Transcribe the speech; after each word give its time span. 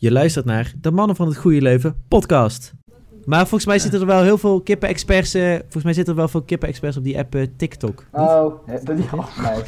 Je 0.00 0.12
luistert 0.12 0.44
naar 0.44 0.72
de 0.80 0.90
Mannen 0.90 1.16
van 1.16 1.26
het 1.26 1.36
Goede 1.36 1.60
Leven 1.62 1.96
podcast. 2.08 2.72
Maar 3.24 3.40
volgens 3.40 3.66
mij 3.66 3.78
zitten 3.78 4.00
er 4.00 4.06
wel 4.06 4.22
heel 4.22 4.38
veel 4.38 4.60
kippen-experts. 4.60 5.34
eh, 5.34 5.50
volgens 5.52 5.84
mij 5.84 5.92
zitten 5.92 6.12
er 6.12 6.18
wel 6.18 6.28
veel 6.28 6.42
kippen-experts 6.42 6.96
op 6.96 7.04
die 7.04 7.18
app 7.18 7.34
eh, 7.34 7.46
TikTok. 7.56 8.04
Oh, 8.12 8.54
dat 8.84 8.96
die 8.96 9.06
al. 9.12 9.24
Nee. 9.42 9.62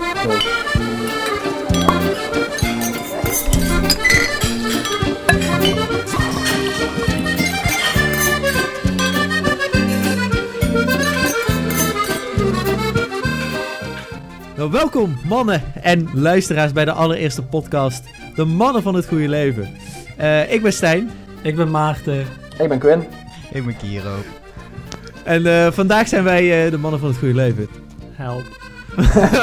Nou, 14.58 14.70
welkom 14.70 15.16
mannen 15.24 15.62
en 15.82 16.08
luisteraars 16.14 16.72
bij 16.72 16.84
de 16.84 16.92
allereerste 16.92 17.42
podcast. 17.42 18.04
De 18.34 18.44
Mannen 18.44 18.82
van 18.82 18.94
het 18.94 19.06
Goede 19.06 19.28
Leven. 19.28 19.68
Eh, 20.16 20.52
ik 20.52 20.62
ben 20.62 20.72
Stijn. 20.72 21.10
Ik 21.42 21.56
ben 21.56 21.70
Maarten. 21.70 22.26
Ik 22.58 22.68
ben 22.68 22.78
Quinn. 22.78 23.04
Ik 23.52 23.64
ben 23.64 23.76
Kiro. 23.76 24.16
En 25.24 25.46
eh, 25.46 25.72
vandaag 25.72 26.08
zijn 26.08 26.24
wij 26.24 26.64
eh, 26.64 26.70
de 26.70 26.78
Mannen 26.78 27.00
van 27.00 27.08
het 27.08 27.18
Goede 27.18 27.34
Leven. 27.34 27.68
Help. 28.12 28.44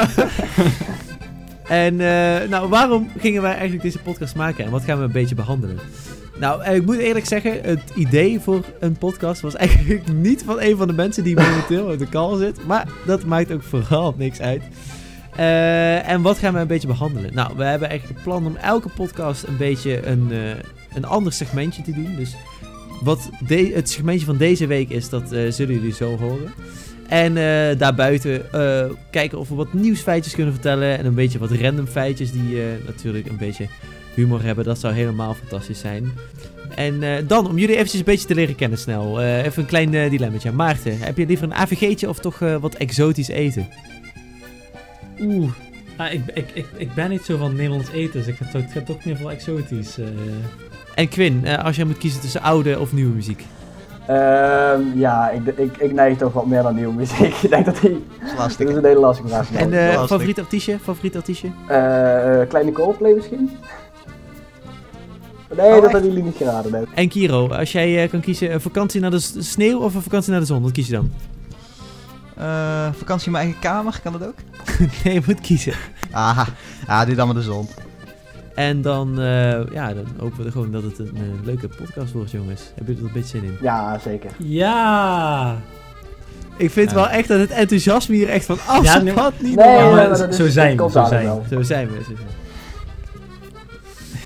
En 1.68 2.00
eh, 2.00 2.48
nou, 2.48 2.68
waarom 2.68 3.10
gingen 3.18 3.42
wij 3.42 3.52
eigenlijk 3.52 3.82
deze 3.82 3.98
podcast 3.98 4.34
maken 4.34 4.64
en 4.64 4.70
wat 4.70 4.84
gaan 4.84 4.98
we 4.98 5.04
een 5.04 5.12
beetje 5.12 5.34
behandelen? 5.34 5.78
Nou, 6.38 6.62
eh, 6.62 6.74
ik 6.74 6.86
moet 6.86 6.96
eerlijk 6.96 7.26
zeggen, 7.26 7.62
het 7.62 7.92
idee 7.94 8.40
voor 8.40 8.64
een 8.80 8.98
podcast 8.98 9.40
was 9.40 9.54
eigenlijk 9.66 10.12
niet 10.12 10.42
van 10.44 10.60
een 10.60 10.76
van 10.76 10.86
de 10.86 10.92
mensen 10.92 11.24
die 11.24 11.36
momenteel 11.36 11.92
op 11.92 11.98
de 11.98 12.08
call 12.08 12.38
zit. 12.38 12.66
Maar 12.66 12.88
dat 13.06 13.24
maakt 13.24 13.52
ook 13.52 13.62
vooral 13.62 14.14
niks 14.18 14.40
uit. 14.40 14.62
Eh, 15.36 16.08
en 16.08 16.22
wat 16.22 16.38
gaan 16.38 16.54
we 16.54 16.60
een 16.60 16.66
beetje 16.66 16.86
behandelen? 16.86 17.34
Nou, 17.34 17.52
we 17.56 17.64
hebben 17.64 17.88
eigenlijk 17.88 18.18
het 18.18 18.28
plan 18.28 18.46
om 18.46 18.56
elke 18.56 18.88
podcast 18.88 19.42
een 19.42 19.56
beetje 19.56 20.06
een, 20.06 20.28
eh, 20.32 20.38
een 20.94 21.04
ander 21.04 21.32
segmentje 21.32 21.82
te 21.82 21.92
doen. 21.92 22.14
Dus 22.16 22.34
wat 23.02 23.30
de- 23.46 23.72
het 23.74 23.90
segmentje 23.90 24.26
van 24.26 24.36
deze 24.36 24.66
week 24.66 24.88
is, 24.90 25.08
dat 25.08 25.32
eh, 25.32 25.50
zullen 25.50 25.74
jullie 25.74 25.92
zo 25.92 26.16
horen. 26.18 26.52
En 27.08 27.34
daarbuiten 27.78 28.42
kijken 29.10 29.38
of 29.38 29.48
we 29.48 29.54
wat 29.54 29.72
nieuwsfeitjes 29.72 30.34
kunnen 30.34 30.52
vertellen. 30.52 30.98
En 30.98 31.06
een 31.06 31.14
beetje 31.14 31.38
wat 31.38 31.50
random 31.50 31.86
feitjes 31.86 32.32
die 32.32 32.58
natuurlijk 32.86 33.28
een 33.28 33.36
beetje 33.36 33.66
humor 34.14 34.42
hebben. 34.42 34.64
Dat 34.64 34.78
zou 34.78 34.94
helemaal 34.94 35.34
fantastisch 35.34 35.78
zijn. 35.80 36.12
En 36.74 37.00
dan, 37.26 37.48
om 37.48 37.58
jullie 37.58 37.74
eventjes 37.74 37.98
een 38.00 38.04
beetje 38.06 38.26
te 38.26 38.34
leren 38.34 38.54
kennen 38.54 38.78
snel. 38.78 39.20
even 39.22 39.62
een 39.62 39.68
klein 39.68 39.90
dilemmaatje. 39.90 40.52
Maarten, 40.52 40.98
heb 40.98 41.16
je 41.16 41.26
liever 41.26 41.46
een 41.46 41.54
AVG'tje 41.54 42.08
of 42.08 42.18
toch 42.18 42.38
wat 42.38 42.74
exotisch 42.74 43.28
eten? 43.28 43.68
Oeh. 45.20 45.50
Ah, 45.96 46.12
ik, 46.12 46.22
ik, 46.34 46.50
ik, 46.54 46.66
ik 46.76 46.94
ben 46.94 47.10
niet 47.10 47.22
zo 47.24 47.36
van 47.36 47.54
Nederlands 47.56 47.90
eten, 47.90 48.12
dus 48.12 48.26
ik 48.26 48.36
ga, 48.36 48.44
toch- 48.52 48.60
ik 48.62 48.70
ga 48.70 48.80
toch 48.80 49.04
meer 49.04 49.16
voor 49.16 49.30
exotisch. 49.30 49.98
eh. 49.98 50.04
En 50.94 51.08
Quinn, 51.08 51.44
eh, 51.44 51.64
als 51.64 51.76
jij 51.76 51.84
moet 51.84 51.98
kiezen 51.98 52.20
tussen 52.20 52.42
oude 52.42 52.78
of 52.80 52.92
nieuwe 52.92 53.14
muziek. 53.14 53.44
Ehm, 54.06 54.80
ja, 54.94 55.30
ik, 55.30 55.46
ik, 55.56 55.76
ik 55.76 55.92
neig 55.92 56.16
toch 56.18 56.32
wat 56.32 56.46
meer 56.46 56.62
naar 56.62 56.74
nieuwe 56.74 56.92
muziek. 56.94 57.34
ik 57.42 57.50
denk 57.50 57.64
dat 57.64 57.80
die... 57.80 57.90
Dat 57.90 58.00
is 58.22 58.28
Dit 58.30 58.38
lastig. 58.38 58.68
is 58.68 58.74
een 58.74 58.84
hele 58.84 59.00
lastige 59.00 59.28
vraag. 59.28 59.52
En 59.52 59.72
En, 59.72 59.90
eh 59.90 60.06
favoriet 60.06 60.38
artiestje? 60.38 60.78
Favoriet 60.82 61.16
artiestje? 61.16 61.46
uh, 61.48 62.48
Kleine 62.48 62.72
Coldplay 62.72 63.12
misschien? 63.14 63.50
Nee, 65.56 65.66
Oh, 65.74 65.82
dat 65.82 65.90
hebben 65.92 66.08
jullie 66.10 66.24
niet 66.24 66.36
geraden. 66.36 66.72
Nee. 66.72 66.84
En 66.94 67.08
Kiro, 67.08 67.48
als 67.48 67.72
jij 67.72 68.08
kan 68.08 68.20
kiezen 68.20 68.52
een 68.52 68.60
vakantie 68.60 69.00
naar 69.00 69.10
de 69.10 69.18
sneeuw 69.38 69.78
of 69.80 69.94
een 69.94 70.02
vakantie 70.02 70.30
naar 70.30 70.40
de 70.40 70.46
zon, 70.46 70.62
wat 70.62 70.72
kies 70.72 70.86
je 70.86 70.92
dan? 70.92 71.10
Eh, 72.36 72.88
vakantie 72.92 73.26
in 73.26 73.32
mijn 73.32 73.44
eigen 73.44 73.60
kamer, 73.62 74.00
kan 74.02 74.12
dat 74.12 74.26
ook? 74.26 74.34
nee, 75.04 75.14
je 75.14 75.22
moet 75.26 75.40
kiezen. 75.40 75.72
Aha, 76.10 76.46
ah, 76.86 77.06
doe 77.06 77.14
dan 77.14 77.26
maar 77.26 77.36
de 77.36 77.42
zon. 77.42 77.68
En 78.54 78.82
dan, 78.82 79.20
eh, 79.20 79.66
ja, 79.72 79.94
dan 79.94 80.06
hopen 80.18 80.44
we 80.44 80.50
gewoon 80.50 80.70
dat 80.70 80.82
het 80.82 80.98
een 80.98 81.12
eh, 81.14 81.44
leuke 81.44 81.68
podcast 81.68 82.12
wordt, 82.12 82.30
jongens. 82.30 82.62
Hebben 82.74 82.94
jullie 82.94 83.00
er 83.10 83.16
een 83.16 83.22
beetje 83.22 83.38
zin 83.38 83.44
in? 83.48 83.56
Ja, 83.60 83.98
zeker. 83.98 84.30
Ja! 84.36 85.56
Ik 86.56 86.70
vind 86.70 86.90
Ja. 86.90 86.96
wel 86.96 87.08
echt 87.08 87.28
dat 87.28 87.38
het 87.38 87.50
enthousiasme 87.50 88.14
hier 88.14 88.28
echt 88.28 88.44
van 88.44 88.58
af 88.66 88.84
Ja, 88.84 88.98
nee, 88.98 89.14
wat 89.14 89.32
niet 89.40 89.56
Nee, 89.56 89.66
maar 89.82 89.90
maar 89.92 90.08
dat 90.08 90.28
is, 90.28 90.36
zo 90.36 90.48
zijn 90.48 90.76
we, 90.76 90.90
zo 90.90 91.04
zijn. 91.04 91.26
Zo 91.50 91.62
zijn 91.62 91.88
we. 91.88 91.94
Zo 91.96 92.02
zijn 92.04 92.16
we. 92.16 92.44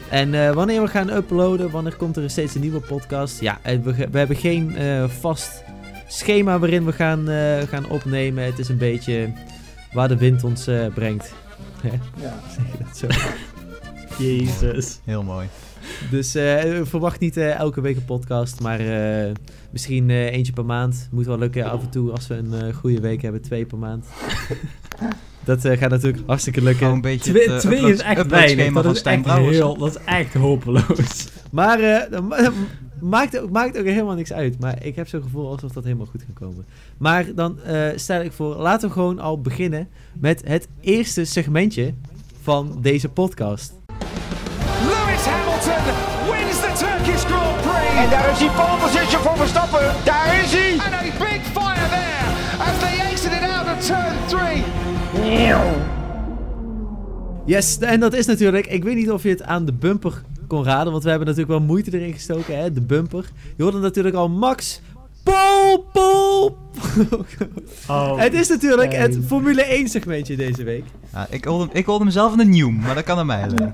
En 0.09 0.35
eh, 0.35 0.51
wanneer 0.53 0.83
we 0.83 0.89
gaan 0.89 1.11
uploaden, 1.11 1.71
wanneer 1.71 1.97
komt 1.97 2.17
er 2.17 2.31
steeds 2.31 2.55
een 2.55 2.61
nieuwe 2.61 2.81
podcast? 2.81 3.41
Ja, 3.41 3.59
we, 3.63 4.09
we 4.11 4.19
hebben 4.19 4.37
geen 4.37 4.77
eh, 4.77 5.05
vast 5.21 5.63
schema 6.11 6.59
waarin 6.59 6.85
we 6.85 6.93
gaan, 6.93 7.29
eh, 7.29 7.59
gaan 7.69 7.89
opnemen. 7.89 8.45
Het 8.45 8.59
is 8.59 8.69
een 8.69 8.79
beetje 8.79 9.33
waar 9.93 10.09
de 10.09 10.17
wind 10.17 10.45
ons 10.45 10.67
eh, 10.67 10.87
brengt. 10.95 11.33
Ja. 12.21 12.35
Zeg 12.55 12.65
je 12.79 12.85
dat 12.85 12.97
zo? 12.97 13.07
Jezus. 14.25 15.01
Heel 15.05 15.23
mooi. 15.23 15.47
Dus 16.11 16.35
eh, 16.35 16.81
verwacht 16.83 17.21
niet 17.21 17.37
elke 17.37 17.81
week 17.81 17.97
een 17.97 18.05
podcast, 18.05 18.61
maar 18.61 18.81
misschien 19.71 20.11
eentje 20.11 20.53
per 20.53 20.65
maand. 20.65 21.09
Moet 21.11 21.27
wel 21.27 21.39
lukken 21.39 21.71
af 21.71 21.83
en 21.83 21.91
toe 21.91 22.11
als 22.11 22.27
we 22.27 22.35
een 22.35 22.73
goede 22.75 23.01
week 23.01 23.23
hebben, 23.23 23.43
twee 23.43 23.67
per 23.67 23.79
maand. 23.79 24.07
dat 25.45 25.61
gaat 25.63 25.91
natuurlijk 25.91 26.23
hartstikke 26.27 26.61
lukken. 26.63 26.79
Gewoon 26.79 26.95
een 26.95 27.01
beetje 27.01 27.33
Twee, 27.33 27.51
het, 27.51 27.61
twee 27.61 27.77
upload- 27.77 27.93
is 27.93 28.01
echt 28.01 28.27
weinig. 28.27 28.73
Dat 28.73 28.85
van 28.85 28.93
is 28.95 29.03
echt, 29.03 29.27
heel, 29.27 29.77
dat 29.79 29.89
is 29.97 30.05
echt 30.05 30.35
hopeloos. 30.35 31.29
Maar 31.51 32.09
maakt, 33.01 33.39
ook- 33.39 33.51
maakt 33.51 33.79
ook 33.79 33.85
helemaal 33.85 34.15
niks 34.15 34.33
uit. 34.33 34.61
Maar 34.61 34.85
ik 34.85 34.97
heb 34.97 35.09
zo'n 35.09 35.23
gevoel 35.23 35.49
alsof 35.51 35.73
dat 35.73 35.85
helemaal 35.85 36.07
goed 36.07 36.25
kan 36.25 36.49
komen. 36.49 36.65
Maar 36.99 37.35
dan 37.35 37.61
eh, 37.63 37.87
stel 37.95 38.21
ik 38.21 38.33
voor, 38.33 38.55
laten 38.57 38.89
we 38.89 38.95
gewoon 38.95 39.19
al 39.19 39.41
beginnen 39.41 39.89
met 40.19 40.43
het 40.47 40.69
eerste 40.81 41.25
segmentje 41.25 41.95
van 42.43 42.79
deze 42.83 43.09
podcast. 43.09 43.73
Lewis 44.87 45.25
Hamilton 45.25 45.95
wins 46.31 46.61
the 46.61 46.73
Turkish 46.85 47.23
Grand 47.25 47.61
Prix. 47.61 47.95
En 48.05 48.11
daar 48.11 48.31
is 48.33 48.39
die 48.39 48.51
pole 48.51 48.79
position 48.81 49.23
voor 49.23 49.37
Verstappen. 49.37 49.81
Daar 50.05 50.41
is 50.45 50.53
hij. 50.53 50.73
And 50.73 50.95
a 50.95 51.03
big 51.19 51.43
fire 51.43 51.89
there 51.89 52.69
as 52.71 52.79
they 52.79 53.11
exited 53.11 53.43
out 53.51 53.67
of 53.77 53.87
turn 53.87 54.15
three. 54.27 54.63
Yes, 57.45 57.79
en 57.79 58.01
dat 58.01 58.13
is 58.15 58.27
natuurlijk, 58.27 58.67
ik 58.67 58.85
weet 58.85 58.95
niet 58.97 59.11
of 59.11 59.23
je 59.23 59.29
het 59.29 59.43
aan 59.43 59.65
de 59.65 59.73
bumper 59.73 60.23
kon 60.51 60.65
raden, 60.65 60.93
want 60.93 61.03
we 61.05 61.09
hebben 61.11 61.29
natuurlijk 61.29 61.59
wel 61.59 61.67
moeite 61.67 61.99
erin 61.99 62.13
gestoken, 62.13 62.59
hè, 62.59 62.73
de 62.73 62.81
bumper. 62.81 63.25
Je 63.57 63.63
hoorde 63.63 63.79
natuurlijk 63.79 64.15
al 64.17 64.29
Max 64.29 64.81
Pol 65.23 65.85
Pol. 65.93 66.57
Oh. 67.89 68.19
het 68.25 68.35
is 68.35 68.49
natuurlijk 68.49 68.93
het. 68.97 69.19
Formule 69.27 69.63
1 69.63 69.89
segmentje 69.89 70.37
deze 70.37 70.63
week. 70.63 70.85
Ja, 71.13 71.27
ik, 71.31 71.45
hoorde, 71.45 71.73
ik 71.73 71.87
hoorde 71.87 72.05
mezelf 72.05 72.39
een 72.39 72.49
nieuw, 72.51 72.71
maar 72.71 72.95
dat 72.95 73.05
kan 73.05 73.19
aan 73.19 73.27
mij 73.27 73.47
liggen. 73.49 73.73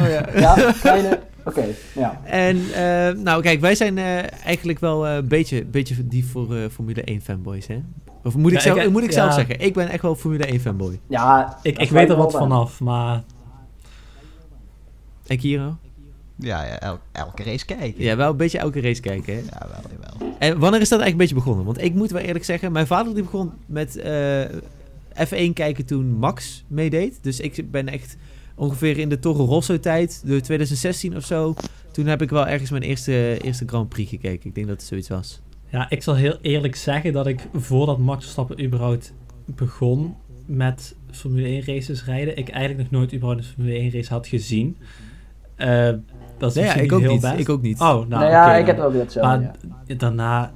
Oh 0.00 0.08
ja. 0.08 0.26
Ja, 0.40 0.72
kleine... 0.80 1.20
Oké, 1.44 1.64
ja. 1.94 2.20
En 2.24 2.56
eh, 2.74 3.22
nou 3.22 3.42
kijk, 3.42 3.60
wij 3.60 3.74
zijn 3.74 3.98
eh, 3.98 4.04
eigenlijk 4.44 4.78
wel 4.78 5.06
eh, 5.06 5.14
een 5.14 5.28
beetje, 5.28 5.64
beetje 5.64 6.06
die 6.08 6.26
voor 6.26 6.54
eh, 6.56 6.62
Formule 6.72 7.02
1 7.02 7.20
fanboys, 7.22 7.66
hè? 7.66 7.80
Of 8.24 8.36
moet 8.36 8.50
ik, 8.52 8.56
Ja, 8.56 8.62
zelf, 8.62 8.78
ik- 8.78 8.90
moet 8.90 9.02
ik 9.02 9.12
zelf 9.12 9.34
zeggen, 9.34 9.60
ik 9.60 9.74
ben 9.74 9.88
echt 9.88 10.02
wel 10.02 10.14
Formule 10.14 10.44
1 10.46 10.60
fanboy. 10.60 10.98
Ja, 11.08 11.58
Ik, 11.62 11.78
ik 11.78 11.90
weet 11.90 12.10
er 12.10 12.16
wat 12.16 12.32
vanaf, 12.32 12.80
maar 12.80 13.22
En 15.28 15.38
Kiro? 15.38 15.76
Ja, 16.36 16.64
ja 16.64 16.80
el- 16.80 16.98
elke 17.12 17.42
race 17.42 17.64
kijken. 17.64 18.02
Ja, 18.04 18.16
wel 18.16 18.30
een 18.30 18.36
beetje 18.36 18.58
elke 18.58 18.80
race 18.80 19.00
kijken, 19.00 19.34
hè? 19.34 19.40
Ja, 19.40 19.66
wel, 19.68 19.90
jawel. 19.90 20.36
En 20.38 20.58
wanneer 20.58 20.80
is 20.80 20.88
dat 20.88 21.00
eigenlijk 21.00 21.10
een 21.10 21.16
beetje 21.16 21.34
begonnen? 21.34 21.64
Want 21.64 21.82
ik 21.82 21.94
moet 21.94 22.10
wel 22.10 22.20
eerlijk 22.22 22.44
zeggen, 22.44 22.72
mijn 22.72 22.86
vader 22.86 23.14
die 23.14 23.22
begon 23.22 23.52
met 23.66 23.96
eh, 23.96 24.44
F1 25.26 25.52
kijken 25.52 25.84
toen 25.84 26.06
Max 26.06 26.64
meedeed. 26.66 27.18
Dus 27.22 27.40
ik 27.40 27.70
ben 27.70 27.88
echt 27.88 28.16
ongeveer 28.54 28.98
in 28.98 29.08
de 29.08 29.18
Toro 29.18 29.44
Rosso 29.44 29.80
tijd, 29.80 30.22
de 30.24 30.40
2016 30.40 31.16
of 31.16 31.24
zo. 31.24 31.54
Toen 31.92 32.06
heb 32.06 32.22
ik 32.22 32.30
wel 32.30 32.46
ergens 32.46 32.70
mijn 32.70 32.82
eerste, 32.82 33.38
eerste 33.42 33.64
Grand 33.66 33.88
Prix 33.88 34.10
gekeken. 34.10 34.48
Ik 34.48 34.54
denk 34.54 34.66
dat 34.66 34.76
het 34.76 34.86
zoiets 34.86 35.08
was. 35.08 35.40
ja, 35.70 35.90
ik 35.90 36.02
zal 36.02 36.14
heel 36.14 36.38
eerlijk 36.42 36.76
zeggen 36.76 37.12
dat 37.12 37.26
ik 37.26 37.40
voordat 37.54 37.98
Max 37.98 38.22
Verstappen 38.22 38.64
überhaupt 38.64 39.12
begon 39.44 40.14
met 40.46 40.94
Formule 41.10 41.46
1 41.46 41.64
races 41.64 42.04
rijden, 42.04 42.36
ik 42.36 42.48
eigenlijk 42.48 42.90
nog 42.90 43.00
nooit 43.00 43.14
überhaupt 43.14 43.40
een 43.40 43.50
Formule 43.54 43.78
1 43.78 43.90
race 43.90 44.12
had 44.12 44.26
gezien. 44.26 44.76
Eh, 45.58 45.88
dat 46.38 46.50
is 46.50 46.54
Nee, 46.56 46.64
ja, 46.64 46.74
ik 46.74 46.92
ook 46.92 47.00
heel 47.00 47.12
niet. 47.12 47.20
best. 47.20 47.38
Ik 47.38 47.48
ook 47.48 47.62
niet. 47.62 47.80
Oh, 47.80 47.86
nou, 47.88 48.08
Nou, 48.08 48.24
ja, 48.24 48.54
ik 48.56 48.66
heb 48.66 48.76
wel 48.76 48.92
weer 48.92 49.00
hetzelfde. 49.00 49.36
Maar 49.38 49.54
ja. 49.86 49.94
daarna... 49.94 50.52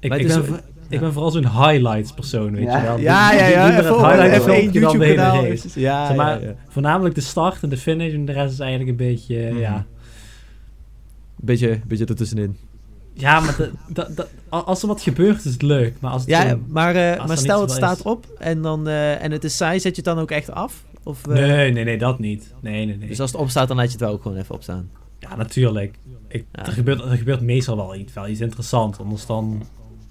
Ik, 0.00 0.08
Maar 0.08 0.18
ik, 0.18 0.26
ben, 0.26 0.44
zo- 0.44 0.56
ik 0.88 1.00
ben 1.00 1.12
vooral 1.12 1.30
zo'n 1.30 1.48
highlights 1.50 2.12
persoon, 2.12 2.52
weet 2.54 2.64
Ja. 2.64 2.76
je 2.78 2.82
wel. 2.86 2.98
Ja, 2.98 3.32
ja, 3.32 3.46
ja. 3.46 3.70
Even 3.70 3.84
dat 3.84 4.12
even 4.20 4.32
één 4.32 4.42
filmpje 4.42 4.80
dan 4.80 4.98
de 4.98 5.04
hele 5.04 5.14
YouTube-kanaal. 5.14 5.46
race. 5.46 5.80
Ja, 5.80 6.06
Zeg 6.06 6.16
maar, 6.16 6.40
ja, 6.40 6.46
ja. 6.48 6.54
Voornamelijk 6.68 7.14
de 7.14 7.20
start 7.20 7.62
en 7.62 7.68
de 7.68 7.76
finish 7.76 8.12
en 8.14 8.24
de 8.24 8.32
rest 8.32 8.52
is 8.52 8.58
eigenlijk 8.60 8.90
een 8.90 9.06
beetje, 9.06 9.48
Mhm. 9.50 9.58
ja... 9.58 9.84
Beetje, 11.36 11.80
beetje 11.86 12.06
ertussenin. 12.06 12.56
Ja, 13.12 13.40
maar 13.40 13.56
de- 13.56 13.70
dat- 13.94 14.16
dat- 14.16 14.28
a- 14.54 14.56
als 14.58 14.82
er 14.82 14.88
wat 14.88 15.02
gebeurt 15.02 15.44
is 15.44 15.52
het 15.52 15.62
leuk, 15.62 15.94
maar 16.00 16.10
als 16.10 16.20
het 16.22 16.30
Ja, 16.30 16.48
zo- 16.48 16.60
maar, 16.68 16.94
eh, 16.94 17.10
er 17.12 17.26
maar 17.26 17.36
stel 17.38 17.60
het 17.60 17.70
staat 17.70 17.96
is. 17.96 18.02
op 18.02 18.26
en, 18.38 18.62
dan, 18.62 18.88
eh, 18.88 19.22
en 19.24 19.30
het 19.32 19.44
is 19.44 19.56
saai, 19.56 19.80
zet 19.80 19.96
je 19.96 20.02
het 20.02 20.14
dan 20.14 20.18
ook 20.18 20.30
echt 20.30 20.50
af? 20.50 20.84
Of, 21.02 21.26
eh, 21.26 21.34
Nee, 21.34 21.72
nee, 21.72 21.84
nee, 21.84 21.98
dat 21.98 22.18
niet. 22.18 22.54
Nee, 22.60 22.86
nee, 22.86 22.96
nee. 22.96 23.08
Dus 23.08 23.20
als 23.20 23.32
het 23.32 23.40
opstaat, 23.40 23.68
dan 23.68 23.76
laat 23.76 23.86
je 23.86 23.92
het 23.92 24.00
wel 24.00 24.12
ook 24.12 24.22
gewoon 24.22 24.36
even 24.38 24.54
opstaan. 24.54 24.90
Ja, 25.18 25.36
natuurlijk. 25.36 25.98
Ik, 26.28 26.44
Ja. 26.52 26.66
er, 26.66 26.72
gebeurt, 26.72 27.00
er 27.00 27.16
gebeurt 27.16 27.40
meestal 27.40 27.76
wel 27.76 27.94
iets, 27.94 28.12
wel 28.12 28.28
iets 28.28 28.40
interessants. 28.40 28.98
Anders 28.98 29.26
dan... 29.26 29.62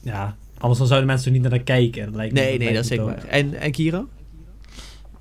Ja, 0.02 0.36
anders 0.58 0.80
dan 0.80 0.88
zouden 0.88 1.08
mensen 1.10 1.34
er 1.34 1.40
niet 1.40 1.50
naar 1.50 1.60
kijken. 1.60 2.06
Dat 2.06 2.16
lijkt 2.16 2.34
me- 2.34 2.40
Nee, 2.40 2.50
nee, 2.50 2.58
lijkt 2.58 2.74
dat 2.74 2.84
is 2.84 2.90
zeker 2.90 3.06
waar. 3.06 3.24
En, 3.26 3.54
en 3.54 3.72
Kiro? 3.72 4.08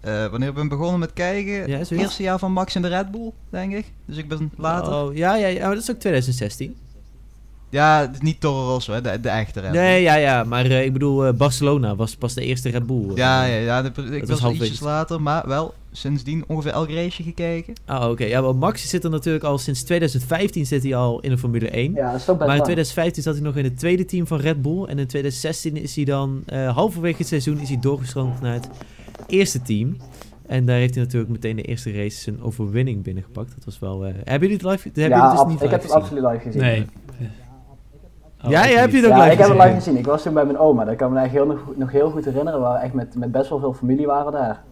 Eh, 0.00 0.26
wanneer 0.26 0.48
ik 0.48 0.54
ben 0.54 0.68
begonnen 0.68 0.98
met 0.98 1.12
kijken, 1.12 1.68
Ja, 1.68 1.78
het 1.78 1.90
eerste 1.90 2.22
jaar 2.22 2.38
van 2.38 2.52
Max 2.52 2.74
in 2.76 2.82
de 2.82 2.88
Red 2.88 3.10
Bull, 3.10 3.30
denk 3.50 3.72
ik. 3.72 3.92
Dus 4.04 4.16
ik 4.16 4.28
ben 4.28 4.50
later. 4.56 4.92
Oh, 4.94 5.14
ja, 5.14 5.36
ja, 5.36 5.46
ja, 5.46 5.60
maar 5.66 5.74
dat 5.74 5.82
is 5.82 5.90
ook 5.90 5.98
2016. 5.98 6.76
Ja, 7.68 8.00
het 8.00 8.10
is 8.12 8.20
niet 8.20 8.40
Toro 8.40 8.66
Rosso, 8.72 8.92
hè, 8.92 9.00
de, 9.00 9.20
de 9.20 9.28
echte 9.28 9.60
Red 9.60 9.70
Bull. 9.72 9.80
Nee, 9.80 10.02
ja, 10.02 10.14
ja, 10.14 10.44
maar 10.44 10.64
eh, 10.64 10.84
ik 10.84 10.92
bedoel, 10.92 11.26
eh, 11.26 11.32
Barcelona 11.34 11.96
was 11.96 12.16
pas 12.16 12.34
de 12.34 12.44
eerste 12.44 12.68
Red 12.68 12.86
Bull. 12.86 13.08
eh. 13.10 13.16
Ja, 13.16 13.44
ja, 13.44 13.56
ja 13.56 13.82
de- 13.82 14.02
ik 14.16 14.26
was 14.26 14.40
was 14.40 14.52
ietsjes 14.52 14.80
later, 14.80 15.22
maar 15.22 15.48
wel 15.48 15.74
sindsdien 15.92 16.44
ongeveer 16.46 16.72
elk 16.72 16.88
raceje 16.88 17.10
gekeken. 17.22 17.74
Ah, 17.84 18.10
oké. 18.10 18.24
Ja, 18.24 18.42
want 18.42 18.58
Max 18.60 18.88
zit 18.88 19.04
er 19.04 19.10
natuurlijk 19.10 19.44
al 19.44 19.58
sinds 19.58 19.82
2015 19.82 20.66
zit 20.66 20.82
hij 20.82 20.94
al 20.94 21.20
in 21.20 21.30
de 21.30 21.38
Formule 21.38 21.68
1. 21.70 21.92
Ja, 21.94 22.10
dat 22.10 22.20
is 22.20 22.24
toch 22.24 22.36
best 22.36 22.38
Maar 22.38 22.56
in 22.56 22.62
lang. 22.62 22.62
2015 22.64 23.22
zat 23.22 23.34
hij 23.34 23.42
nog 23.42 23.56
in 23.56 23.64
het 23.64 23.78
tweede 23.78 24.04
team 24.04 24.26
van 24.26 24.38
Red 24.40 24.62
Bull. 24.62 24.82
En 24.84 24.98
in 24.98 25.06
2016 25.06 25.76
is 25.76 25.96
hij 25.96 26.04
dan, 26.04 26.42
eh, 26.46 26.74
halverwege 26.74 27.16
het 27.18 27.26
seizoen, 27.26 27.58
is 27.60 27.68
hij 27.68 27.78
doorgestroomd 27.80 28.40
naar 28.40 28.54
het 28.54 28.68
eerste 29.26 29.62
team. 29.62 29.96
En 30.46 30.66
daar 30.66 30.76
heeft 30.76 30.94
hij 30.94 31.04
natuurlijk 31.04 31.32
meteen 31.32 31.56
de 31.56 31.62
eerste 31.62 31.92
race 31.92 32.20
zijn 32.20 32.42
overwinning 32.42 33.02
binnengepakt. 33.02 33.52
Dat 33.54 33.64
was 33.64 33.78
wel... 33.78 34.04
eh, 34.04 34.12
hebben 34.24 34.48
jullie 34.48 34.64
het 34.66 34.72
live? 34.72 34.82
Hebben 34.82 35.02
jullie 35.02 35.16
Ja, 35.16 35.28
het 35.30 35.38
dus 35.38 35.46
niet 35.52 35.62
ik 35.62 35.70
heb 35.70 35.82
het 35.82 35.90
gezien? 35.92 36.02
absoluut 36.02 36.24
live 36.32 36.42
gezien. 36.44 36.60
Nee. 36.62 36.86
Oh, 38.46 38.52
Ja, 38.52 38.60
heb 38.62 38.90
je 38.90 38.96
het 38.96 39.04
ook 39.06 39.10
Ja, 39.12 39.18
live 39.18 39.32
ik 39.32 39.38
heb 39.38 39.48
het 39.48 39.56
gezien? 39.56 39.62
live 39.66 39.74
gezien. 39.74 39.96
Ik 39.98 40.06
was 40.06 40.22
toen 40.22 40.34
bij 40.34 40.44
mijn 40.44 40.58
oma. 40.58 40.84
Dat 40.84 40.96
kan 40.96 41.12
me 41.12 41.18
eigenlijk 41.18 41.48
heel, 41.48 41.56
nog, 41.66 41.76
nog 41.76 41.92
heel 41.92 42.10
goed 42.10 42.24
herinneren. 42.24 42.60
We 42.60 42.66
waren 42.66 42.82
echt 42.82 42.92
met, 42.94 43.14
met 43.14 43.32
best 43.32 43.48
wel 43.48 43.58
veel 43.58 43.72
familie 43.72 44.06
waren 44.06 44.32
daar. 44.32 44.62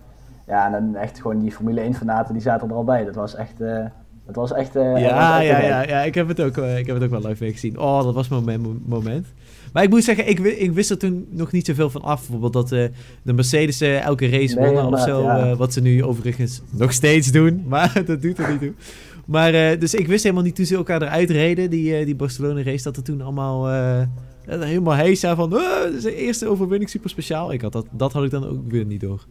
Ja, 0.46 0.66
en 0.66 0.72
dan 0.72 0.94
echt 1.02 1.20
gewoon 1.20 1.40
die 1.40 1.52
Formule 1.52 1.80
1 1.80 1.94
fanaten 1.94 2.32
die 2.32 2.42
zaten 2.42 2.68
er 2.68 2.74
al 2.74 2.84
bij. 2.84 3.04
Dat 3.04 3.14
was 3.14 3.34
echt... 3.34 3.60
eh 3.60 3.84
dat 4.26 4.34
was 4.34 4.52
echt... 4.52 4.76
eh, 4.76 4.82
Ja, 4.82 5.40
ja, 5.40 5.60
ja, 5.60 5.82
ja, 5.82 6.00
ik 6.02 6.14
heb 6.14 6.28
het 6.28 6.40
ook, 6.42 6.56
eh, 6.56 6.78
ik 6.78 6.86
heb 6.86 6.94
het 7.00 7.04
ook 7.04 7.20
wel 7.20 7.28
live 7.30 7.52
gezien. 7.52 7.78
Oh, 7.78 8.02
dat 8.02 8.14
was 8.14 8.28
mijn 8.28 8.60
mo- 8.60 8.76
moment. 8.86 9.26
Maar 9.72 9.82
ik 9.82 9.90
moet 9.90 10.04
zeggen, 10.04 10.28
ik, 10.28 10.38
ik 10.38 10.72
wist 10.72 10.90
er 10.90 10.98
toen 10.98 11.26
nog 11.30 11.52
niet 11.52 11.66
zoveel 11.66 11.90
van 11.90 12.02
af. 12.02 12.18
Bijvoorbeeld 12.20 12.52
dat 12.52 12.72
eh, 12.72 12.84
de 13.22 13.32
Mercedes 13.32 13.80
eh, 13.80 14.04
elke 14.04 14.28
race 14.30 14.54
Nee, 14.58 14.64
wonnen 14.66 14.92
of 14.92 15.00
zo. 15.00 15.22
ja. 15.22 15.38
eh, 15.50 15.56
wat 15.56 15.72
ze 15.72 15.80
nu 15.80 16.04
overigens 16.04 16.62
nog 16.70 16.92
steeds 16.92 17.32
doen. 17.32 17.64
Maar 17.68 18.02
dat 18.06 18.22
doet 18.22 18.38
er 18.38 18.50
niet 18.50 18.60
toe. 18.60 18.72
Maar 19.26 19.54
eh, 19.54 19.80
dus 19.80 19.94
ik 19.94 20.06
wist 20.06 20.22
helemaal 20.22 20.44
niet 20.44 20.56
toen 20.56 20.66
ze 20.66 20.76
elkaar 20.76 21.02
eruit 21.02 21.30
reden, 21.30 21.70
die, 21.70 21.96
eh, 21.96 22.04
die 22.04 22.16
Barcelona 22.16 22.62
race, 22.62 22.82
dat 22.84 22.96
er 22.96 23.02
toen 23.02 23.20
allemaal 23.20 23.68
eh, 23.68 24.00
er 24.46 24.62
helemaal 24.62 24.94
heisa 24.94 25.34
van, 25.34 25.52
"Ah, 25.52 25.82
dit 25.84 25.94
is 25.94 26.02
de 26.02 26.14
eerste 26.14 26.48
overwinning, 26.48 26.90
super 26.90 27.10
speciaal. 27.10 27.52
Ik 27.52 27.60
had 27.60 27.72
dat, 27.72 27.86
dat 27.90 28.12
had 28.12 28.24
ik 28.24 28.30
dan 28.30 28.46
ook 28.46 28.70
weer 28.70 28.84
niet 28.84 29.00
door. 29.00 29.26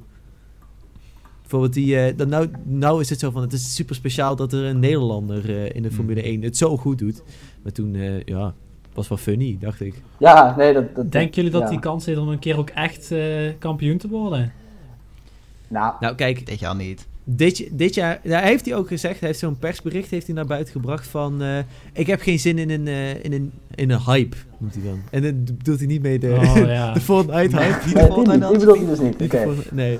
Bijvoorbeeld 1.53 1.85
die, 1.87 2.15
dan 2.15 2.29
nou, 2.29 2.49
nou 2.63 3.01
is 3.01 3.09
het 3.09 3.19
zo 3.19 3.31
van, 3.31 3.41
het 3.41 3.53
is 3.53 3.75
super 3.75 3.95
speciaal 3.95 4.35
dat 4.35 4.53
er 4.53 4.63
een 4.63 4.79
Nederlander 4.79 5.49
eh, 5.49 5.75
in 5.75 5.83
de 5.83 5.91
Formule 5.91 6.21
1 6.21 6.41
het 6.41 6.57
zo 6.57 6.77
goed 6.77 6.97
doet. 6.97 7.23
Maar 7.63 7.71
toen, 7.71 7.95
eh, 7.95 8.23
ja, 8.23 8.53
was 8.93 9.07
wel 9.07 9.17
funny, 9.17 9.57
dacht 9.59 9.81
ik. 9.81 10.01
Ja, 10.17 10.55
nee, 10.57 10.73
dat... 10.73 10.95
dat 10.95 11.11
Denken 11.11 11.35
jullie 11.35 11.51
dat 11.51 11.61
ja. 11.61 11.69
die 11.69 11.79
kans 11.79 12.05
heeft 12.05 12.19
om 12.19 12.27
een 12.27 12.39
keer 12.39 12.57
ook 12.57 12.69
echt 12.69 13.11
eh, 13.11 13.51
kampioen 13.59 13.97
te 13.97 14.07
worden? 14.07 14.53
Nou, 15.67 15.93
Nou, 15.99 16.15
kijk, 16.15 16.45
Dit 16.45 16.59
jaar 16.59 16.75
niet. 16.75 17.07
Dit, 17.23 17.67
dit 17.71 17.93
jaar, 17.95 18.19
ja, 18.23 18.39
hij 18.39 18.49
heeft 18.49 18.65
hij 18.65 18.75
ook 18.75 18.87
gezegd, 18.87 19.19
hij 19.19 19.27
heeft 19.27 19.39
zo'n 19.39 19.57
persbericht 19.59 20.09
heeft 20.09 20.25
hij 20.25 20.35
naar 20.35 20.45
buiten 20.45 20.73
gebracht 20.73 21.07
van, 21.07 21.41
eh, 21.41 21.57
ik 21.93 22.07
heb 22.07 22.21
geen 22.21 22.39
zin 22.39 22.57
in 22.57 22.69
een, 22.69 22.87
eh, 22.87 23.23
in 23.23 23.33
een, 23.33 23.51
in 23.75 23.89
een 23.91 24.01
hype, 24.05 24.37
noemt 24.57 24.73
hij 24.73 24.83
dan. 24.83 24.99
En 25.11 25.21
dat 25.21 25.57
bedoelt 25.57 25.77
hij 25.79 25.87
niet 25.87 26.01
mee 26.01 26.19
de, 26.19 26.29
Oh 26.29 26.55
ja. 26.57 26.93
de 26.93 26.99
Fortnite 27.01 27.37
hype. 27.37 27.55
Nee, 27.55 27.69
de 27.71 27.79
die, 27.85 27.95
niet, 28.03 28.13
Fortnite 28.13 28.47
die 28.47 28.57
bedoel 28.57 28.75
ik 28.75 28.87
dus 28.87 28.99
niet. 28.99 29.71
Nee. 29.71 29.99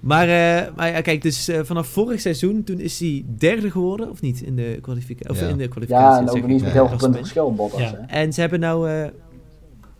Maar, 0.00 0.22
eh, 0.28 0.74
maar 0.76 0.90
ja, 0.90 1.00
kijk, 1.00 1.22
dus 1.22 1.50
vanaf 1.62 1.86
vorig 1.86 2.20
seizoen, 2.20 2.64
toen 2.64 2.78
is 2.80 3.00
hij 3.00 3.24
derde 3.38 3.70
geworden, 3.70 4.10
of 4.10 4.20
niet, 4.20 4.40
in 4.40 4.56
de, 4.56 4.78
kwalifica 4.82 5.30
of 5.30 5.40
Ja. 5.40 5.46
in 5.48 5.56
de 5.56 5.68
kwalificatie. 5.68 6.14
Ja, 6.14 6.20
en 6.20 6.28
ook 6.30 6.36
ik, 6.36 6.46
niet 6.46 6.62
met 6.62 6.72
heel 6.72 6.88
veel 6.88 6.96
punten 6.96 7.20
verschil, 7.20 7.54
Bottas. 7.54 7.94
En 8.06 8.32
ze 8.32 8.40
hebben 8.40 8.60
nou, 8.60 8.90
eh, 8.90 9.06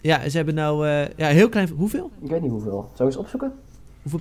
ja, 0.01 0.29
ze 0.29 0.37
hebben 0.37 0.55
nou, 0.55 0.89
eh, 0.89 1.07
ja, 1.17 1.27
heel 1.29 1.49
klein, 1.49 1.69
hoeveel? 1.69 2.11
Ik 2.23 2.31
weet 2.31 2.41
niet 2.43 2.51
hoeveel. 2.51 2.91
Zou 2.95 3.09
je 3.11 3.17
eens 3.17 3.17
opzoeken? 3.17 3.53
We- 4.03 4.19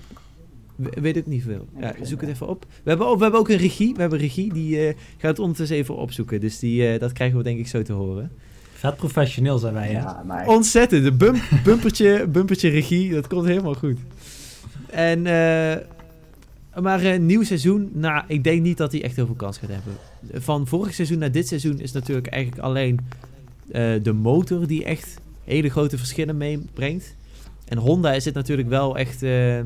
weet 0.78 1.16
ik 1.18 1.26
niet 1.26 1.44
veel. 1.44 1.68
Ja, 1.80 1.94
zoek 2.02 2.22
het 2.22 2.30
even 2.30 2.48
op. 2.48 2.66
We 2.84 2.90
hebben, 2.90 3.08
ook- 3.08 3.18
we 3.18 3.22
hebben 3.22 3.40
ook 3.40 3.50
een 3.50 3.58
regie, 3.58 3.94
we 3.94 4.02
hebben 4.02 4.20
regie, 4.20 4.54
die 4.54 4.88
eh, 4.88 4.96
gaat 5.18 5.30
het 5.30 5.40
ondertussen 5.40 5.78
even 5.78 5.96
opzoeken. 5.96 6.40
Dus 6.40 6.60
die, 6.60 6.88
eh, 6.88 7.00
dat 7.00 7.12
krijgen 7.14 7.38
we 7.38 7.44
denk 7.44 7.60
ik 7.60 7.68
zo 7.68 7.82
te 7.82 7.94
horen. 7.94 8.32
Vet 8.74 8.96
professioneel 8.96 9.58
zijn 9.58 9.74
wij, 9.74 9.88
hè? 9.88 10.00
Ja, 10.00 10.24
maar... 10.26 10.40
echt. 10.40 10.48
Ontzettend, 10.50 11.04
de 11.04 11.12
bump, 11.14 11.42
bumpertje, 11.64 12.28
bumpertje 12.28 12.70
regie, 12.70 13.12
dat 13.12 13.28
komt 13.28 13.46
helemaal 13.46 13.74
goed. 13.74 13.98
En, 14.90 15.26
eh, 15.26 15.76
maar 16.82 17.04
een 17.06 17.26
nieuw 17.26 17.44
seizoen, 17.44 17.90
nou, 17.94 18.24
ik 18.28 18.44
denk 18.44 18.62
niet 18.62 18.78
dat 18.78 18.92
hij 18.92 19.04
echt 19.04 19.16
heel 19.16 19.26
veel 19.26 19.36
kans 19.36 19.58
gaat 19.58 19.70
hebben. 19.70 19.94
Van 20.44 20.68
vorig 20.68 20.94
seizoen 20.94 21.18
naar 21.20 21.32
dit 21.32 21.48
seizoen 21.48 21.80
is 21.80 21.92
natuurlijk 21.92 22.28
eigenlijk 22.28 22.64
alleen 22.64 23.00
eh, 23.72 23.92
de 24.04 24.14
motor 24.14 24.68
die 24.68 24.84
echt 24.84 25.20
hele 25.44 25.70
grote 25.70 25.98
verschillen 25.98 26.38
meebrengt. 26.38 27.16
En 27.68 27.78
Honda 27.78 28.14
is 28.14 28.26
het 28.26 28.34
natuurlijk 28.34 28.70
wel 28.70 28.98
echt 28.98 29.24
eh 29.24 29.60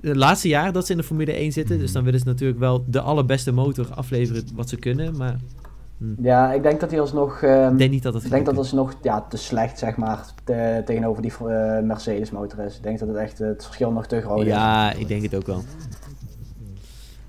het 0.00 0.16
laatste 0.16 0.48
jaar 0.48 0.72
dat 0.72 0.86
ze 0.86 0.92
in 0.92 0.98
de 0.98 1.04
Formule 1.04 1.32
1 1.32 1.52
zitten. 1.52 1.78
Dus 1.78 1.92
dan 1.92 2.04
willen 2.04 2.20
ze 2.20 2.26
natuurlijk 2.26 2.58
wel 2.58 2.84
de 2.86 3.00
allerbeste 3.00 3.52
motor 3.52 3.86
afleveren 3.94 4.44
wat 4.54 4.68
ze 4.68 4.76
kunnen. 4.76 5.16
Maar 5.16 5.36
Ja, 6.22 6.52
ik 6.52 6.62
denk 6.62 6.80
dat 6.80 6.90
hij 6.90 7.00
alsnog... 7.00 7.42
ehm, 7.42 7.72
ik 7.72 7.78
denk 7.78 7.90
niet 7.90 8.02
dat 8.02 8.14
het 8.14 8.24
ik 8.24 8.30
denk 8.30 8.44
dat 8.46 8.54
gaat 8.54 8.64
dat 8.64 8.72
alsnog 8.72 8.94
ja, 9.02 9.20
te 9.28 9.36
slecht, 9.36 9.78
zeg 9.78 9.96
maar, 9.96 10.24
te- 10.44 10.82
tegenover 10.84 11.22
die 11.22 11.32
eh, 11.32 11.80
Mercedes 11.82 12.30
motor 12.30 12.58
is. 12.64 12.76
Ik 12.76 12.82
denk 12.82 12.98
dat 12.98 13.08
het 13.08 13.16
echt 13.16 13.40
eh, 13.40 13.48
het 13.48 13.64
verschil 13.64 13.90
nog 13.92 14.06
te 14.06 14.20
groot 14.20 14.40
is. 14.40 14.46
Ja, 14.46 14.92
ik 14.92 15.08
denk 15.08 15.22
het 15.22 15.34
ook 15.34 15.46
wel. 15.46 15.62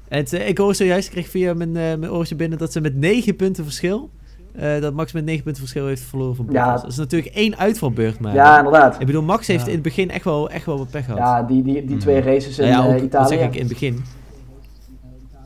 En 0.07 0.17
het, 0.17 0.33
eh, 0.33 0.47
ik 0.47 0.57
hoor 0.57 0.75
zojuist, 0.75 1.07
ik 1.07 1.13
kreeg 1.13 1.27
via 1.29 1.53
mijn, 1.53 1.69
eh, 1.69 1.83
mijn 1.83 2.11
oortje 2.11 2.35
binnen 2.35 2.57
dat 2.57 2.71
ze 2.71 2.81
met 2.81 2.95
9 2.95 3.35
punten 3.35 3.63
verschil, 3.63 4.09
eh, 4.55 4.81
dat 4.81 4.93
Max 4.93 5.11
met 5.11 5.25
9 5.25 5.43
punten 5.43 5.61
verschil 5.61 5.85
heeft 5.87 6.01
verloren 6.01 6.35
van 6.35 6.45
Ja. 6.49 6.63
Bottas. 6.63 6.81
Dat 6.81 6.91
is 6.91 6.97
natuurlijk 6.97 7.35
één 7.35 7.57
uitvalbeurt 7.57 8.19
maar. 8.19 8.33
Ja, 8.33 8.57
inderdaad. 8.57 8.99
Ik 8.99 9.05
bedoel, 9.05 9.21
Max 9.21 9.47
heeft 9.47 9.61
Ja. 9.61 9.67
in 9.67 9.73
het 9.73 9.81
begin 9.83 10.09
echt 10.11 10.23
wel, 10.23 10.49
echt 10.49 10.65
wel 10.65 10.77
wat 10.77 10.89
pech 10.89 11.05
gehad. 11.05 11.19
Ja, 11.19 11.43
die, 11.43 11.63
die, 11.63 11.85
die 11.85 11.97
twee 11.97 12.21
races 12.21 12.59
in 12.59 12.69
Nou 12.69 12.75
ja, 12.75 12.79
eh, 12.87 12.87
ook, 12.87 12.93
wat 12.99 13.03
Italië. 13.03 13.27
zeg 13.37 13.47
ik 13.47 13.53
in 13.53 13.59
het 13.59 13.67
begin. 13.69 14.03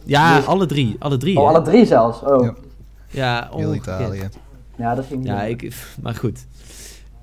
Ja, 0.04 0.36
Dus- 0.38 0.46
alle 0.46 0.66
drie. 0.66 0.96
Alle 1.00 1.18
drie, 1.18 1.38
Oh, 1.40 1.48
hè? 1.50 1.56
alle 1.56 1.62
drie 1.66 1.86
zelfs. 1.86 2.22
Oh. 2.22 2.44
Ja. 2.44 2.54
Ja, 3.10 3.50
Heel. 3.56 3.74
Italië. 3.76 4.30
Ja, 4.78 4.96
dat 4.96 5.06
ging 5.06 5.20
niet. 5.20 5.28
Ja, 5.28 5.44
ik, 5.44 5.74
maar 6.02 6.16
goed. 6.16 6.46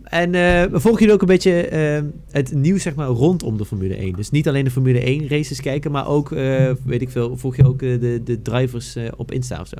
En 0.02 0.35
eh 0.35 0.62
volgen 0.73 0.99
jullie 1.00 1.14
ook 1.14 1.20
een 1.20 1.26
beetje 1.26 1.67
eh, 1.69 2.02
het 2.31 2.52
nieuws 2.55 2.82
zeg 2.82 2.94
maar, 2.94 3.06
rondom 3.06 3.56
de 3.58 3.64
Formule 3.64 3.96
1? 3.96 4.12
Dus 4.12 4.31
niet 4.31 4.49
alleen 4.49 4.64
de 4.64 4.70
Formule 4.70 5.00
1 5.06 5.28
races 5.28 5.61
kijken, 5.61 5.90
maar 5.90 6.06
ook, 6.08 6.32
eh, 6.32 6.70
weet 6.85 7.00
ik 7.02 7.11
veel, 7.11 7.37
volg 7.37 7.56
je 7.56 7.67
ook 7.67 7.82
eh, 7.82 8.00
de, 8.00 8.20
de 8.25 8.43
drivers 8.43 8.96
eh, 8.96 9.05
op 9.17 9.31
Insta 9.32 9.61
of 9.61 9.67
zo? 9.69 9.76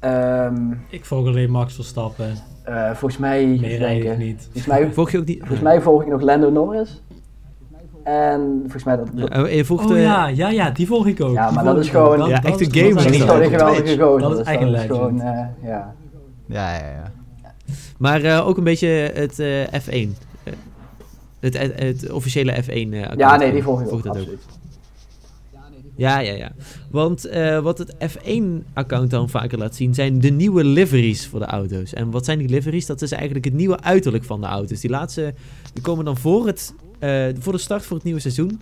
Ehm, 0.00 0.72
Ik 0.88 1.04
volg 1.04 1.26
alleen 1.26 1.50
Max 1.50 1.74
Verstappen. 1.74 2.32
eh, 2.64 2.86
volgens 2.90 3.16
mij... 3.20 3.46
Meer 3.46 3.62
eigenlijk 3.64 4.02
denken. 4.02 4.18
niet. 4.26 4.42
Volgens 4.42 4.66
mij, 4.66 4.92
Volg 4.92 5.10
je 5.10 5.18
ook 5.18 5.24
niet? 5.26 5.38
volgens 5.38 5.60
mij 5.60 5.80
volg 5.80 6.02
ik 6.02 6.08
nog 6.08 6.20
Lando 6.20 6.50
Norris. 6.50 7.02
En 8.04 8.58
volgens 8.60 8.84
mij 8.84 8.96
dat... 8.96 9.08
Ja, 9.14 9.26
dat- 9.26 9.46
en 9.48 9.56
je 9.56 9.64
volgt, 9.64 9.84
Oh 9.90 9.96
eh, 9.96 10.02
ja, 10.02 10.26
ja, 10.28 10.48
ja, 10.50 10.70
die 10.70 10.86
volg 10.86 11.06
ik 11.06 11.20
ook. 11.20 11.34
Ja, 11.34 11.46
Die 11.46 11.54
maar 11.54 11.64
volg 11.64 11.76
dat 11.76 11.84
is 11.84 11.90
ik 11.90 11.96
ook. 11.96 12.12
gewoon- 12.12 12.28
Ja, 12.28 12.42
echt 12.42 12.60
een 12.60 12.70
is- 12.70 12.80
gamer 12.80 12.94
dat 13.04 13.12
is 13.14 13.20
gewoon 13.20 13.42
een 13.42 13.50
geweldige 13.50 13.98
gozer. 13.98 14.20
Dat 14.20 14.30
is 14.38 14.44
dus 14.46 14.54
is 14.54 14.60
legend. 14.70 14.86
gewoon, 14.90 15.20
eh, 15.20 15.46
ja. 15.62 15.94
Ja, 16.46 16.72
ja, 16.78 16.78
ja. 16.90 17.12
Maar 17.98 18.22
eh, 18.22 18.46
ook 18.46 18.56
een 18.56 18.64
beetje 18.64 18.86
het 19.14 19.38
eh, 19.38 19.62
F1. 19.64 20.16
eh, 20.44 20.52
het, 21.40 21.58
het, 21.58 21.72
het 21.78 22.10
officiële 22.10 22.62
F1 22.62 22.66
eh, 22.92 23.00
account. 23.00 23.18
ja, 23.20 23.36
nee, 23.36 23.52
die 23.52 23.62
volg 23.62 23.80
ik 23.82 23.92
ook, 23.92 24.02
dat 24.02 24.18
ook. 24.18 24.26
Ja, 25.98 26.18
ja, 26.18 26.32
ja. 26.32 26.52
Want 26.90 27.24
eh, 27.24 27.60
wat 27.60 27.78
het 27.78 27.94
F1-account 27.94 29.10
dan 29.10 29.28
vaker 29.28 29.58
laat 29.58 29.74
zien, 29.74 29.94
zijn 29.94 30.20
de 30.20 30.30
nieuwe 30.30 30.64
liveries 30.64 31.26
voor 31.26 31.40
de 31.40 31.46
auto's. 31.46 31.92
En 31.92 32.10
wat 32.10 32.24
zijn 32.24 32.38
die 32.38 32.48
liveries? 32.48 32.86
Dat 32.86 33.02
is 33.02 33.12
eigenlijk 33.12 33.44
het 33.44 33.54
nieuwe 33.54 33.80
uiterlijk 33.80 34.24
van 34.24 34.40
de 34.40 34.46
auto's. 34.46 34.80
Die 34.80 34.90
laatste, 34.90 35.34
die 35.72 35.82
komen 35.82 36.04
dan 36.04 36.16
voor, 36.16 36.46
het, 36.46 36.74
eh, 36.98 37.26
voor 37.38 37.52
de 37.52 37.58
start 37.58 37.84
voor 37.84 37.96
het 37.96 38.04
nieuwe 38.04 38.20
seizoen. 38.20 38.60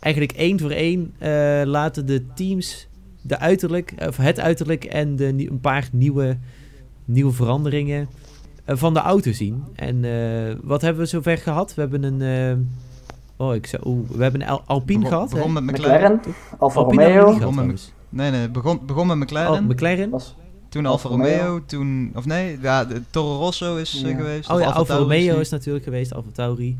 Eigenlijk 0.00 0.38
één 0.38 0.60
voor 0.60 0.70
één 0.70 1.12
eh, 1.18 1.62
laten 1.64 2.06
de 2.06 2.24
teams 2.34 2.86
de 3.22 3.38
uiterlijk, 3.38 3.94
of 4.06 4.16
het 4.16 4.40
uiterlijk 4.40 4.84
en 4.84 5.16
de, 5.16 5.24
een 5.26 5.60
paar 5.60 5.88
nieuwe, 5.92 6.38
nieuwe 7.04 7.32
veranderingen 7.32 8.08
van 8.66 8.94
de 8.94 9.00
auto 9.00 9.32
zien. 9.32 9.62
En 9.74 10.00
wat 10.62 10.80
hebben 10.80 11.02
we 11.02 11.08
zover 11.08 11.38
gehad? 11.38 11.74
We 11.74 11.80
hebben 11.80 12.02
een... 12.02 12.68
oh, 13.36 13.54
ik 13.54 13.66
zou, 13.66 13.82
oeh, 13.86 14.08
we 14.10 14.22
hebben 14.22 14.40
een 14.40 14.48
Al- 14.48 14.62
Alpine 14.66 14.98
Begon, 14.98 15.12
gehad. 15.14 15.30
hè? 15.30 15.36
begon 15.36 15.52
met 15.52 15.62
McLaren. 15.64 16.12
McLaren, 16.12 16.34
Alfa 16.58 16.80
Romeo. 16.80 17.04
niet 17.04 17.12
gehad, 17.12 17.24
Begon 17.38 17.44
met- 17.46 17.52
trouwens. 17.54 17.92
Nee, 18.08 18.30
nee, 18.30 18.48
begon, 18.50 18.80
begon 18.86 19.06
met 19.06 19.16
McLaren. 19.16 19.52
Oh, 19.52 19.68
McLaren. 19.68 20.10
Was, 20.10 20.34
toen 20.68 20.86
Alfa 20.86 21.08
Alfa 21.08 21.22
Romeo. 21.22 21.38
Romeo. 21.44 21.62
Toen, 21.66 22.12
of 22.14 22.24
nee, 22.26 22.58
ja, 22.60 22.84
de 22.84 23.02
Toro 23.10 23.36
Rosso 23.38 23.76
is 23.76 24.02
eh, 24.02 24.10
Ja. 24.10 24.16
geweest. 24.16 24.50
Oh 24.50 24.60
ja, 24.60 24.70
Alfa 24.70 24.96
Romeo 24.96 25.38
is 25.38 25.50
natuurlijk 25.50 25.84
geweest, 25.84 26.14
Alfa 26.14 26.28
Tauri. 26.32 26.78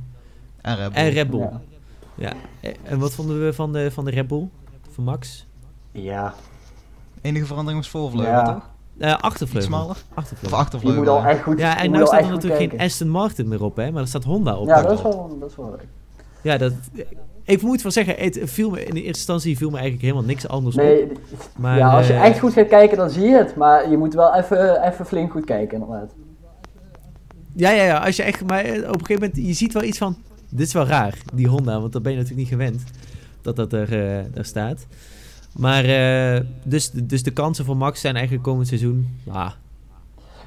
En 0.60 0.76
Red 0.76 0.92
Bull. 0.92 1.02
En 1.02 1.10
Red 1.10 1.30
Bull. 1.30 1.40
ja. 1.40 1.60
Ja. 2.16 2.32
Eh, 2.60 2.72
En 2.82 2.98
wat 2.98 3.12
vonden 3.14 3.44
we 3.44 3.52
van 3.52 3.72
de, 3.72 3.90
van 3.90 4.04
de 4.04 4.10
Red 4.10 4.26
Bull? 4.28 4.48
Van 4.90 5.04
Max? 5.04 5.46
ja, 5.92 6.34
Enige 7.20 7.46
verandering 7.46 7.80
was 7.82 7.90
voorvleugel, 7.90 8.32
Ja. 8.32 8.44
toch? 8.54 8.70
Iets 8.98 9.22
achtervleugel. 9.22 9.68
smaller? 9.68 9.90
Of 9.90 10.04
Achtervleugel. 10.14 10.58
je 10.58 10.64
achtervleugel. 10.64 11.00
moet 11.02 11.08
al 11.10 11.24
echt 11.24 11.42
goed 11.42 11.58
Ja, 11.58 11.78
en 11.82 11.90
nu 11.90 12.06
staat 12.06 12.20
er 12.22 12.28
natuurlijk 12.30 12.70
geen. 12.70 12.80
Aston 12.80 13.08
Martin 13.08 13.48
meer 13.48 13.62
op, 13.64 13.76
hè? 13.76 13.90
Maar 13.92 14.02
er 14.02 14.08
staat 14.08 14.24
Honda 14.24 14.56
op. 14.56 14.66
Ja, 14.66 14.82
dat 14.82 14.92
is 14.92 15.02
wel. 15.02 15.12
wel, 15.16 15.38
dat 15.38 15.50
is 15.50 15.56
wel 15.56 15.70
leuk. 15.70 15.86
Ja, 16.44 16.56
dat... 16.56 16.72
Ik 17.44 17.62
moet 17.62 17.82
van 17.82 17.92
zeggen, 17.92 18.14
het 18.18 18.40
viel 18.42 18.70
me, 18.70 18.84
in 18.84 18.94
de 18.94 19.02
eerste 19.02 19.18
instantie 19.18 19.56
viel 19.56 19.70
me 19.70 19.74
eigenlijk 19.74 20.04
helemaal 20.04 20.26
niks 20.26 20.48
anders 20.48 20.76
op. 20.76 20.82
Nee, 20.82 21.06
Maar, 21.56 21.78
ja, 21.78 21.96
als 21.96 22.06
je 22.06 22.12
eh, 22.12 22.24
echt 22.24 22.38
goed 22.38 22.52
gaat 22.52 22.68
kijken, 22.68 22.96
dan 22.96 23.10
zie 23.10 23.24
je 23.24 23.36
het. 23.36 23.56
Maar 23.56 23.90
je 23.90 23.96
moet 23.96 24.14
wel 24.14 24.34
even, 24.34 24.88
even 24.88 25.06
flink 25.06 25.32
goed 25.32 25.44
kijken, 25.44 25.80
inderdaad. 25.80 26.14
Ja, 27.54 27.70
ja, 27.70 27.84
ja. 27.84 27.98
Als 27.98 28.16
je 28.16 28.22
echt... 28.22 28.46
Maar 28.46 28.64
eh, 28.64 28.78
op 28.78 29.00
een 29.00 29.06
gegeven 29.06 29.28
moment, 29.28 29.46
je 29.46 29.52
ziet 29.52 29.72
wel 29.72 29.82
iets 29.82 29.98
van... 29.98 30.16
Dit 30.48 30.66
is 30.66 30.72
wel 30.72 30.86
raar, 30.86 31.18
die 31.34 31.48
Honda, 31.48 31.80
want 31.80 31.92
dat 31.92 32.02
ben 32.02 32.12
je 32.12 32.18
natuurlijk 32.18 32.50
niet 32.50 32.60
gewend. 32.60 32.82
dat 33.42 33.56
dat 33.56 33.72
er, 33.72 33.92
eh, 33.92 34.36
er 34.36 34.44
staat. 34.44 34.86
Maar 35.56 35.84
eh, 35.84 36.40
dus, 36.62 36.90
dus 36.90 37.22
de 37.22 37.30
kansen 37.30 37.64
voor 37.64 37.76
Max 37.76 38.00
zijn 38.00 38.14
eigenlijk 38.14 38.44
komend 38.44 38.68
seizoen 38.68 39.06
ah, 39.28 39.50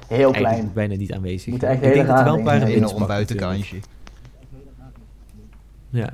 Heel 0.08 0.30
klein. 0.30 0.70
bijna 0.74 0.94
niet 0.94 1.12
aanwezig. 1.12 1.56
Echt 1.56 1.82
Ik 1.82 1.92
denk 1.94 2.06
dat 2.06 2.18
er 2.18 2.24
wel 2.24 2.38
een 2.38 2.44
paar 2.44 2.62
Een 2.62 3.06
buitenkantje. 3.06 3.76
Ja. 5.90 6.12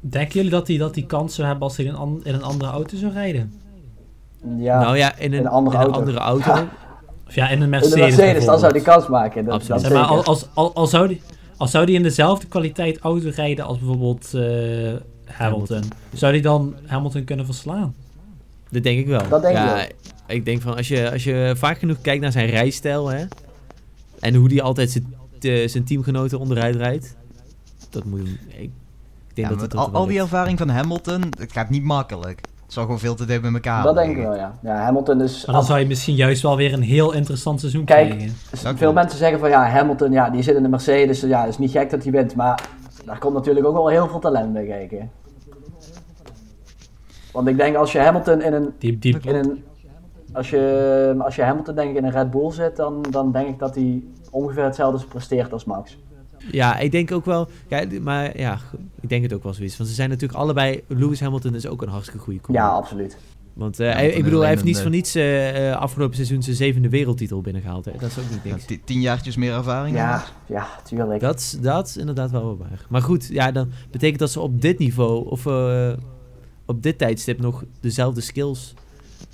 Denken 0.00 0.34
jullie 0.34 0.50
dat 0.50 0.68
hij 0.68 0.76
dat 0.76 0.94
die 0.94 1.06
kans 1.06 1.34
zou 1.34 1.46
hebben 1.46 1.64
als 1.66 1.76
hij 1.76 1.86
in 1.86 1.92
een, 1.92 1.98
an- 1.98 2.20
in 2.24 2.34
een 2.34 2.42
andere 2.42 2.70
auto 2.70 2.96
zou 2.96 3.12
rijden? 3.12 3.52
Ja, 4.58 4.80
nou 4.80 4.96
ja, 4.96 5.16
in 5.16 5.32
een, 5.32 5.38
in 5.38 5.44
een 5.44 5.50
andere 5.50 5.76
in 5.76 5.82
een 5.82 5.86
auto. 5.92 6.00
andere 6.00 6.18
auto. 6.32 6.54
Ja. 6.54 6.68
Of 7.26 7.34
ja, 7.34 7.48
in 7.48 7.56
een 7.56 7.62
in 7.62 7.68
Mercedes 7.68 7.94
de 7.94 8.00
Mercedes, 8.22 8.44
dan 8.44 8.58
zou 8.58 8.72
die 8.72 8.82
bijvoorbeeld. 8.82 8.84
kans 8.84 9.08
maken. 9.08 9.44
Dat, 9.44 9.54
Absoluut. 9.54 9.82
dat 9.82 9.90
Ja, 9.92 9.98
maar 9.98 10.06
zeker. 10.08 10.18
al, 10.24 10.24
als, 10.24 10.46
al, 10.54 10.74
al, 10.74 10.86
zou 10.86 11.08
die, 11.08 11.20
al 11.56 11.66
zou 11.66 11.86
die 11.86 11.94
in 11.96 12.02
dezelfde 12.02 12.46
kwaliteit 12.46 12.98
auto 12.98 13.30
rijden 13.34 13.64
als 13.64 13.78
bijvoorbeeld 13.78 14.34
eh, 14.34 14.94
Hamilton, 15.24 15.82
zou 16.12 16.32
die 16.32 16.42
dan 16.42 16.74
Hamilton 16.86 17.24
kunnen 17.24 17.44
verslaan? 17.46 17.94
Dat 18.70 18.82
denk 18.82 18.98
ik 18.98 19.06
wel. 19.06 19.28
Dat 19.28 19.42
denk 19.42 19.56
ik 19.56 19.62
ja, 19.62 19.74
wel. 19.74 19.84
Ik 20.26 20.44
denk 20.44 20.62
van, 20.62 20.76
als 20.76 20.88
je, 20.88 21.10
als 21.12 21.24
je 21.24 21.52
vaak 21.56 21.78
genoeg 21.78 22.00
kijkt 22.00 22.22
naar 22.22 22.32
zijn 22.32 22.48
rijstijl, 22.50 23.08
hè, 23.08 23.24
en 24.20 24.34
hoe 24.34 24.48
die 24.48 24.62
altijd 24.62 24.90
zijn, 24.90 25.14
eh, 25.40 25.68
zijn 25.68 25.84
teamgenoten 25.84 26.38
onderuit 26.38 26.76
rijdt, 26.76 27.16
dat 27.90 28.04
moet 28.04 28.20
ik 28.58 28.70
denk 29.40 29.48
Ja, 29.48 29.54
dat 29.54 29.62
met 29.74 29.86
het 29.86 29.94
al, 29.94 30.06
die 30.06 30.20
ervaring 30.20 30.58
van 30.58 30.68
Hamilton, 30.68 31.22
het 31.38 31.52
gaat 31.52 31.70
niet 31.70 31.82
makkelijk. 31.82 32.40
Het 32.62 32.72
zal 32.72 32.82
gewoon 32.82 32.98
veel 32.98 33.14
te 33.14 33.24
dicht 33.24 33.40
bij 33.40 33.52
elkaar 33.52 33.82
dat 33.82 33.94
denk 33.94 34.16
ik 34.16 34.22
wel, 34.22 34.34
ja. 34.34 34.58
Ja, 34.62 34.76
Hamilton 34.76 35.22
is... 35.22 35.46
Maar 35.46 35.54
dan 35.54 35.64
zou 35.64 35.78
je 35.78 35.86
misschien 35.86 36.14
juist 36.14 36.42
wel 36.42 36.56
weer 36.56 36.72
een 36.72 36.82
heel 36.82 37.12
interessant 37.12 37.60
seizoen 37.60 37.84
Kijk, 37.84 38.08
krijgen. 38.08 38.78
Veel 38.78 38.92
mensen 38.92 39.18
zeggen 39.18 39.38
van 39.38 39.48
ja, 39.48 39.68
Hamilton, 39.68 40.12
ja, 40.12 40.30
die 40.30 40.42
zit 40.42 40.56
in 40.56 40.62
de 40.62 40.68
Mercedes, 40.68 41.20
ja, 41.20 41.40
het 41.40 41.48
is 41.48 41.58
niet 41.58 41.70
gek 41.70 41.90
dat 41.90 42.02
hij 42.02 42.12
wint, 42.12 42.34
maar 42.34 42.68
daar 43.04 43.18
komt 43.18 43.34
natuurlijk 43.34 43.66
ook 43.66 43.74
wel 43.74 43.88
heel 43.88 44.08
veel 44.08 44.18
talent 44.18 44.52
bij 44.52 44.66
kijken. 44.66 45.10
Want 47.32 47.48
ik 47.48 47.56
denk 47.56 47.76
als 47.76 47.92
je 47.92 47.98
Hamilton 47.98 48.42
in 48.42 48.52
een, 48.52 48.74
Die, 48.78 48.98
die, 48.98 49.18
in 49.22 49.34
een 49.34 49.64
als 50.32 50.50
je, 50.50 51.14
als 51.18 51.36
je 51.36 51.42
Hamilton 51.42 51.74
denk 51.74 51.90
ik 51.90 51.96
in 51.96 52.04
een 52.04 52.10
Red 52.10 52.30
Bull 52.30 52.50
zit, 52.50 52.76
dan, 52.76 53.02
dan 53.10 53.32
denk 53.32 53.48
ik 53.48 53.58
dat 53.58 53.74
hij 53.74 54.02
ongeveer 54.30 54.64
hetzelfde 54.64 55.06
presteert 55.06 55.52
als 55.52 55.64
Max. 55.64 55.98
Ja, 56.50 56.78
ik 56.78 56.90
denk 56.90 57.12
ook 57.12 57.24
wel... 57.24 57.48
Ja, 57.68 57.84
maar 58.00 58.38
ja, 58.38 58.58
ik 59.00 59.08
denk 59.08 59.22
het 59.22 59.32
ook 59.32 59.42
wel 59.42 59.54
zoiets. 59.54 59.76
Want 59.76 59.88
ze 59.88 59.94
zijn 59.94 60.08
natuurlijk 60.10 60.38
allebei... 60.38 60.82
Lewis 60.86 61.20
Hamilton 61.20 61.54
is 61.54 61.66
ook 61.66 61.82
een 61.82 61.88
hartstikke 61.88 62.20
goede 62.24 62.40
coureur. 62.40 62.64
Ja, 62.66 62.70
absoluut. 62.70 63.18
Want 63.52 63.80
eh, 63.80 63.88
Ja, 63.88 64.00
want 64.02 64.14
ik 64.14 64.24
bedoel, 64.24 64.40
hij 64.40 64.48
heeft 64.48 64.64
niets 64.64 64.80
voor 64.82 64.90
niets 64.90 65.14
eh, 65.14 65.70
eh, 65.70 65.76
afgelopen 65.76 66.14
seizoen 66.14 66.42
zijn 66.42 66.56
zevende 66.56 66.88
wereldtitel 66.88 67.40
binnengehaald. 67.40 67.84
Hè? 67.84 67.92
Dat 67.98 68.10
is 68.10 68.18
ook 68.18 68.30
niet 68.30 68.40
Ja, 68.44 68.50
niks. 68.52 68.64
ti- 68.64 68.80
tien 68.84 69.00
jaartjes 69.00 69.36
meer 69.36 69.52
ervaring. 69.52 69.96
Ja, 69.96 70.24
ja, 70.46 70.66
tuurlijk. 70.84 71.20
Dat, 71.20 71.38
is- 71.38 71.56
dat 71.60 71.86
is 71.88 71.96
inderdaad 71.96 72.30
wel 72.30 72.44
wat 72.44 72.58
waar. 72.58 72.86
Maar 72.88 73.02
goed, 73.02 73.26
ja, 73.30 73.52
dan 73.52 73.70
betekent 73.90 74.18
dat 74.18 74.30
ze 74.30 74.40
op 74.40 74.60
dit 74.60 74.78
niveau, 74.78 75.28
of 75.30 75.46
eh, 75.46 75.92
op 76.66 76.82
dit 76.82 76.98
tijdstip 76.98 77.40
nog 77.40 77.64
dezelfde 77.80 78.20
skills 78.20 78.74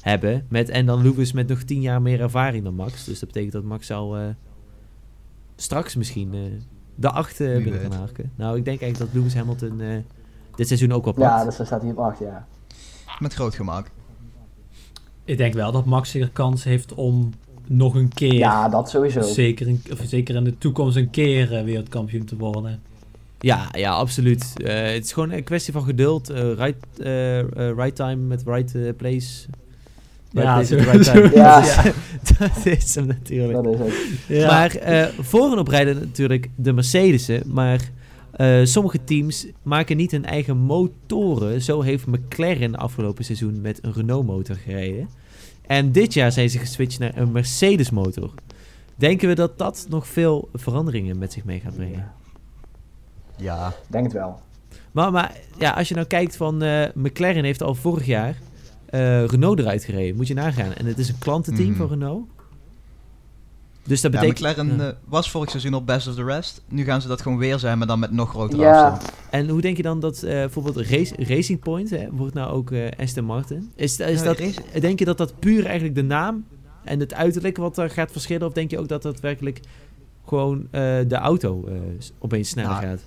hebben. 0.01 0.47
Met, 0.49 0.69
en 0.69 0.87
dan 0.87 1.03
Lewis 1.03 1.33
met 1.33 1.49
nog 1.49 1.63
tien 1.63 1.81
jaar 1.81 2.03
meer 2.03 2.21
ervaring 2.21 2.65
dan 2.65 2.75
Max. 2.75 3.05
Dus 3.05 3.19
dat 3.19 3.29
betekent 3.29 3.53
dat 3.53 3.63
Max 3.65 3.91
al 3.91 4.17
eh, 4.17 4.23
straks 5.57 5.95
misschien 5.97 6.35
eh, 6.35 6.41
de 6.95 7.11
acht 7.11 7.41
eh, 7.41 7.47
binnen 7.57 7.81
weet. 7.81 7.95
harken. 7.95 8.33
Nou, 8.37 8.57
ik 8.57 8.65
denk 8.65 8.81
eigenlijk 8.81 9.13
dat 9.13 9.21
Lewis 9.23 9.35
Hamilton 9.39 9.81
eh, 9.81 9.97
dit 10.55 10.67
seizoen 10.67 10.93
ook 10.93 11.05
wel 11.05 11.15
Ja, 11.19 11.29
pakt. 11.35 11.45
dus 11.47 11.57
daar 11.57 11.67
staat 11.67 11.83
hij 11.83 11.91
op 11.91 11.99
8, 11.99 12.19
ja. 12.19 12.47
Met 13.19 13.35
groot 13.35 13.55
gemak. 13.55 13.87
ik 15.25 15.37
denk 15.37 15.55
wel 15.55 15.73
dat 15.73 15.85
Max 15.85 16.15
er 16.15 16.31
kans 16.33 16.65
heeft 16.65 16.95
om 16.95 17.33
nog 17.67 17.95
een 17.95 18.09
keer, 18.15 18.33
Ja, 18.35 18.69
dat 18.69 18.91
sowieso. 18.91 19.23
zeker, 19.23 19.67
in, 19.69 19.83
of 19.93 19.99
zeker 20.05 20.35
in 20.35 20.45
de 20.45 20.59
toekomst, 20.59 20.97
een 20.97 21.11
keer 21.11 21.57
eh, 21.57 21.65
wereldkampioen 21.65 22.25
te 22.25 22.37
worden. 22.37 22.81
Ja, 23.39 23.69
ja, 23.73 23.93
absoluut. 23.93 24.53
Eh, 24.57 24.75
het 24.93 25.05
is 25.05 25.13
gewoon 25.13 25.31
een 25.31 25.45
kwestie 25.45 25.73
van 25.73 25.85
geduld. 25.85 26.31
eh, 26.31 26.53
right, 26.53 26.77
right 27.77 27.95
time 27.97 28.17
met 28.17 28.43
right 28.47 28.97
place. 28.97 29.47
Ja, 30.43 30.63
the 30.63 30.77
right 30.77 31.05
time. 31.05 31.31
Ja. 31.35 31.83
dat 32.39 32.67
is 32.67 32.95
hem 32.95 33.07
natuurlijk. 33.07 33.53
Dat 33.53 33.75
is 33.75 33.79
het. 33.79 33.95
Ja. 34.29 34.47
Maar 34.47 34.75
eh 34.75 35.09
voor 35.19 35.53
en 35.53 35.59
op 35.59 35.69
rijden 35.69 35.99
natuurlijk 35.99 36.51
de 36.57 36.73
Mercedes'en. 36.73 37.43
Maar 37.47 37.91
eh, 38.31 38.61
sommige 38.65 39.05
teams 39.05 39.47
maken 39.63 39.97
niet 39.97 40.11
hun 40.11 40.25
eigen 40.25 40.57
motoren. 40.57 41.63
Zo 41.63 41.81
heeft 41.81 42.07
McLaren 42.07 42.75
afgelopen 42.75 43.25
seizoen 43.25 43.61
met 43.61 43.79
een 43.83 43.93
Renault 43.93 44.27
motor 44.27 44.57
gereden. 44.57 45.09
En 45.67 45.93
dit 45.93 46.15
jaar 46.15 46.33
zijn 46.33 46.51
ze 46.51 46.59
geswitcht 46.59 46.99
naar 46.99 47.17
een 47.17 47.33
Mercedes 47.33 47.91
motor. 47.91 48.31
Denken 48.97 49.29
we 49.29 49.35
dat 49.35 49.59
dat 49.59 49.87
nog 49.89 50.07
veel 50.07 50.49
veranderingen 50.53 51.19
met 51.19 51.33
zich 51.33 51.45
mee 51.45 51.61
gaat 51.61 51.75
brengen? 51.75 52.13
Ja, 53.37 53.75
denk 53.89 54.05
het 54.05 54.13
wel. 54.13 54.41
Maar, 54.93 55.13
maar 55.13 55.37
ja, 55.59 55.71
als 55.71 55.89
je 55.89 55.95
nou 55.95 56.07
kijkt 56.07 56.37
van 56.37 56.63
eh, 56.63 56.87
McLaren 56.95 57.45
heeft 57.45 57.63
al 57.63 57.75
vorig 57.75 58.07
jaar 58.07 58.37
eh, 58.95 59.25
Renault 59.25 59.59
eruit 59.59 59.85
gereden. 59.85 60.17
Moet 60.17 60.27
je 60.27 60.35
nagaan. 60.35 60.73
En 60.73 60.87
het 60.87 60.99
is 60.99 61.09
een 61.09 61.19
klantenteam 61.19 61.69
Mhm. 61.69 61.77
van 61.79 61.89
Renault. 61.89 62.27
Dus 63.87 64.01
dat 64.01 64.13
ja 64.13 64.21
betekent... 64.21 64.39
McLaren 64.57 64.77
ja. 64.77 64.89
eh, 64.89 64.95
was 65.05 65.31
vorig 65.31 65.51
seizoen 65.51 65.75
op 65.75 65.87
best 65.87 66.09
of 66.09 66.15
the 66.15 66.25
rest. 66.25 66.63
Nu 66.69 66.85
gaan 66.85 67.01
ze 67.03 67.09
dat 67.09 67.23
gewoon 67.23 67.39
weer 67.39 67.59
zijn, 67.59 67.79
maar 67.79 67.87
dan 67.87 67.99
met 67.99 68.11
nog 68.11 68.29
grotere 68.31 68.63
Ja. 68.63 68.83
afstand. 68.91 69.13
En 69.31 69.49
hoe 69.49 69.61
denk 69.61 69.77
je 69.77 69.83
dan 69.83 70.01
dat 70.01 70.23
eh, 70.23 70.31
bijvoorbeeld 70.33 70.77
Race, 70.77 71.15
Racing 71.19 71.61
Point, 71.61 71.91
hè, 71.91 72.07
wordt 72.11 72.35
nou 72.35 72.53
ook 72.53 72.71
eh, 72.71 72.89
Aston 72.99 73.25
Martin? 73.25 73.71
Is, 73.75 73.99
is 73.99 74.19
Ja, 74.19 74.25
dat, 74.25 74.39
Race- 74.39 74.81
denk 74.81 74.99
je 74.99 75.05
dat 75.05 75.19
dat 75.19 75.39
puur 75.39 75.65
eigenlijk 75.65 75.95
de 75.95 76.03
naam 76.03 76.45
en 76.85 77.01
het 77.01 77.15
uiterlijk 77.15 77.57
wat 77.57 77.79
er 77.79 77.91
gaat 77.91 78.11
verschillen? 78.13 78.47
Of 78.47 78.53
denk 78.53 78.71
je 78.71 78.79
ook 78.79 78.89
dat 78.89 79.03
dat 79.03 79.21
werkelijk 79.21 79.61
gewoon 80.27 80.59
eh, 80.71 80.81
de 81.09 81.17
auto 81.17 81.65
eh, 81.67 81.75
opeens 82.19 82.49
sneller 82.49 82.71
Nou, 82.71 82.83
gaat? 82.85 83.01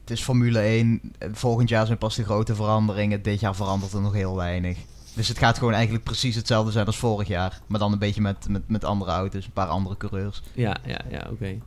Het 0.00 0.10
is 0.18 0.22
Formule 0.24 0.58
1. 0.58 1.00
eh, 1.18 1.28
Volgend 1.32 1.68
jaar 1.68 1.86
zijn 1.86 1.98
pas 1.98 2.16
de 2.16 2.24
grote 2.24 2.54
veranderingen. 2.54 3.22
Dit 3.22 3.40
jaar 3.40 3.54
verandert 3.56 3.92
er 3.92 4.00
nog 4.00 4.12
heel 4.12 4.36
weinig. 4.36 4.78
Dus 5.14 5.28
het 5.28 5.38
gaat 5.38 5.58
gewoon 5.58 5.72
eigenlijk 5.72 6.04
precies 6.04 6.36
hetzelfde 6.36 6.72
zijn 6.72 6.86
als 6.86 6.96
vorig 6.96 7.28
jaar. 7.28 7.60
Maar 7.66 7.78
dan 7.78 7.92
een 7.92 7.98
beetje 7.98 8.20
met, 8.20 8.48
met, 8.48 8.68
met 8.68 8.84
andere 8.84 9.10
auto's, 9.10 9.44
een 9.44 9.52
paar 9.52 9.66
andere 9.66 9.96
coureurs. 9.96 10.42
Ja, 10.52 10.76
ja, 10.86 11.00
ja, 11.10 11.26
oké. 11.30 11.58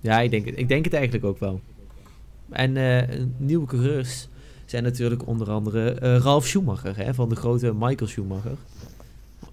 Ja, 0.00 0.20
ik 0.20 0.30
denk, 0.30 0.46
het, 0.46 0.58
ik 0.58 0.68
denk 0.68 0.84
het 0.84 0.94
eigenlijk 0.94 1.24
ook 1.24 1.38
wel. 1.38 1.60
En 2.50 2.76
eh, 2.76 3.18
nieuwe 3.36 3.66
coureurs 3.66 4.28
zijn 4.64 4.82
natuurlijk 4.82 5.26
onder 5.26 5.50
andere 5.50 5.90
eh, 5.90 6.16
Ralf 6.16 6.46
Schumacher, 6.46 6.96
hè, 6.96 7.14
van 7.14 7.28
de 7.28 7.36
grote 7.36 7.74
Michael 7.74 8.10
Schumacher. 8.10 8.56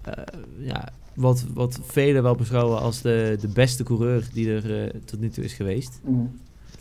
Eh, 0.02 0.12
ja, 0.58 0.88
wat, 1.14 1.44
wat 1.54 1.80
velen 1.86 2.22
wel 2.22 2.34
beschouwen 2.34 2.80
als 2.80 3.00
de, 3.00 3.36
de 3.40 3.48
beste 3.48 3.82
coureur 3.82 4.28
die 4.32 4.52
er 4.52 4.92
tot 5.04 5.20
nu 5.20 5.30
toe 5.30 5.44
is 5.44 5.52
geweest. 5.52 6.00
Mm. 6.02 6.40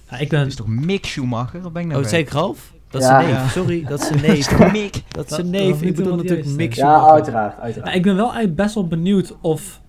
Ja, 0.10 0.18
ik 0.18 0.30
ben, 0.30 0.40
Het 0.40 0.48
is 0.50 0.56
toch 0.56 0.68
Mick 0.68 1.06
Schumacher? 1.06 1.62
Wat 1.62 1.74
ben 1.74 1.82
ik 1.82 1.88
nou 1.88 2.04
Oh, 2.04 2.10
zei 2.10 2.22
ik 2.22 2.30
Ralf? 2.30 2.73
Dat 2.94 3.02
is 3.02 3.08
Ja. 3.08 3.22
zijn 3.22 3.34
neef. 3.34 3.52
Sorry, 3.52 3.84
dat 3.84 4.02
is 4.02 4.10
is 4.10 4.22
neef. 4.22 4.72
Mick? 4.72 5.02
Dat 5.08 5.32
is 5.32 5.44
neef. 5.46 5.82
Ik 5.82 5.96
bedoel 5.96 6.16
natuurlijk 6.16 6.48
Mick? 6.48 6.74
Ja, 6.74 7.08
uiteraard. 7.10 7.60
uiteraard. 7.60 7.86
Maar 7.86 7.96
ik 7.96 8.04
ben 8.04 8.16
wel 8.16 8.26
eigenlijk 8.26 8.56
best 8.56 8.76
wel 8.76 8.88
benieuwd 8.88 9.36
of, 9.42 9.82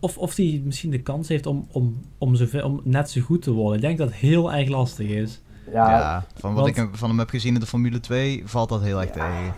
of, 0.00 0.18
of 0.18 0.36
hij 0.36 0.62
misschien 0.64 0.90
de 0.90 1.02
kans 1.02 1.28
heeft 1.28 1.46
om, 1.46 1.66
om, 1.72 2.00
om, 2.18 2.34
zoveel, 2.34 2.64
om 2.66 2.80
net 2.84 3.10
zo 3.10 3.20
goed 3.20 3.42
te 3.42 3.50
worden. 3.50 3.74
Ik 3.76 3.80
denk 3.82 3.98
dat 3.98 4.06
het 4.08 4.16
heel 4.16 4.52
erg 4.52 4.68
lastig 4.68 5.08
is. 5.08 5.40
Ja, 5.72 5.90
Ja, 5.90 6.24
van 6.38 6.54
wat 6.54 6.64
Want- 6.64 6.76
ik 6.76 6.88
van 6.92 7.08
hem 7.08 7.18
heb 7.18 7.28
gezien 7.30 7.54
in 7.54 7.60
de 7.60 7.66
Formule 7.66 8.00
2 8.00 8.42
valt 8.44 8.68
dat 8.68 8.82
heel 8.82 9.00
erg 9.00 9.10
tegen. 9.10 9.54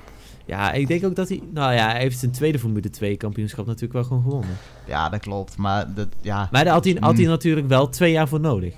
Ja, 0.47 0.73
ik 0.73 0.87
denk 0.89 1.05
ook 1.05 1.17
dat 1.17 1.29
hij... 1.29 1.43
Nou 1.53 1.73
ja, 1.75 1.91
hij 1.91 2.01
heeft 2.01 2.19
zijn 2.19 2.31
tweede 2.33 2.59
Formule 2.59 2.91
2 2.91 3.17
kampioenschap 3.17 3.67
natuurlijk 3.67 3.93
wel 3.93 4.05
gewoon 4.05 4.23
gewonnen. 4.23 4.57
Ja, 4.87 5.09
dat 5.09 5.21
klopt. 5.21 5.57
Maar, 5.57 5.95
dat, 5.95 6.09
ja, 6.21 6.49
Maar 6.51 6.65
daar 6.65 6.73
had 6.73 6.85
hij, 6.85 6.97
had 7.01 7.15
hij 7.15 7.25
Mm. 7.25 7.29
natuurlijk 7.31 7.69
wel 7.69 7.89
twee 7.89 8.13
jaar 8.13 8.29
voor 8.29 8.41
nodig. 8.41 8.75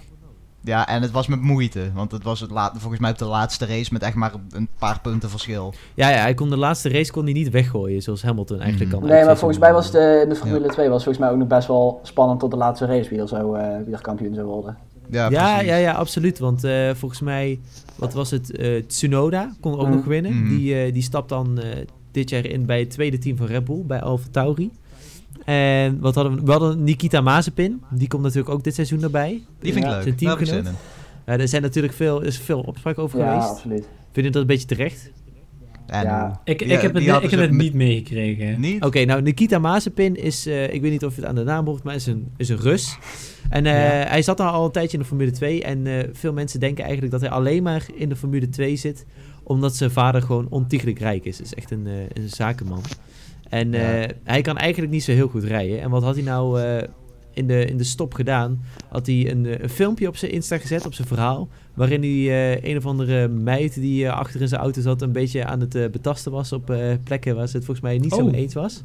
Ja, 0.61 0.89
en 0.89 1.03
het 1.03 1.11
was 1.11 1.27
met 1.27 1.41
moeite. 1.41 1.91
Want 1.95 2.13
het 2.13 2.23
was 2.23 2.41
het 2.41 2.51
laat, 2.51 2.73
volgens 2.79 3.01
mij 3.01 3.11
op 3.11 3.19
de 3.19 3.25
laatste 3.25 3.67
race 3.67 3.93
met 3.93 4.03
echt 4.03 4.15
maar 4.15 4.33
een 4.51 4.69
paar 4.79 5.01
punten 5.01 5.31
verschil. 5.31 5.75
Ja, 5.95 6.09
ja, 6.09 6.17
hij 6.17 6.35
kon 6.35 6.51
de 6.51 6.57
laatste 6.57 6.89
race 6.89 7.13
kon 7.13 7.25
hij 7.25 7.33
niet 7.33 7.51
weggooien, 7.51 8.03
zoals 8.03 8.23
Hamilton 8.23 8.61
eigenlijk 8.61 8.91
Mhm. 8.91 9.01
kan. 9.01 9.11
Nee, 9.11 9.25
maar 9.25 9.37
volgens 9.39 9.61
mij 9.61 9.73
was 9.73 9.95
eh, 9.95 10.23
in 10.23 10.29
de 10.29 10.35
Formule 10.35 10.69
2 10.69 10.89
was 10.89 11.03
volgens 11.05 11.25
mij 11.25 11.33
ook 11.33 11.39
nog 11.39 11.49
best 11.49 11.69
wel 11.69 12.01
spannend 12.03 12.41
tot 12.41 12.51
de 12.51 12.57
laatste 12.57 12.87
race 12.87 13.11
wie 13.11 13.21
er, 13.21 13.29
zo, 13.29 13.55
eh, 13.55 13.77
wie 13.85 13.95
er 13.95 14.01
kampioen 14.01 14.35
zou 14.35 14.47
worden. 14.47 14.77
Ja, 15.11 15.29
Ja, 15.31 15.49
precies. 15.53 15.69
ja, 15.69 15.77
ja, 15.77 15.93
absoluut. 15.93 16.39
Want 16.39 16.65
eh, 16.65 16.91
volgens 16.95 17.21
mij, 17.21 17.61
wat 17.97 18.13
was 18.13 18.31
het? 18.31 18.51
eh, 18.57 18.83
Tsunoda 18.87 19.53
kon 19.61 19.73
ook 19.79 19.87
Mhm. 19.87 19.97
nog 19.97 20.05
winnen. 20.05 20.35
Mhm. 20.41 20.49
Die, 20.49 20.75
eh, 20.83 20.93
die 20.93 21.03
stapt 21.03 21.29
dan 21.29 21.59
eh, 21.61 21.65
dit 22.11 22.31
jaar 22.31 22.45
in 22.45 22.67
bij 22.67 22.79
het 22.81 22.91
tweede 22.91 23.19
team 23.19 23.37
van 23.37 23.47
Red 23.47 23.65
Bull, 23.65 23.83
bij 23.87 24.01
Alfa 24.01 24.29
Tauri. 24.31 24.71
En 25.53 26.01
wat 26.01 26.15
hadden 26.15 26.35
we? 26.35 26.43
We 26.45 26.51
hadden 26.51 26.85
Nikita 26.85 27.21
Mazepin. 27.21 27.83
Die 27.91 28.09
komt 28.09 28.23
natuurlijk 28.23 28.49
ook 28.55 28.65
dit 28.65 28.75
seizoen 28.75 29.03
erbij. 29.03 29.43
Die 29.61 29.73
vind 29.73 29.85
ik 29.85 29.91
Ja, 29.91 29.97
leuk. 29.97 30.03
zijn 30.03 30.17
teamgenoot. 30.17 30.75
Ja, 31.27 31.39
er 31.39 31.49
zijn 31.49 31.63
natuurlijk 31.63 31.95
veel, 31.95 32.21
is 32.23 32.39
veel 32.39 32.61
opspraak 32.61 32.99
over 32.99 33.19
Ja, 33.19 33.29
geweest. 33.31 33.49
absoluut. 33.51 33.89
Vind 34.13 34.27
je 34.27 34.33
dat 34.33 34.41
een 34.41 34.47
beetje 34.49 34.67
terecht? 34.67 35.11
En 35.87 36.03
Ja. 36.03 36.41
Ik, 36.45 36.61
Ja, 36.61 36.67
ik 36.67 36.81
heb 36.83 36.95
het, 36.95 37.03
ik 37.03 37.31
heb 37.31 37.41
het 37.41 37.51
met- 37.51 37.51
niet 37.51 37.75
meegekregen. 37.75 38.61
Niet? 38.61 38.85
Oké, 38.85 39.05
nou 39.05 39.23
Nikita 39.23 39.59
Mazepin 39.59 40.17
is, 40.17 40.47
eh, 40.47 40.73
ik 40.75 40.81
weet 40.81 40.91
niet 40.91 41.05
of 41.05 41.15
je 41.15 41.21
het 41.21 41.29
aan 41.31 41.35
de 41.37 41.45
naam 41.45 41.67
hoort, 41.67 41.83
maar 41.83 41.95
is 41.95 42.07
een, 42.07 42.29
is 42.37 42.49
een 42.49 42.59
Rus. 42.59 42.99
En 43.51 43.67
eh, 43.67 43.73
Ja. 43.73 44.09
hij 44.09 44.23
zat 44.23 44.41
al, 44.41 44.47
al 44.51 44.65
een 44.65 44.71
tijdje 44.71 44.97
in 44.97 45.03
de 45.03 45.09
Formule 45.09 45.31
2. 45.31 45.63
En 45.63 45.87
eh, 45.87 46.05
veel 46.13 46.33
mensen 46.33 46.61
denken 46.61 46.83
eigenlijk 46.85 47.13
dat 47.13 47.21
hij 47.21 47.31
alleen 47.31 47.63
maar 47.63 47.87
in 47.95 48.09
de 48.09 48.17
Formule 48.17 48.49
2 48.49 48.77
zit. 48.77 49.07
Omdat 49.43 49.77
zijn 49.77 49.91
vader 49.91 50.23
gewoon 50.23 50.47
ontiegelijk 50.51 50.99
rijk 50.99 51.25
is. 51.25 51.41
is 51.41 51.55
echt 51.55 51.71
een, 51.71 51.87
eh, 51.87 51.93
een 52.23 52.29
zakenman. 52.29 52.83
En 53.49 53.75
eh, 53.75 54.03
Ja. 54.03 54.09
hij 54.25 54.41
kan 54.43 54.57
eigenlijk 54.57 54.93
niet 54.93 55.05
zo 55.05 55.13
heel 55.13 55.29
goed 55.29 55.45
rijden. 55.45 55.81
En 55.81 55.91
wat 55.91 56.03
had 56.03 56.15
hij 56.15 56.25
nou 56.25 56.61
eh, 56.63 56.89
in 57.33 57.47
de, 57.47 57.65
in 57.65 57.77
de 57.77 57.85
stop 57.85 58.15
gedaan. 58.15 58.61
Had 58.89 59.07
hij 59.07 59.31
een, 59.31 59.47
eh, 59.47 59.59
een 59.59 59.69
filmpje 59.69 60.09
op 60.09 60.17
zijn 60.17 60.33
Insta 60.33 60.59
gezet, 60.59 60.87
op 60.87 60.95
zijn 60.95 61.09
verhaal. 61.09 61.49
Waarin 61.75 62.01
hij 62.03 62.11
eh, 62.61 62.71
een 62.71 62.77
of 62.77 62.87
andere 62.87 63.29
meid 63.29 63.75
die 63.75 64.11
achter 64.11 64.41
in 64.41 64.49
zijn 64.49 64.61
auto 64.61 64.81
zat... 64.81 65.03
een 65.03 65.13
beetje 65.13 65.45
aan 65.45 65.61
het 65.61 65.73
betasten 65.93 66.33
was 66.33 66.53
op 66.53 66.71
eh, 66.71 66.95
plekken 67.05 67.37
waar 67.37 67.49
ze 67.49 67.57
het 67.57 67.65
volgens 67.65 67.87
mij 67.87 67.99
niet 67.99 68.13
zo 68.13 68.21
Oh. 68.21 68.31
mee 68.31 68.41
eens 68.41 68.55
was. 68.55 68.83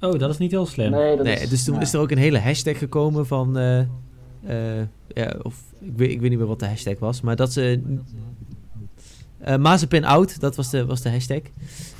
Oh, 0.00 0.18
dat 0.18 0.30
is 0.30 0.38
niet 0.38 0.50
heel 0.50 0.66
slim. 0.66 0.90
Nee, 0.90 1.16
dat 1.16 1.24
Nee, 1.26 1.36
is, 1.40 1.48
dus 1.48 1.64
toen 1.64 1.74
ja. 1.74 1.80
is 1.80 1.92
er 1.92 2.00
ook 2.00 2.10
een 2.10 2.18
hele 2.18 2.38
hashtag 2.38 2.78
gekomen 2.78 3.26
van... 3.26 3.58
eh, 3.58 3.78
eh, 3.80 4.86
ja, 5.14 5.34
of 5.42 5.62
ik 5.80 5.92
weet, 5.96 6.10
ik 6.10 6.20
weet 6.20 6.30
niet 6.30 6.38
meer 6.38 6.48
wat 6.48 6.58
de 6.60 6.66
hashtag 6.66 6.98
was, 6.98 7.20
maar 7.20 7.36
dat 7.36 7.52
ze... 7.52 7.80
eh 9.38 9.56
Mazepin 9.56 10.04
out, 10.04 10.40
dat 10.40 10.56
was 10.56 10.70
de, 10.70 10.86
was 10.86 11.00
de 11.02 11.10
hashtag. 11.10 11.40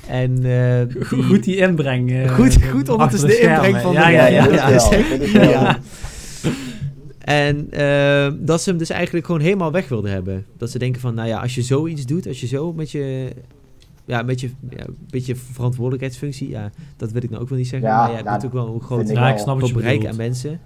En 0.08 0.44
eh, 0.44 0.94
die- 0.94 1.22
Goed 1.24 1.44
die 1.44 1.56
inbreng. 1.56 2.10
eh, 2.12 2.34
Goed- 2.34 2.64
goed 2.64 2.88
ondertussen 2.88 2.98
achter 2.98 3.26
de 3.28 3.32
schermen. 3.32 3.64
inbreng 3.64 3.82
van 3.82 3.92
de- 3.94 3.98
ja, 4.00 4.08
Ja, 4.08 4.26
ja, 4.26 4.44
ja, 4.46 4.68
ja. 5.32 5.42
Ja. 5.50 5.78
En 7.18 7.70
eh, 7.70 8.32
dat 8.40 8.62
ze 8.62 8.68
hem 8.68 8.78
dus 8.78 8.90
eigenlijk 8.90 9.26
gewoon 9.26 9.40
helemaal 9.40 9.72
weg 9.72 9.88
wilden 9.88 10.10
hebben. 10.10 10.44
Dat 10.56 10.70
ze 10.70 10.78
denken 10.78 11.00
van, 11.00 11.14
nou 11.14 11.28
ja, 11.28 11.40
als 11.40 11.54
je 11.54 11.62
zoiets 11.62 12.06
doet, 12.06 12.26
als 12.26 12.40
je 12.40 12.46
zo 12.46 12.72
met 12.72 12.90
je, 12.90 13.28
ja, 14.04 14.22
met 14.22 14.40
je, 14.40 14.50
ja, 14.70 14.84
een 14.86 14.96
beetje 15.10 15.36
verantwoordelijkheidsfunctie, 15.36 16.48
ja, 16.48 16.70
dat 16.96 17.12
wil 17.12 17.22
ik 17.22 17.30
nou 17.30 17.42
ook 17.42 17.48
wel 17.48 17.58
niet 17.58 17.68
zeggen, 17.68 17.88
Ja, 17.88 17.96
maar 17.96 18.08
je 18.08 18.14
hebt 18.14 18.24
nou, 18.26 18.36
natuurlijk 18.36 18.64
wel 18.66 18.74
een 18.74 18.80
groot 18.82 19.08
Ja, 19.08 19.14
wel. 19.20 19.28
ik 19.28 19.38
snap 19.38 19.46
wat 19.46 19.56
groot 19.56 19.68
je 19.68 19.74
bereik 19.74 19.94
bedoelt. 19.98 20.12
aan 20.12 20.18
mensen. 20.26 20.60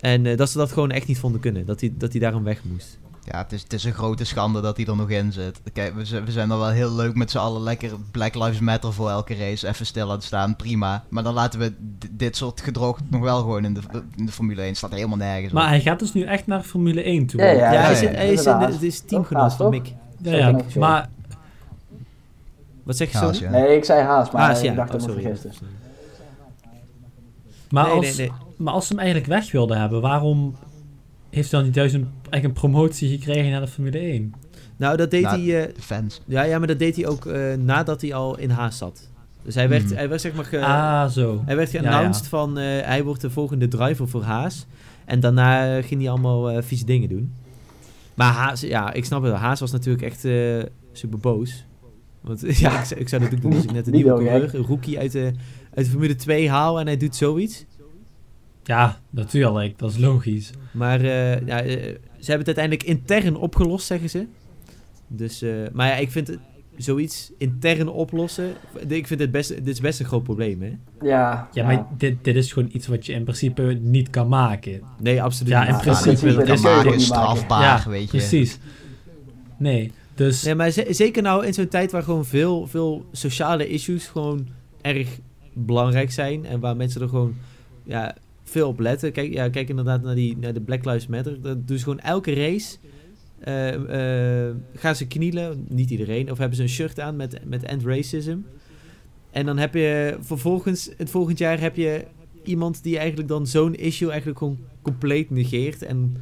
En 0.00 0.26
eh, 0.26 0.36
dat 0.36 0.50
ze 0.50 0.58
dat 0.58 0.72
gewoon 0.72 0.90
echt 0.90 1.06
niet 1.06 1.18
vonden 1.18 1.40
kunnen, 1.40 1.66
dat 1.66 1.80
hij 1.80 1.92
dat 1.98 2.10
hij 2.12 2.20
daarom 2.20 2.44
weg 2.44 2.60
moest. 2.72 2.98
Ja, 3.30 3.38
het 3.38 3.52
is, 3.52 3.62
het 3.62 3.72
is 3.72 3.84
een 3.84 3.92
grote 3.92 4.24
schande 4.24 4.60
dat 4.60 4.76
hij 4.76 4.86
er 4.86 4.96
nog 4.96 5.10
in 5.10 5.32
zit. 5.32 5.60
Kijk, 5.72 5.94
we, 5.94 6.04
zijn- 6.04 6.24
we 6.24 6.30
zijn 6.32 6.50
er 6.50 6.58
wel 6.58 6.68
heel 6.68 6.92
leuk 6.92 7.14
met 7.14 7.30
z'n 7.30 7.38
allen 7.38 7.62
lekker 7.62 7.90
Black 8.10 8.34
Lives 8.34 8.58
Matter 8.60 8.92
voor 8.92 9.10
elke 9.10 9.34
race. 9.36 9.68
Even 9.68 9.86
stil 9.86 10.04
aan 10.08 10.10
het 10.14 10.24
staan, 10.24 10.56
prima. 10.56 11.04
Maar 11.08 11.22
dan 11.22 11.34
laten 11.34 11.60
we 11.60 11.72
dit 12.10 12.36
soort 12.36 12.60
gedrocht 12.60 13.02
nog 13.10 13.20
wel 13.20 13.38
gewoon 13.38 13.64
in 13.64 13.74
de, 13.74 13.80
in 14.16 14.26
de 14.26 14.32
Formule 14.32 14.62
1. 14.62 14.74
Staat 14.74 14.90
helemaal 14.92 15.16
nergens 15.16 15.52
Maar 15.52 15.62
op. 15.64 15.68
hij 15.68 15.80
gaat 15.80 15.98
dus 15.98 16.12
nu 16.12 16.22
echt 16.22 16.46
naar 16.46 16.62
Formule 16.62 17.02
1 17.02 17.26
toe. 17.26 17.40
Ja, 17.40 17.46
ja, 17.46 17.52
Ja, 17.56 17.72
ja, 17.72 17.80
hij, 17.80 17.94
zit, 17.94 18.10
is, 18.12 18.44
in 18.46 18.58
de, 18.58 18.64
het 18.66 18.82
is 18.82 19.00
teamgenoot 19.00 19.42
Haas, 19.42 19.54
van 19.56 19.70
toch? 19.70 19.80
Mick. 19.82 19.94
Ja, 20.22 20.36
ja, 20.36 20.58
maar 20.78 21.08
Wat 22.82 22.96
zeg 22.96 23.12
je 23.12 23.18
Haas, 23.18 23.38
zo? 23.38 23.44
ja. 23.44 23.50
Nee, 23.50 23.76
ik 23.76 23.84
zei 23.84 24.02
Haas, 24.02 24.30
maar 24.30 24.42
Haas, 24.42 24.62
ik 24.62 24.74
dacht 24.76 24.94
Oh, 24.94 24.98
dat 24.98 25.06
me 25.06 25.12
sorry. 25.12 25.22
vergist. 25.36 25.60
Maar, 27.70 27.84
nee, 27.86 27.92
als, 27.94 28.16
nee, 28.16 28.28
nee. 28.28 28.36
maar 28.56 28.72
als 28.72 28.86
ze 28.86 28.92
hem 28.92 29.02
eigenlijk 29.02 29.30
weg 29.30 29.52
wilden 29.52 29.80
hebben, 29.80 30.00
waarom 30.00 30.56
heeft 31.30 31.50
hij 31.50 31.58
dan 31.60 31.64
niet 31.68 31.74
juist 31.74 31.94
een, 31.94 32.08
eigenlijk 32.30 32.44
een 32.44 32.52
promotie 32.70 33.18
gekregen 33.18 33.50
naar 33.50 33.60
de 33.60 33.66
Formule 33.66 33.98
1? 33.98 34.32
Nou, 34.76 34.96
dat 34.96 35.10
deed 35.10 35.22
Nou, 35.22 35.40
hij... 35.50 35.60
eh, 35.68 35.74
De 35.74 35.82
fans. 35.82 36.20
ja, 36.26 36.42
ja, 36.42 36.58
maar 36.58 36.66
dat 36.66 36.78
deed 36.78 36.96
hij 36.96 37.06
ook 37.06 37.26
eh, 37.26 37.54
nadat 37.54 38.00
hij 38.00 38.14
al 38.14 38.38
in 38.38 38.50
Haas 38.50 38.78
zat. 38.78 39.08
Dus 39.42 39.54
hij 39.54 39.68
werd, 39.68 39.84
Mhm. 39.84 39.94
hij 39.94 40.08
werd 40.08 40.20
zeg 40.20 40.34
maar... 40.34 40.44
ge- 40.44 40.64
ah, 40.64 41.08
zo. 41.08 41.42
Hij 41.46 41.56
werd 41.56 41.70
geannounced 41.70 42.22
ja. 42.22 42.28
van 42.28 42.58
eh, 42.58 42.64
hij 42.64 43.04
wordt 43.04 43.20
de 43.20 43.30
volgende 43.30 43.68
driver 43.68 44.08
voor 44.08 44.22
Haas. 44.22 44.66
En 45.04 45.20
daarna 45.20 45.82
ging 45.82 46.00
hij 46.00 46.10
allemaal 46.10 46.50
eh, 46.50 46.62
vieze 46.62 46.84
dingen 46.84 47.08
doen. 47.08 47.32
Maar 48.14 48.32
Haas, 48.32 48.60
ja, 48.60 48.92
ik 48.92 49.04
snap 49.04 49.22
het. 49.22 49.30
wel. 49.30 49.40
Haas 49.40 49.60
was 49.60 49.72
natuurlijk 49.72 50.04
echt 50.04 50.24
eh, 50.24 50.62
super 50.92 51.18
boos. 51.18 51.64
Want 52.20 52.40
ja, 52.58 52.78
ik, 52.80 52.84
zou- 52.84 53.00
ik 53.00 53.08
zou 53.08 53.22
dat 53.22 53.32
ook 53.34 53.40
doen 53.42 53.54
als 53.54 53.64
ik 53.64 53.72
net 53.72 53.86
een 53.86 53.92
nieuwe 53.92 54.10
coureur, 54.14 54.54
een 54.54 54.64
rookie 54.64 54.98
uit 54.98 55.12
de, 55.12 55.32
uit 55.74 55.84
de 55.84 55.90
Formule 55.90 56.14
2 56.14 56.50
haal 56.50 56.80
en 56.80 56.86
hij 56.86 56.96
doet 56.96 57.16
zoiets. 57.16 57.64
Ja, 58.68 58.98
natuurlijk. 59.10 59.78
Dat 59.78 59.90
is 59.90 59.98
logisch. 59.98 60.50
Maar 60.70 61.00
eh, 61.00 61.46
ja, 61.46 61.62
eh, 61.62 61.74
ze 62.18 62.30
hebben 62.30 62.46
het 62.46 62.58
uiteindelijk 62.58 62.82
intern 62.82 63.36
opgelost, 63.36 63.86
zeggen 63.86 64.10
ze. 64.10 64.26
Dus, 65.06 65.42
eh, 65.42 65.50
maar 65.72 65.86
ja, 65.88 65.94
ik 65.94 66.10
vind 66.10 66.26
het 66.28 66.38
zoiets 66.76 67.32
intern 67.38 67.88
oplossen. 67.88 68.52
Ik 68.88 69.06
vind 69.06 69.20
het 69.20 69.30
best, 69.30 69.48
dit 69.48 69.68
is 69.68 69.80
best 69.80 70.00
een 70.00 70.06
groot 70.06 70.22
probleem, 70.22 70.62
hè? 70.62 70.72
Ja, 71.08 71.48
Ja, 71.52 71.64
maar 71.66 71.86
dit, 71.96 72.24
dit 72.24 72.36
is 72.36 72.52
gewoon 72.52 72.68
iets 72.72 72.86
wat 72.86 73.06
je 73.06 73.12
in 73.12 73.22
principe 73.24 73.78
niet 73.80 74.10
kan 74.10 74.28
maken. 74.28 74.80
Nee, 75.00 75.22
absoluut 75.22 75.52
Ja, 75.52 75.58
niet. 75.60 75.68
in 75.68 75.74
Ja, 75.74 75.80
principe. 75.80 76.04
principe, 76.42 76.84
Dat 76.84 76.94
is 76.94 77.04
strafbaar, 77.04 77.62
ja, 77.84 77.90
weet 77.90 78.10
je. 78.10 78.16
precies. 78.18 78.58
Nee, 79.58 79.92
dus... 80.14 80.42
Nee, 80.42 80.54
maar 80.54 80.70
ze- 80.70 80.86
zeker 80.90 81.22
nou 81.22 81.46
in 81.46 81.54
zo'n 81.54 81.68
tijd 81.68 81.92
waar 81.92 82.02
gewoon 82.02 82.24
veel, 82.24 82.66
veel 82.66 83.04
sociale 83.12 83.68
issues 83.68 84.06
gewoon 84.06 84.48
erg 84.80 85.08
belangrijk 85.52 86.10
zijn. 86.10 86.46
En 86.46 86.60
waar 86.60 86.76
mensen 86.76 87.00
er 87.02 87.08
gewoon 87.08 87.34
ja, 87.84 88.14
veel 88.48 88.68
op 88.68 88.78
letten. 88.80 89.12
Kijk, 89.12 89.32
ja, 89.32 89.48
kijk 89.48 89.68
inderdaad 89.68 90.02
naar, 90.02 90.14
die, 90.14 90.36
naar 90.36 90.52
de 90.52 90.60
Black 90.60 90.84
Lives 90.84 91.06
Matter. 91.06 91.42
Dat 91.42 91.68
doen 91.68 91.76
ze 91.78 91.82
gewoon 91.82 92.00
elke 92.00 92.34
race. 92.34 92.76
eh, 93.38 94.48
eh, 94.48 94.54
gaan 94.74 94.96
ze 94.96 95.06
knielen, 95.06 95.66
niet 95.68 95.90
iedereen, 95.90 96.30
of 96.30 96.38
hebben 96.38 96.56
ze 96.56 96.62
een 96.62 96.68
shirt 96.68 97.00
aan 97.00 97.16
met, 97.16 97.40
met 97.44 97.62
end 97.62 97.84
racism. 97.84 98.38
En 99.30 99.46
dan 99.46 99.58
heb 99.58 99.74
je 99.74 100.16
vervolgens, 100.20 100.90
het 100.96 101.10
volgend 101.10 101.38
jaar 101.38 101.60
heb 101.60 101.76
je 101.76 102.04
iemand 102.44 102.82
die 102.82 102.98
eigenlijk 102.98 103.28
dan 103.28 103.46
zo'n 103.46 103.74
issue 103.74 104.08
eigenlijk 104.08 104.38
gewoon 104.38 104.58
compleet 104.82 105.30
negeert. 105.30 105.82
En 105.82 106.16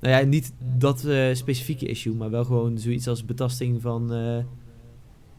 nou 0.00 0.14
ja, 0.14 0.26
niet 0.26 0.52
dat 0.76 1.04
eh, 1.04 1.34
specifieke 1.34 1.86
issue, 1.86 2.14
maar 2.14 2.30
wel 2.30 2.44
gewoon 2.44 2.78
zoiets 2.78 3.08
als 3.08 3.24
betasting 3.24 3.82
van, 3.82 4.08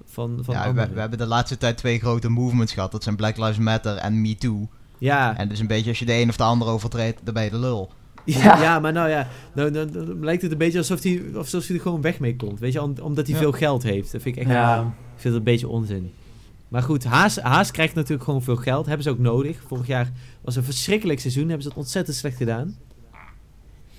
van, 0.05 0.39
van 0.41 0.55
Ja, 0.55 0.73
we, 0.73 0.87
we 0.93 0.99
hebben 0.99 1.17
de 1.17 1.25
laatste 1.25 1.57
tijd 1.57 1.77
twee 1.77 1.99
grote 1.99 2.29
movements 2.29 2.73
gehad. 2.73 2.91
Dat 2.91 3.03
zijn 3.03 3.15
Black 3.15 3.37
Lives 3.37 3.57
Matter 3.57 3.95
en 3.95 4.21
Me 4.21 4.35
Too. 4.35 4.69
Ja, 5.01 5.37
En 5.37 5.47
dus 5.49 5.59
een 5.59 5.67
beetje 5.67 5.89
als 5.89 5.99
je 5.99 6.05
de 6.05 6.13
een 6.13 6.29
of 6.29 6.37
de 6.37 6.43
ander 6.43 6.67
overtreedt, 6.67 7.19
dan 7.23 7.33
ben 7.33 7.43
je 7.43 7.49
de 7.49 7.57
lul. 7.59 7.91
ja. 8.25 8.61
Ja. 8.61 8.79
maar 8.79 8.93
nou 8.93 9.09
ja, 9.09 9.27
nou, 9.53 9.71
dan, 9.71 9.91
dan 9.91 10.23
lijkt 10.25 10.41
het 10.41 10.51
een 10.51 10.57
beetje 10.57 10.77
alsof 10.77 11.03
hij, 11.03 11.21
alsof 11.35 11.67
hij 11.67 11.75
er 11.75 11.81
gewoon 11.81 12.01
weg 12.01 12.19
mee 12.19 12.35
komt. 12.35 12.59
Weet 12.59 12.73
je, 12.73 12.81
om- 12.81 12.93
omdat 13.01 13.25
hij 13.25 13.35
Ja. 13.35 13.41
veel 13.41 13.51
geld 13.51 13.83
heeft. 13.83 14.11
Dat 14.11 14.21
vind 14.21 14.35
ik 14.35 14.41
echt 14.41 14.51
ja, 14.51 14.79
ik 14.81 14.85
vind 15.15 15.23
het 15.23 15.33
een 15.33 15.43
beetje 15.43 15.67
onzin. 15.67 16.11
Maar 16.67 16.81
goed, 16.83 17.03
Haas, 17.03 17.39
Haas 17.39 17.71
krijgt 17.71 17.95
natuurlijk 17.95 18.23
gewoon 18.23 18.41
veel 18.43 18.55
geld. 18.55 18.85
Hebben 18.85 19.03
ze 19.03 19.09
ook 19.09 19.19
nodig. 19.19 19.57
Vorig 19.67 19.87
jaar 19.87 20.11
was 20.41 20.55
een 20.55 20.63
verschrikkelijk 20.63 21.19
seizoen. 21.19 21.43
Hebben 21.43 21.61
ze 21.61 21.67
het 21.67 21.77
ontzettend 21.77 22.17
slecht 22.17 22.37
gedaan. 22.37 22.75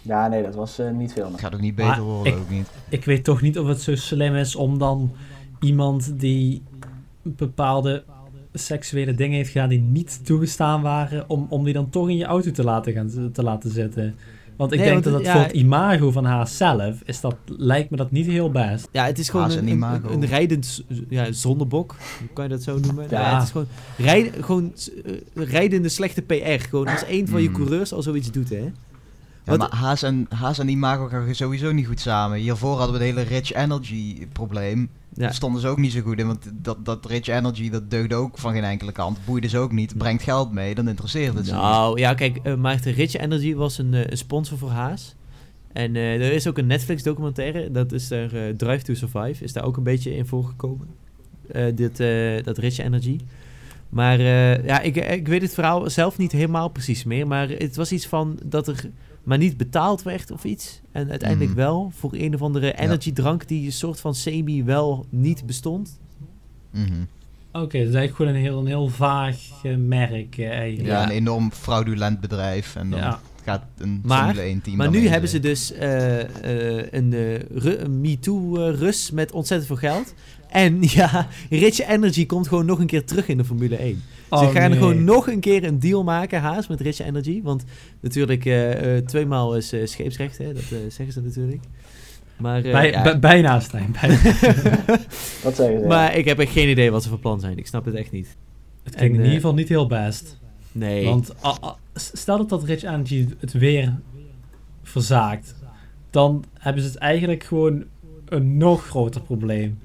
Ja, 0.02 0.28
nee, 0.28 0.42
dat 0.42 0.54
was 0.54 0.78
eh, 0.78 0.90
niet 0.90 1.12
veel. 1.12 1.30
Het 1.30 1.40
gaat 1.40 1.54
ook 1.54 1.60
niet 1.60 1.76
Maar 1.76 1.88
beter 1.88 2.02
worden, 2.02 2.32
ik- 2.32 2.38
ook 2.38 2.50
niet. 2.50 2.68
ik 2.88 3.04
weet 3.04 3.24
toch 3.24 3.40
niet 3.40 3.58
of 3.58 3.66
het 3.66 3.80
zo 3.80 3.94
slim 3.96 4.34
is 4.34 4.56
om 4.56 4.78
dan 4.78 5.12
iemand 5.60 6.20
die 6.20 6.62
bepaalde 7.22 8.04
seksuele 8.52 9.14
dingen 9.14 9.36
heeft 9.36 9.50
gedaan 9.50 9.68
die 9.68 9.80
niet 9.80 10.20
toegestaan 10.24 10.82
waren, 10.82 11.24
om, 11.28 11.46
om 11.48 11.64
die 11.64 11.72
dan 11.74 11.90
toch 11.90 12.08
in 12.08 12.16
je 12.16 12.24
auto 12.24 12.50
te 12.50 12.64
laten, 12.64 12.92
gaan, 12.92 13.30
te 13.32 13.42
laten 13.42 13.70
zitten. 13.70 14.14
Want 14.56 14.72
ik 14.72 14.78
Nee, 14.78 14.88
denk 14.88 15.04
want 15.04 15.14
dat 15.14 15.14
het- 15.14 15.24
dat 15.24 15.32
ja, 15.34 15.38
voor 15.40 15.48
het 15.52 15.60
imago 15.62 16.10
van 16.10 16.24
haar 16.24 16.48
zelf, 16.48 17.00
is 17.04 17.20
dat, 17.20 17.36
lijkt 17.46 17.90
me 17.90 17.96
dat 17.96 18.10
niet 18.10 18.26
heel 18.26 18.50
best. 18.50 18.88
Ja, 18.92 19.04
het 19.06 19.18
is 19.18 19.28
gewoon 19.28 19.50
een, 19.50 19.58
en 19.58 19.62
een, 19.66 19.68
imago. 19.72 20.08
een, 20.08 20.22
een 20.22 20.28
rijdend 20.28 20.84
ja, 21.08 21.32
zondebok. 21.32 21.96
Hoe 22.18 22.28
kan 22.32 22.44
je 22.44 22.50
dat 22.50 22.62
zo 22.62 22.78
noemen? 22.78 23.06
Ja. 23.10 23.20
Ja. 23.20 23.34
het 23.34 23.42
is 23.42 23.50
gewoon, 23.50 23.66
rijd, 23.98 24.32
gewoon 24.40 24.72
eh, 25.04 25.46
rijdende 25.48 25.88
slechte 25.88 26.22
PR. 26.22 26.64
Gewoon 26.68 26.86
als 26.88 27.04
een 27.08 27.28
van 27.28 27.42
je 27.42 27.48
Mm. 27.48 27.54
coureurs 27.54 27.92
al 27.92 28.02
zoiets 28.02 28.30
doet, 28.30 28.48
hè. 28.50 28.64
Ja, 29.44 29.56
maar 29.56 29.74
Haas 29.74 30.02
en, 30.02 30.26
Haas 30.28 30.58
en 30.58 30.68
Imago 30.68 31.06
gaan 31.06 31.34
sowieso 31.34 31.72
niet 31.72 31.86
goed 31.86 32.00
samen. 32.00 32.38
Hiervoor 32.38 32.76
hadden 32.76 32.98
we 32.98 33.04
het 33.04 33.14
hele 33.14 33.28
Rich 33.28 33.52
Energy 33.52 34.26
probleem. 34.32 34.90
Ja. 35.14 35.22
Daar 35.22 35.34
stonden 35.34 35.60
ze 35.60 35.68
ook 35.68 35.78
niet 35.78 35.92
zo 35.92 36.00
goed 36.00 36.18
in, 36.18 36.26
want 36.26 36.50
dat, 36.54 36.84
dat 36.84 37.06
Rich 37.06 37.26
Energy 37.26 37.70
dat 37.70 37.90
deugde 37.90 38.14
ook 38.14 38.38
van 38.38 38.52
geen 38.52 38.64
enkele 38.64 38.92
kant. 38.92 39.18
Boeide 39.24 39.48
ze 39.48 39.58
ook 39.58 39.72
niet, 39.72 39.98
brengt 39.98 40.22
geld 40.22 40.52
mee, 40.52 40.74
dan 40.74 40.88
interesseert 40.88 41.34
het 41.34 41.46
ze 41.46 41.52
niet. 41.52 41.60
Nou, 41.60 41.98
ja, 41.98 42.14
kijk, 42.14 42.38
uh, 42.42 42.54
Maarten 42.54 42.92
Rich 42.92 43.16
Energy 43.16 43.54
was 43.54 43.78
een, 43.78 43.94
eh, 43.94 44.06
een 44.06 44.16
sponsor 44.16 44.58
voor 44.58 44.70
Haas. 44.70 45.14
En 45.72 45.96
eh, 45.96 46.14
er 46.14 46.32
is 46.32 46.46
ook 46.46 46.58
een 46.58 46.66
Netflix 46.66 47.02
documentaire, 47.02 47.70
dat 47.70 47.92
is 47.92 48.08
daar 48.08 48.32
eh, 48.32 48.54
Drive 48.56 48.84
to 48.84 48.94
Survive, 48.94 49.44
is 49.44 49.52
daar 49.52 49.64
ook 49.64 49.76
een 49.76 49.82
beetje 49.82 50.16
in 50.16 50.26
voorgekomen. 50.26 50.88
Eh, 51.52 51.64
dit, 51.74 52.00
eh, 52.00 52.42
dat 52.44 52.58
Rich 52.58 52.78
Energy. 52.78 53.18
Maar 53.88 54.18
eh, 54.18 54.64
ja, 54.64 54.80
ik, 54.80 54.96
ik 54.96 55.28
weet 55.28 55.42
het 55.42 55.54
verhaal 55.54 55.90
zelf 55.90 56.18
niet 56.18 56.32
helemaal 56.32 56.68
precies 56.68 57.04
meer. 57.04 57.26
Maar 57.26 57.48
het 57.48 57.76
was 57.76 57.92
iets 57.92 58.06
van 58.06 58.38
dat 58.44 58.68
er 58.68 58.84
maar 59.24 59.38
niet 59.38 59.56
betaald 59.56 60.02
werd 60.02 60.30
of 60.30 60.44
iets. 60.44 60.80
En 60.92 61.10
uiteindelijk 61.10 61.50
Mhm. 61.50 61.58
wel 61.58 61.92
voor 61.94 62.10
een 62.14 62.34
of 62.34 62.42
andere 62.42 62.78
energy 62.78 63.12
drank 63.12 63.48
die 63.48 63.66
een 63.66 63.72
soort 63.72 64.00
van 64.00 64.14
semi 64.14 64.64
wel 64.64 65.06
niet 65.08 65.46
bestond. 65.46 65.98
Mhm. 66.70 66.82
Oké, 67.52 67.78
dat 67.78 67.88
is 67.88 67.94
eigenlijk 67.94 68.14
gewoon 68.16 68.34
een 68.34 68.40
heel, 68.40 68.58
een 68.58 68.66
heel 68.66 68.88
vaag 68.88 69.36
eh, 69.62 69.76
merk 69.76 70.38
eh, 70.38 70.44
ja. 70.44 70.50
eigenlijk. 70.50 70.88
Ja. 70.88 71.02
een 71.02 71.10
enorm 71.10 71.52
fraudulent 71.52 72.20
bedrijf. 72.20 72.76
En 72.76 72.90
dan 72.90 72.98
Ja. 72.98 73.20
gaat 73.44 73.64
een 73.78 74.00
Maar- 74.04 74.18
Formule 74.24 74.42
1 74.48 74.60
team 74.62 74.76
Maar 74.76 74.90
nu 74.90 75.08
hebben 75.08 75.28
ze 75.30 75.40
dus 75.40 75.72
eh, 75.72 76.20
eh, 76.20 76.86
een, 76.90 77.10
Ru- 77.54 77.76
een 77.78 78.00
MeToo-Rus 78.00 79.10
met 79.10 79.32
ontzettend 79.32 79.68
veel 79.78 79.90
geld. 79.90 80.14
En 80.48 80.78
ja, 80.98 81.28
Rich 81.50 81.78
Energy 81.88 82.26
komt 82.26 82.48
gewoon 82.48 82.66
nog 82.66 82.78
een 82.78 82.86
keer 82.86 83.04
terug 83.04 83.28
in 83.28 83.36
de 83.36 83.44
Formule 83.44 83.76
1. 83.76 84.02
Oh, 84.32 84.38
ze 84.38 84.58
gaan 84.58 84.70
nee. 84.70 84.78
gewoon 84.78 85.04
nog 85.04 85.28
een 85.28 85.40
keer 85.40 85.64
een 85.64 85.78
deal 85.78 86.04
maken, 86.04 86.40
Haas, 86.40 86.66
met 86.66 86.80
Rich 86.80 86.98
Energy. 86.98 87.42
Want 87.42 87.64
natuurlijk, 88.00 88.44
eh, 88.44 88.96
eh, 88.96 89.04
tweemaal 89.04 89.56
is 89.56 89.72
eh, 89.72 89.86
scheepsrecht, 89.86 90.38
hè? 90.38 90.52
dat 90.52 90.62
zeggen 90.88 91.12
ze 91.12 91.20
natuurlijk. 91.20 91.62
Maar, 92.42 92.64
eh, 92.64 92.72
Bij, 92.72 92.90
ja, 92.90 93.18
bijna, 93.18 93.60
Stijn. 93.60 93.94
Bijna. 94.00 94.16
Dat 95.42 95.56
zeggen 95.56 95.80
ze. 95.80 95.84
maar 95.86 96.16
ik 96.16 96.24
heb 96.24 96.38
echt 96.38 96.52
geen 96.52 96.68
idee 96.68 96.90
wat 96.90 97.02
ze 97.02 97.08
van 97.08 97.18
plan 97.18 97.40
zijn. 97.40 97.58
Ik 97.58 97.66
snap 97.66 97.84
het 97.84 97.94
echt 97.94 98.10
niet. 98.10 98.36
Het 98.82 98.94
klinkt 98.94 99.14
En, 99.14 99.20
in 99.20 99.24
ieder 99.24 99.40
geval 99.40 99.54
niet 99.54 99.68
heel 99.68 99.86
best. 99.86 100.38
Nee. 100.72 101.04
Want 101.04 101.34
stel 101.94 102.36
dat 102.36 102.48
dat 102.48 102.64
Rich 102.64 102.82
Energy 102.82 103.28
het 103.38 103.52
weer 103.52 103.98
verzaakt, 104.82 105.54
dan 106.10 106.44
hebben 106.58 106.82
ze 106.82 106.88
het 106.88 106.98
eigenlijk 106.98 107.44
gewoon 107.44 107.84
een 108.28 108.56
nog 108.56 108.86
groter 108.86 109.20
probleem. 109.20 109.78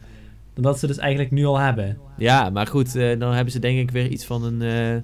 Dan 0.53 0.63
dat 0.63 0.79
ze 0.79 0.87
dus 0.87 0.97
eigenlijk 0.97 1.31
nu 1.31 1.45
al 1.45 1.59
hebben. 1.59 1.97
Ja, 2.17 2.49
maar 2.49 2.67
goed, 2.67 2.95
eh, 2.95 3.19
dan 3.19 3.33
hebben 3.33 3.51
ze 3.53 3.59
denk 3.59 3.79
ik 3.79 3.91
weer 3.91 4.07
iets 4.07 4.25
van 4.25 4.43
een, 4.43 4.61
eh, 4.61 5.01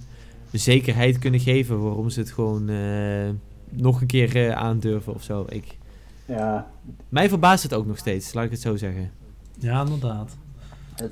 zekerheid 0.51 1.19
kunnen 1.19 1.39
geven 1.39 1.81
waarom 1.81 2.09
ze 2.09 2.19
het 2.19 2.31
gewoon 2.31 2.69
eh, 2.69 3.29
nog 3.69 4.01
een 4.01 4.07
keer 4.07 4.35
eh, 4.35 4.55
aandurven 4.55 5.13
of 5.13 5.23
zo. 5.23 5.45
Ik, 5.49 5.77
Ja, 6.25 6.67
mij 7.09 7.29
verbaast 7.29 7.63
het 7.63 7.73
ook 7.73 7.85
nog 7.85 7.97
steeds, 7.97 8.33
laat 8.33 8.45
ik 8.45 8.51
het 8.51 8.61
zo 8.61 8.75
zeggen. 8.75 9.11
Ja, 9.59 9.81
inderdaad. 9.81 10.37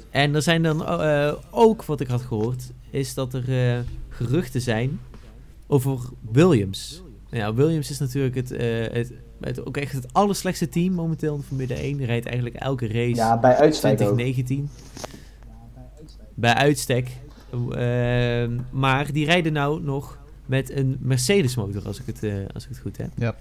En 0.09 0.35
er 0.35 0.41
zijn 0.41 0.63
dan 0.63 0.85
eh, 0.87 1.33
ook, 1.49 1.85
wat 1.85 1.99
ik 1.99 2.07
had 2.07 2.21
gehoord, 2.21 2.71
is 2.89 3.13
dat 3.13 3.33
er 3.33 3.73
eh, 3.73 3.79
geruchten 4.09 4.61
zijn 4.61 4.99
over 5.67 5.99
Williams. 6.31 7.03
Nou 7.29 7.43
Ja, 7.43 7.53
Williams 7.53 7.89
is 7.89 7.99
natuurlijk 7.99 8.35
het, 8.35 8.51
eh, 8.51 8.67
het, 8.91 9.11
het, 9.41 9.65
ook 9.65 9.77
echt 9.77 9.93
het 9.93 10.13
allerslechtste 10.13 10.69
team 10.69 10.93
momenteel 10.93 11.33
in 11.33 11.39
de 11.39 11.45
Formule 11.45 11.73
1. 11.73 12.05
Rijdt 12.05 12.25
eigenlijk 12.25 12.55
elke 12.55 12.87
race 12.87 13.15
ja 13.15 13.37
bij 13.39 13.55
uitstek 13.55 14.01
ook. 14.01 14.15
2019. 16.41 16.49
Bij 16.49 16.53
uitstek. 16.53 17.07
Eh, 17.51 18.79
maar 18.79 19.11
die 19.11 19.25
rijden 19.25 19.53
nou 19.53 19.81
nog 19.83 20.19
met 20.45 20.71
een 20.71 20.97
Mercedes 20.99 21.55
motor, 21.55 21.87
als 21.87 21.99
ik 21.99 22.05
het, 22.05 22.23
eh, 22.23 22.33
als 22.53 22.63
ik 22.63 22.69
het 22.69 22.79
goed 22.79 22.97
heb. 22.97 23.11
Ja. 23.15 23.35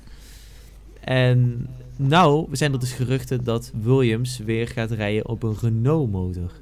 En 1.00 1.68
nou 1.96 2.48
zijn 2.52 2.72
er 2.72 2.78
dus 2.78 2.92
geruchten 2.92 3.44
dat 3.44 3.72
Williams 3.82 4.38
weer 4.38 4.68
gaat 4.68 4.90
rijden 4.90 5.28
op 5.28 5.42
een 5.42 5.56
Renault 5.60 6.10
motor. 6.10 6.52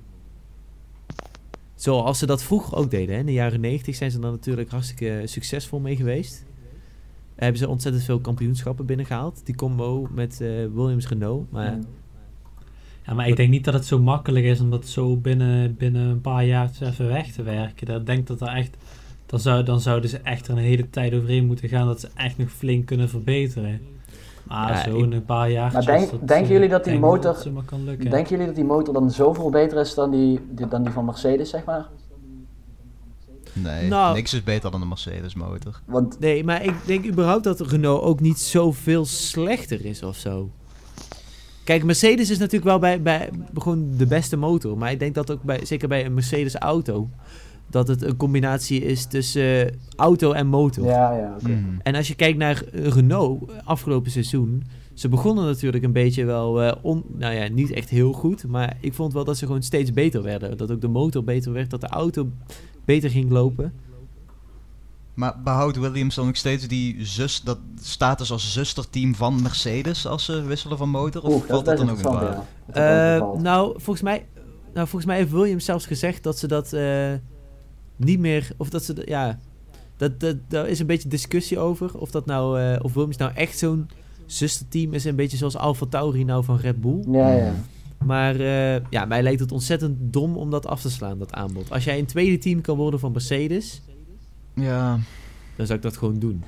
Zoals 1.74 2.18
ze 2.18 2.27
dat 2.27 2.42
vroeger 2.42 2.77
ook 2.77 2.90
deden. 2.90 3.14
Hè. 3.14 3.20
In 3.20 3.27
de 3.27 3.33
jaren 3.33 3.61
90 3.61 3.94
zijn 3.94 4.11
ze 4.11 4.18
dan 4.18 4.31
natuurlijk 4.31 4.70
hartstikke 4.70 5.22
succesvol 5.24 5.81
mee 5.81 5.96
geweest. 5.96 6.44
Hebben 7.35 7.59
ze 7.59 7.68
ontzettend 7.68 8.05
veel 8.05 8.20
kampioenschappen 8.20 8.87
binnengehaald. 8.87 9.40
Die 9.44 9.55
combo 9.55 10.09
met 10.11 10.40
eh, 10.40 10.48
Williams 10.48 11.09
Renault. 11.09 11.51
Maar. 11.51 11.79
Ja, 13.09 13.14
maar 13.14 13.29
ik 13.29 13.37
denk 13.37 13.51
niet 13.51 13.64
dat 13.64 13.75
het 13.75 13.87
zo 13.87 13.99
makkelijk 13.99 14.44
is 14.44 14.61
om 14.61 14.71
dat 14.71 14.87
zo 14.87 15.16
binnen, 15.16 15.75
binnen 15.77 16.07
een 16.09 16.21
paar 16.21 16.44
jaar 16.44 16.71
even 16.83 17.09
weg 17.09 17.33
te 17.33 17.42
werken. 17.42 17.97
Ik 17.97 18.07
denk 18.07 18.27
dat 18.27 18.40
er 18.40 18.49
echt... 18.49 18.77
Dan, 19.27 19.40
zou, 19.40 19.62
dan 19.62 19.81
zouden 19.81 20.11
ze 20.11 20.18
echt 20.18 20.47
er 20.49 20.53
een 20.57 20.62
hele 20.62 20.90
tijd 20.90 21.14
overheen 21.14 21.47
moeten 21.47 21.68
gaan 21.68 21.87
dat 21.87 22.01
ze 22.01 22.09
echt 22.14 22.38
nog 22.38 22.51
flink 22.51 22.87
kunnen 22.87 23.09
verbeteren. 23.09 23.81
Maar 24.44 24.73
Ja, 24.73 24.83
zo 24.90 24.97
in 24.97 25.12
een 25.12 25.25
paar 25.25 25.51
jaar... 25.51 25.73
Maar 25.73 25.85
denk- 25.85 26.29
denken 26.29 26.53
jullie 26.53 26.68
dat 26.68 26.85
die 26.85 26.99
motor- 26.99 27.37
kan 27.64 27.85
lukken. 27.85 28.11
Denken 28.11 28.31
jullie 28.31 28.47
dat 28.47 28.55
die 28.55 28.64
motor 28.64 28.94
dan 28.94 29.11
zoveel 29.11 29.51
beter 29.51 29.81
is 29.81 29.94
dan 29.94 30.11
die, 30.11 30.40
die- 30.51 30.68
dan 30.68 30.83
die 30.83 30.92
van 30.92 31.05
Mercedes, 31.05 31.51
zeg 31.51 31.64
maar? 31.64 31.87
Nee, 33.53 33.88
Nou- 33.88 34.14
niks 34.14 34.35
is 34.35 34.42
beter 34.42 34.71
dan 34.71 34.83
een 34.83 34.88
Mercedes 34.88 35.35
motor. 35.35 35.81
Want 35.87 36.18
Nee, 36.21 36.44
maar 36.44 36.64
ik 36.64 36.75
denk 36.87 37.07
überhaupt 37.07 37.44
dat 37.44 37.61
Renault 37.61 38.03
ook 38.03 38.21
niet 38.21 38.38
zoveel 38.38 39.05
slechter 39.05 39.85
is 39.85 40.03
of 40.03 40.16
zo. 40.16 40.51
Kijk, 41.68 41.85
Mercedes 41.85 42.31
is 42.31 42.38
natuurlijk 42.38 42.64
wel 42.64 42.78
bij, 42.78 43.02
bij 43.02 43.31
gewoon 43.54 43.90
de 43.96 44.07
beste 44.07 44.37
motor. 44.37 44.78
Maar 44.78 44.90
ik 44.90 44.98
denk 44.98 45.14
dat 45.14 45.31
ook 45.31 45.42
bij, 45.42 45.64
zeker 45.64 45.88
bij 45.88 46.04
een 46.04 46.14
Mercedes 46.14 46.54
auto, 46.54 47.09
dat 47.70 47.88
het 47.88 48.02
een 48.02 48.16
combinatie 48.16 48.81
is 48.81 49.07
tussen 49.07 49.78
auto 49.96 50.33
en 50.33 50.46
motor. 50.46 50.85
ja, 50.85 51.12
ja, 51.12 51.35
oké. 51.40 51.48
Mhm. 51.48 51.78
En 51.83 51.94
als 51.94 52.09
je 52.09 52.14
kijkt 52.14 52.38
naar 52.38 52.62
Renault 52.72 53.50
afgelopen 53.64 54.11
seizoen, 54.11 54.62
ze 54.94 55.09
begonnen 55.09 55.44
natuurlijk 55.44 55.85
een 55.85 55.92
beetje 55.92 56.24
wel, 56.24 56.62
eh, 56.62 56.72
on, 56.83 57.04
nou 57.16 57.35
ja, 57.35 57.48
niet 57.48 57.70
echt 57.70 57.88
heel 57.88 58.12
goed. 58.12 58.46
Maar 58.46 58.76
ik 58.81 58.94
vond 58.94 59.12
wel 59.12 59.24
dat 59.24 59.37
ze 59.37 59.46
gewoon 59.46 59.62
steeds 59.62 59.92
beter 59.92 60.22
werden. 60.22 60.57
Dat 60.57 60.70
ook 60.70 60.81
de 60.81 60.88
motor 60.88 61.24
beter 61.24 61.52
werd, 61.52 61.70
dat 61.70 61.81
de 61.81 61.88
auto 61.88 62.28
beter 62.85 63.11
ging 63.11 63.31
lopen. 63.31 63.72
Maar 65.18 65.40
behoudt 65.42 65.78
Williams 65.78 66.14
dan 66.14 66.26
nog 66.26 66.37
steeds 66.37 66.68
die 66.68 67.07
zus, 67.07 67.40
dat 67.40 67.59
status 67.81 68.33
als 68.33 68.52
zusterteam 68.52 69.14
van 69.14 69.42
Mercedes 69.42 70.07
als 70.07 70.24
ze 70.24 70.42
wisselen 70.42 70.78
van 70.78 70.88
motor? 70.88 71.22
Of 71.22 71.33
Oeh, 71.33 71.44
valt 71.44 71.64
dat 71.64 71.76
dan 71.76 71.90
ook 71.90 71.98
in 71.98 72.02
waar? 72.02 72.44
ja. 72.72 73.16
Eh, 73.16 73.22
ook 73.22 73.40
nou, 73.40 73.72
volgens 73.72 74.02
mij, 74.02 74.26
nou, 74.74 74.88
volgens 74.88 75.04
mij 75.04 75.16
heeft 75.16 75.31
Williams 75.31 75.64
zelfs 75.64 75.87
gezegd 75.87 76.22
dat 76.22 76.38
ze 76.38 76.46
dat 76.46 76.72
eh, 76.72 77.12
niet 77.96 78.18
meer, 78.18 78.50
of 78.57 78.68
dat 78.68 78.85
ze, 78.85 79.02
ja, 79.04 79.38
dat, 79.96 80.20
dat, 80.20 80.37
daar 80.48 80.68
is 80.68 80.78
een 80.78 80.87
beetje 80.87 81.09
discussie 81.09 81.59
over. 81.59 81.98
Of 81.98 82.11
dat 82.11 82.26
nou, 82.26 82.61
eh, 82.61 82.78
of 82.83 82.94
Williams 82.94 83.16
nou 83.16 83.33
echt 83.35 83.59
zo'n 83.59 83.90
zusterteam 84.26 84.92
is, 84.92 85.04
een 85.04 85.16
beetje 85.16 85.37
zoals 85.37 85.57
Alfa 85.57 85.87
Tauri 85.87 86.24
nou 86.24 86.44
van 86.44 86.57
Red 86.57 86.81
Bull. 86.81 87.04
Ja, 87.11 87.33
ja. 87.33 87.54
Maar 88.04 88.40
eh, 88.40 88.83
ja, 88.90 89.04
mij 89.04 89.22
lijkt 89.22 89.40
het 89.40 89.52
ontzettend 89.52 89.96
dom 90.00 90.37
om 90.37 90.50
dat 90.50 90.66
af 90.66 90.81
te 90.81 90.90
slaan, 90.90 91.18
dat 91.18 91.33
aanbod. 91.33 91.70
Als 91.70 91.85
jij 91.85 91.98
een 91.98 92.07
tweede 92.07 92.38
team 92.38 92.61
kan 92.61 92.76
worden 92.76 93.00
van 93.00 93.12
Mercedes, 93.12 93.83
Ja, 94.59 94.99
dan 95.57 95.66
zou 95.66 95.79
ik 95.79 95.83
dat 95.85 95.97
gewoon 95.97 96.18
doen. 96.18 96.44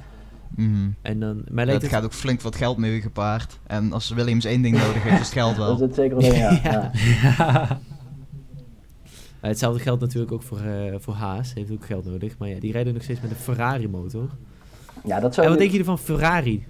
mhm. 0.56 0.88
En 1.02 1.20
dan, 1.20 1.36
mij 1.36 1.44
het 1.44 1.66
lijkt 1.66 1.82
het, 1.82 1.90
gaat 1.90 2.04
ook 2.04 2.12
flink 2.12 2.40
wat 2.40 2.56
geld 2.56 2.76
mee 2.76 3.00
gepaard. 3.00 3.58
En 3.66 3.92
als 3.92 4.10
Williams 4.10 4.44
één 4.44 4.62
ding 4.62 4.76
nodig 4.78 5.02
heeft, 5.02 5.20
is 5.20 5.26
het 5.26 5.32
geld 5.32 5.56
Dat 5.56 5.66
wel. 5.66 5.74
is 5.74 5.80
het 5.80 5.94
zeker 5.94 6.16
wel, 6.16 6.34
ja. 6.34 6.60
Ja. 6.62 6.90
ja. 7.22 7.78
Hetzelfde 9.40 9.80
geldt 9.82 10.00
natuurlijk 10.00 10.32
ook 10.32 10.42
voor, 10.42 10.60
eh, 10.60 10.94
voor 10.98 11.14
Haas, 11.14 11.54
heeft 11.54 11.70
ook 11.70 11.86
geld 11.86 12.04
nodig. 12.04 12.38
Maar 12.38 12.48
ja, 12.48 12.60
die 12.60 12.72
rijden 12.72 12.94
nog 12.94 13.02
steeds 13.02 13.20
met 13.20 13.30
een 13.30 13.36
Ferrari 13.36 13.88
motor. 13.88 14.28
Ja, 15.04 15.20
dat 15.20 15.34
zou... 15.34 15.46
En 15.46 15.52
wat 15.52 15.58
denken 15.60 15.78
jullie 15.78 15.96
van 15.96 15.98
Ferrari? 15.98 16.66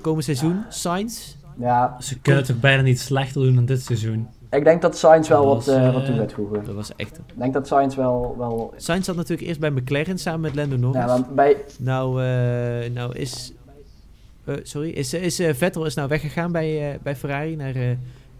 Komend 0.00 0.24
seizoen, 0.24 0.62
Sainz? 0.68 1.34
Ja, 1.58 1.96
Ze 2.00 2.18
kunnen 2.18 2.42
het 2.42 2.50
toch 2.50 2.60
bijna 2.60 2.82
niet 2.82 3.00
slechter 3.00 3.42
doen 3.42 3.54
dan 3.54 3.64
dit 3.64 3.82
seizoen. 3.82 4.26
Ik 4.50 4.64
denk 4.64 4.82
dat 4.82 4.96
Sainz 4.96 5.28
wel 5.28 5.46
wat, 5.46 5.68
eh, 5.68 5.86
eh, 5.86 5.94
wat 5.94 6.04
toe 6.06 6.14
gaat 6.16 6.32
voegen. 6.32 6.64
Dat 6.64 6.74
was 6.74 6.92
echt... 6.96 7.18
Ik 7.18 7.38
denk 7.38 7.52
dat 7.52 7.66
Sainz 7.66 7.94
wel... 7.96 8.34
wel 8.38 8.72
Sainz 8.76 9.04
zat 9.06 9.16
natuurlijk 9.16 9.48
eerst 9.48 9.60
bij 9.60 9.70
McLaren 9.70 10.18
samen 10.18 10.40
met 10.40 10.54
Lando 10.54 10.76
Norris. 10.76 11.00
ja, 11.00 11.06
want 11.06 11.34
bij... 11.34 11.56
Nou, 11.78 12.22
eh, 12.24 12.90
nou 12.94 13.16
is... 13.16 13.52
eh, 14.44 14.54
sorry, 14.62 14.90
is, 14.90 15.14
is 15.14 15.38
eh, 15.38 15.54
Vettel 15.54 15.84
is 15.84 15.94
nou 15.94 16.08
weggegaan 16.08 16.52
bij, 16.52 16.92
eh, 16.92 16.98
bij 17.02 17.16
Ferrari 17.16 17.56
naar 17.56 17.74
eh, 17.74 17.90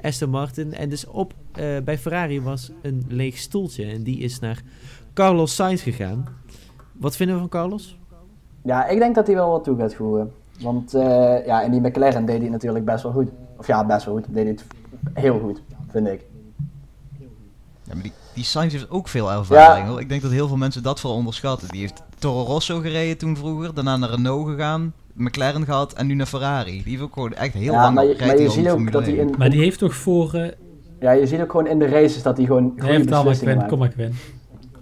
Aston 0.03 0.31
Martin. 0.31 0.75
En 0.75 0.88
dus 0.88 1.07
op, 1.07 1.33
eh, 1.53 1.64
bij 1.85 1.99
Ferrari 1.99 2.42
was 2.42 2.70
een 2.83 3.05
leeg 3.09 3.37
stoeltje. 3.38 3.85
En 3.85 4.03
die 4.03 4.18
is 4.18 4.38
naar 4.38 4.62
Carlos 5.14 5.55
Sainz 5.55 5.83
gegaan. 5.83 6.25
Wat 6.92 7.16
vinden 7.16 7.35
we 7.35 7.40
van 7.40 7.51
Carlos? 7.51 7.99
Ja, 8.62 8.87
ik 8.87 8.99
denk 8.99 9.14
dat 9.14 9.27
hij 9.27 9.37
wel 9.37 9.51
wat 9.51 9.64
toe 9.64 9.79
gaat 9.79 9.94
voegen. 9.94 10.33
Want 10.61 10.94
eh, 10.94 11.46
ja, 11.46 11.62
in 11.62 11.70
die 11.70 11.81
McLaren 11.81 12.25
deed 12.25 12.40
hij 12.40 12.49
natuurlijk 12.49 12.85
best 12.85 13.03
wel 13.03 13.12
goed. 13.12 13.29
Of 13.57 13.66
ja, 13.66 13.87
best 13.87 14.05
wel 14.05 14.14
goed. 14.14 14.25
Deed 14.29 14.42
hij 14.44 14.53
het 14.53 14.64
heel 15.14 15.38
goed, 15.38 15.62
vind 15.90 16.07
ik. 16.07 16.20
Ja, 17.85 17.94
maar 17.94 18.03
die, 18.03 18.12
die 18.35 18.44
Sainz 18.44 18.72
heeft 18.72 18.90
ook 18.90 19.09
veel 19.09 19.33
ervaring. 19.33 19.85
Ja. 19.85 19.90
Hoor. 19.90 20.00
Ik 20.00 20.09
denk 20.09 20.22
dat 20.22 20.31
heel 20.31 20.48
veel 20.48 20.57
mensen 20.57 20.83
dat 20.83 21.00
veel 21.00 21.12
onderschatten. 21.14 21.68
Die 21.68 21.81
heeft 21.81 22.03
Toro 22.18 22.42
Rosso 22.42 22.81
gereden 22.81 23.18
toen 23.18 23.37
vroeger, 23.37 23.74
daarna 23.74 23.96
naar 23.96 24.11
Renault 24.11 24.48
gegaan, 24.48 24.92
McLaren 25.12 25.64
gehad 25.64 25.92
en 25.92 26.07
nu 26.07 26.14
naar 26.14 26.26
Ferrari. 26.26 26.83
Die 26.83 26.90
heeft 26.90 27.03
ook 27.03 27.12
gewoon 27.12 27.33
echt 27.33 27.55
heel 27.55 27.72
ja, 27.72 27.83
lang 27.83 27.94
maar 27.94 28.05
je, 28.05 28.16
maar 28.18 28.29
hij 28.29 28.38
je 28.38 28.50
ziet 28.50 28.64
in 28.64 28.70
ook 28.70 28.92
dat 28.92 29.07
hij 29.07 29.18
1. 29.18 29.29
in... 29.29 29.35
Maar 29.38 29.50
die 29.50 29.61
heeft 29.61 29.79
toch 29.79 29.94
voor... 29.94 30.35
eh 30.35 30.53
Ja, 31.00 31.11
je 31.11 31.26
ziet 31.26 31.40
ook 31.40 31.50
gewoon 31.50 31.66
in 31.66 31.79
de 31.79 31.87
races 31.87 32.22
dat 32.22 32.37
hij 32.37 32.46
gewoon 32.46 32.70
goede 32.79 32.87
heeft 32.87 33.09
beslissingen 33.09 33.57
maakt. 33.57 33.68
kom 33.68 33.79
maar 33.79 33.88
Quinn. 33.88 34.14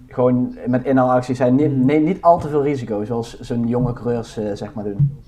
Gewoon 0.07 0.57
met 0.67 0.85
inhaalacties 0.85 1.37
zijn 1.37 1.55
niet, 1.55 1.65
Hmm. 1.65 1.85
neemt 1.85 2.05
niet 2.05 2.21
al 2.21 2.39
te 2.39 2.49
veel 2.49 2.63
risico, 2.63 3.05
zoals 3.05 3.39
zo'n 3.39 3.67
jonge 3.67 3.93
coureurs 3.93 4.37
eh, 4.37 4.51
zeg 4.53 4.73
maar 4.73 4.83
doen. 4.83 5.21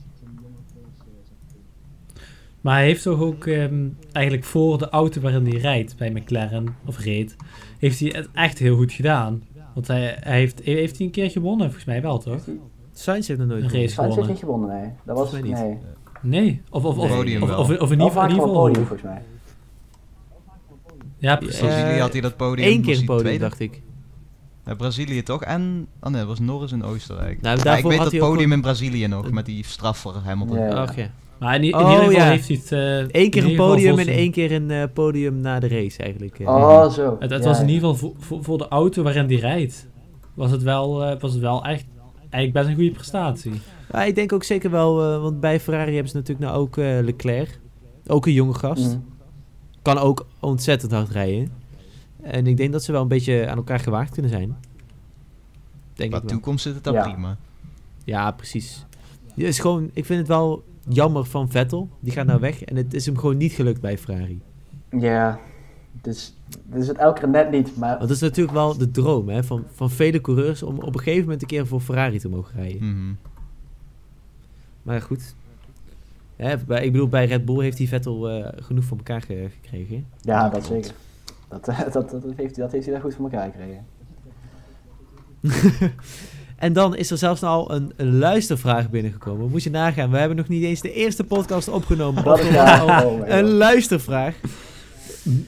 Maar 2.61 2.75
hij 2.75 2.85
heeft 2.85 3.03
toch 3.03 3.19
ook 3.19 3.45
ehm, 3.45 3.87
eigenlijk 4.11 4.45
voor 4.45 4.77
de 4.77 4.89
auto 4.89 5.21
waarin 5.21 5.45
hij 5.47 5.57
rijdt 5.59 5.97
bij 5.97 6.09
McLaren, 6.09 6.75
of 6.85 6.99
reed, 6.99 7.35
heeft 7.79 7.99
hij 7.99 8.09
het 8.15 8.29
echt 8.33 8.57
heel 8.59 8.75
goed 8.75 8.91
gedaan. 8.91 9.43
Want 9.73 9.87
hij, 9.87 10.17
hij 10.19 10.37
heeft, 10.37 10.61
heeft 10.63 10.97
hij 10.97 11.05
een 11.05 11.11
keer 11.11 11.31
gewonnen, 11.31 11.65
volgens 11.65 11.85
mij 11.85 12.01
wel 12.01 12.17
toch? 12.19 12.41
Sainz 12.93 13.27
heeft 13.27 13.39
er 13.39 13.45
nooit 13.45 13.63
Een 13.63 13.69
race 13.69 13.87
Sainz 13.87 13.95
heeft 13.95 14.09
gewonnen. 14.09 14.27
niet 14.29 14.39
gewonnen, 14.39 14.69
nee. 14.69 14.89
Dat 15.05 15.17
was 15.17 15.31
niet. 15.31 15.43
nee. 15.43 15.77
Nee, 16.21 16.61
of, 16.69 16.83
of, 16.85 16.97
of, 16.97 17.23
Nee. 17.23 17.41
Of, 17.41 17.49
wel. 17.49 17.59
of, 17.59 17.69
of 17.69 17.91
in 17.91 17.99
ieder 17.99 18.07
geval, 18.07 18.09
vaak 18.11 18.29
in 18.29 18.35
ieder 18.35 18.45
wel 18.45 18.47
geval 18.47 18.63
podium, 18.63 18.85
volgens 18.85 19.09
mij. 19.09 19.21
Ja, 21.17 21.31
In 21.39 21.45
precies. 21.45 21.59
Brazilië 21.59 21.99
had 21.99 22.11
hij 22.11 22.21
dat 22.21 22.37
podium. 22.37 22.67
Eén 22.67 22.81
keer 22.81 22.97
een 22.97 23.05
podium, 23.05 23.23
tweede? 23.25 23.43
dacht 23.43 23.59
ik. 23.59 23.81
Ja, 24.65 24.75
Brazilië 24.75 25.23
toch? 25.23 25.43
En, 25.43 25.87
oh 25.99 26.09
nee, 26.09 26.19
dat 26.19 26.27
was 26.29 26.39
Norris 26.39 26.71
in 26.71 26.83
Oostenrijk. 26.83 27.41
Nou, 27.41 27.53
Ja, 27.55 27.59
ik 27.59 27.63
daarvoor 27.63 27.89
weet 27.89 27.99
had 27.99 28.11
dat 28.11 28.19
podium 28.19 28.51
in 28.51 28.61
Brazilië 28.61 29.07
nog, 29.07 29.31
met 29.31 29.45
die 29.45 29.65
straf 29.65 29.97
voor 29.97 30.13
Hamilton. 30.23 30.57
Ja. 30.57 30.69
Ach 30.69 30.95
ja. 30.95 31.11
Maar 31.41 31.55
in, 31.55 31.63
in 31.63 31.75
Oh, 31.75 31.79
ieder 31.79 31.95
geval 31.95 32.11
ja. 32.11 32.29
heeft 32.29 32.47
hij 32.47 32.57
het... 32.57 32.71
eh, 33.11 33.21
Eén 33.21 33.29
keer 33.29 33.45
een 33.45 33.55
podium 33.55 33.99
en 33.99 34.07
één 34.07 34.31
keer 34.31 34.51
een 34.51 34.71
eh, 34.71 34.83
podium 34.93 35.39
na 35.39 35.59
de 35.59 35.67
race 35.67 35.97
eigenlijk. 36.03 36.39
eh. 36.39 36.47
Oh, 36.47 36.89
zo. 36.89 37.15
Het, 37.19 37.29
het 37.31 37.43
Ja, 37.43 37.49
was 37.49 37.59
in 37.59 37.67
ja. 37.67 37.73
ieder 37.73 37.89
geval 37.89 38.09
voor, 38.09 38.23
voor, 38.23 38.43
voor 38.43 38.57
de 38.57 38.67
auto 38.67 39.03
waarin 39.03 39.25
hij 39.25 39.35
rijdt. 39.35 39.87
Was 40.33 40.51
het 40.51 40.63
wel, 40.63 41.03
eh, 41.03 41.19
was 41.19 41.31
het 41.31 41.41
wel 41.41 41.63
echt 41.65 41.85
eigenlijk 42.29 42.53
best 42.53 42.67
een 42.67 42.75
goede 42.75 42.91
prestatie. 42.91 43.51
Ja, 43.91 44.03
ik 44.03 44.15
denk 44.15 44.33
ook 44.33 44.43
zeker 44.43 44.69
wel, 44.71 45.01
eh, 45.13 45.21
want 45.21 45.39
bij 45.39 45.59
Ferrari 45.59 45.91
hebben 45.93 46.11
ze 46.11 46.17
natuurlijk 46.17 46.47
nou 46.49 46.59
ook 46.61 46.75
Leclerc. 47.05 47.59
Ook 48.07 48.25
een 48.25 48.33
jonge 48.33 48.53
gast. 48.53 48.87
Mhm. 48.87 48.97
Kan 49.81 49.97
ook 49.97 50.25
ontzettend 50.39 50.91
hard 50.91 51.09
rijden. 51.09 51.51
En 52.21 52.47
ik 52.47 52.57
denk 52.57 52.71
dat 52.71 52.83
ze 52.83 52.91
wel 52.91 53.01
een 53.01 53.07
beetje 53.07 53.47
aan 53.49 53.57
elkaar 53.57 53.79
gewaagd 53.79 54.11
kunnen 54.13 54.31
zijn. 54.31 54.57
Denk 55.93 56.09
Qua 56.09 56.19
ik 56.19 56.23
wel. 56.23 56.31
toekomst 56.33 56.63
zit 56.63 56.73
het 56.75 56.83
dan 56.83 56.93
Ja. 56.93 57.03
prima. 57.11 57.37
Ja, 58.03 58.31
precies. 58.31 58.85
Het 59.35 59.43
is 59.45 59.59
gewoon, 59.59 59.89
ik 59.93 60.05
vind 60.05 60.19
het 60.19 60.27
wel 60.27 60.63
jammer 60.87 61.25
van 61.25 61.49
Vettel. 61.49 61.89
Die 61.99 62.13
gaat 62.13 62.25
nou 62.25 62.39
weg 62.39 62.63
en 62.63 62.75
het 62.75 62.93
is 62.93 63.05
hem 63.05 63.17
gewoon 63.17 63.37
niet 63.37 63.51
gelukt 63.51 63.81
bij 63.81 63.97
Ferrari. 63.97 64.41
Ja, 64.89 65.39
dus, 66.01 66.35
dus 66.65 66.87
het 66.87 66.97
elke 66.97 67.19
keer 67.19 67.29
net 67.29 67.51
niet, 67.51 67.77
maar 67.77 67.99
dat 67.99 68.09
is 68.09 68.19
natuurlijk 68.19 68.55
wel 68.55 68.77
de 68.77 68.91
droom 68.91 69.29
hè, 69.29 69.43
van, 69.43 69.63
van 69.73 69.89
vele 69.89 70.21
coureurs 70.21 70.63
om 70.63 70.75
op 70.79 70.93
een 70.95 70.99
gegeven 70.99 71.21
moment 71.23 71.41
een 71.41 71.47
keer 71.47 71.67
voor 71.67 71.79
Ferrari 71.81 72.19
te 72.19 72.29
mogen 72.29 72.55
rijden. 72.55 72.87
Mhm. 72.89 73.13
Maar 74.83 75.01
goed. 75.01 75.35
Hè, 76.35 76.57
bij, 76.57 76.85
ik 76.85 76.91
bedoel, 76.91 77.07
bij 77.07 77.25
Red 77.25 77.45
Bull 77.45 77.61
heeft 77.63 77.77
hij 77.77 77.87
Vettel 77.87 78.29
eh, 78.29 78.63
genoeg 78.63 78.83
voor 78.83 78.97
elkaar 78.97 79.21
ge- 79.21 79.47
gekregen. 79.61 80.05
ja, 80.21 80.49
dat 80.49 80.65
zeker. 80.65 80.91
Dat, 81.47 81.65
dat, 81.93 81.93
dat, 81.93 82.23
heeft, 82.35 82.37
hij- 82.55 82.63
dat 82.65 82.71
heeft 82.71 82.85
hij 82.85 82.93
daar 82.93 83.03
goed 83.03 83.15
voor 83.15 83.25
elkaar 83.31 83.51
gekregen. 83.51 83.85
En 86.61 86.73
dan 86.73 86.95
is 86.95 87.11
er 87.11 87.17
zelfs 87.17 87.43
al 87.43 87.71
een, 87.73 87.91
een 87.95 88.17
luistervraag 88.17 88.89
binnengekomen. 88.89 89.49
Moet 89.49 89.63
je 89.63 89.69
nagaan, 89.69 90.11
we 90.11 90.17
hebben 90.17 90.37
nog 90.37 90.47
niet 90.47 90.63
eens 90.63 90.81
de 90.81 90.93
eerste 90.93 91.23
podcast 91.23 91.67
opgenomen. 91.69 92.23
Dat 92.23 92.43
ja. 92.51 92.85
Oh 93.05 93.19
een 93.27 93.51
luistervraag. 93.51 94.35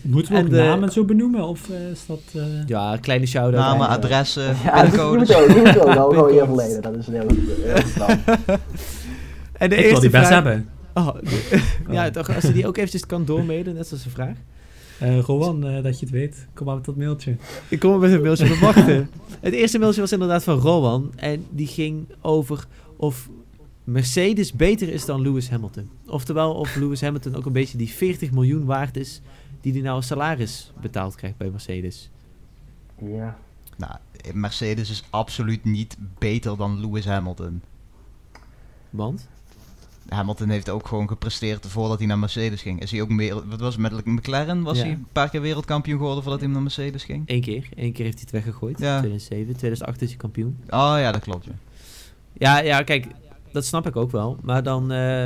Moeten 0.01 0.31
we 0.33 0.37
En 0.39 0.45
ook 0.45 0.49
de- 0.51 0.55
namen 0.57 0.91
zo 0.91 1.03
benoemen? 1.05 1.47
Of 1.47 1.69
eh, 1.69 1.89
is 1.91 2.05
dat... 2.05 2.19
eh, 2.35 2.41
Ja, 2.65 2.97
kleine 3.01 3.25
shout-out. 3.25 3.53
Namen, 3.63 3.87
ja. 3.87 3.93
adressen, 3.93 4.55
Ja, 4.63 4.81
pincodes. 4.81 5.17
moet 5.17 5.27
je 5.37 5.37
ook, 5.41 5.47
die 5.47 5.57
moet 5.61 5.73
je 5.73 5.99
ook 5.99 6.29
hier 6.29 6.45
Pincodes. 6.45 6.45
verleden. 6.45 6.81
Dat 6.81 6.95
is 6.95 7.07
een 7.07 7.13
heel 7.13 7.27
goed. 7.27 8.57
En 9.53 9.69
de 9.69 9.75
ik 9.75 9.81
wil 9.81 9.89
eerste 9.89 10.01
die 10.01 10.09
best 10.19 10.25
vraag... 10.27 10.43
hebben. 10.43 10.69
Oh, 10.93 11.15
ja, 11.95 12.09
toch, 12.09 12.35
als 12.35 12.43
je 12.43 12.51
die 12.53 12.67
ook 12.67 12.77
eventjes 12.77 13.05
kan 13.05 13.25
doormailen, 13.25 13.73
net 13.73 13.87
zoals 13.87 14.03
de 14.03 14.09
vraag. 14.09 14.35
Eh 15.03 15.19
Rowan, 15.19 15.67
eh, 15.67 15.83
dat 15.83 15.99
je 15.99 16.05
het 16.05 16.13
weet. 16.13 16.47
Kom 16.53 16.65
maar 16.65 16.75
met 16.75 16.85
dat 16.85 16.95
mailtje. 16.95 17.35
Ik 17.69 17.79
kom 17.79 17.99
met 17.99 18.11
een 18.11 18.21
mailtje 18.21 18.53
op 18.53 18.57
wachten. 18.57 19.09
Het 19.41 19.53
eerste 19.53 19.79
mailtje 19.79 20.01
was 20.01 20.11
inderdaad 20.11 20.43
van 20.43 20.59
Rowan. 20.59 21.11
En 21.15 21.45
die 21.49 21.67
ging 21.67 22.05
over 22.21 22.67
of 22.95 23.29
Mercedes 23.83 24.53
beter 24.53 24.89
is 24.89 25.05
dan 25.05 25.21
Lewis 25.21 25.49
Hamilton. 25.49 25.89
Oftewel 26.05 26.53
of 26.53 26.75
Lewis 26.75 27.01
Hamilton 27.01 27.35
ook 27.35 27.45
een 27.45 27.51
beetje 27.51 27.77
die 27.77 27.89
40 27.89 28.31
miljoen 28.31 28.65
waard 28.65 28.97
is... 28.97 29.21
die 29.61 29.73
hij 29.73 29.81
nou 29.81 29.95
als 29.95 30.07
salaris 30.07 30.71
betaald 30.81 31.15
krijgt 31.15 31.37
bij 31.37 31.49
Mercedes. 31.49 32.09
Ja. 33.01 33.37
Nou, 33.77 33.95
Mercedes 34.33 34.89
is 34.89 35.03
absoluut 35.09 35.63
niet 35.63 35.97
beter 36.17 36.57
dan 36.57 36.79
Lewis 36.79 37.05
Hamilton. 37.05 37.61
Want? 38.89 39.27
Hamilton 40.09 40.49
heeft 40.49 40.69
ook 40.69 40.87
gewoon 40.87 41.07
gepresteerd 41.07 41.65
voordat 41.67 41.97
hij 41.97 42.07
naar 42.07 42.19
Mercedes 42.19 42.61
ging. 42.61 42.81
Is 42.81 42.91
hij 42.91 43.01
ook 43.01 43.09
meer, 43.09 43.47
wat 43.49 43.59
was 43.59 43.75
het 43.77 43.91
met 43.91 44.05
McLaren? 44.05 44.63
Was 44.63 44.77
Ja. 44.77 44.83
hij 44.83 44.91
een 44.93 45.05
paar 45.11 45.29
keer 45.29 45.41
wereldkampioen 45.41 45.97
geworden 45.97 46.23
voordat 46.23 46.41
hij 46.41 46.49
naar 46.49 46.61
Mercedes 46.61 47.03
ging? 47.03 47.23
Eén 47.25 47.41
keer. 47.41 47.69
Eén 47.75 47.91
keer 47.91 48.05
heeft 48.05 48.17
hij 48.19 48.27
het 48.31 48.31
weggegooid. 48.31 48.79
Ja. 48.79 48.97
2007. 48.99 49.55
2008 49.57 50.01
is 50.01 50.07
hij 50.09 50.17
kampioen. 50.17 50.57
Oh 50.69 50.95
ja, 50.97 51.11
dat 51.11 51.21
klopt. 51.21 51.45
Ja. 51.45 51.51
Ja, 52.37 52.59
ja, 52.59 52.81
kijk, 52.83 53.07
dat 53.51 53.65
snap 53.65 53.87
ik 53.87 53.95
ook 53.95 54.11
wel. 54.11 54.37
Maar 54.41 54.63
dan 54.63 54.91
eh, 54.91 55.25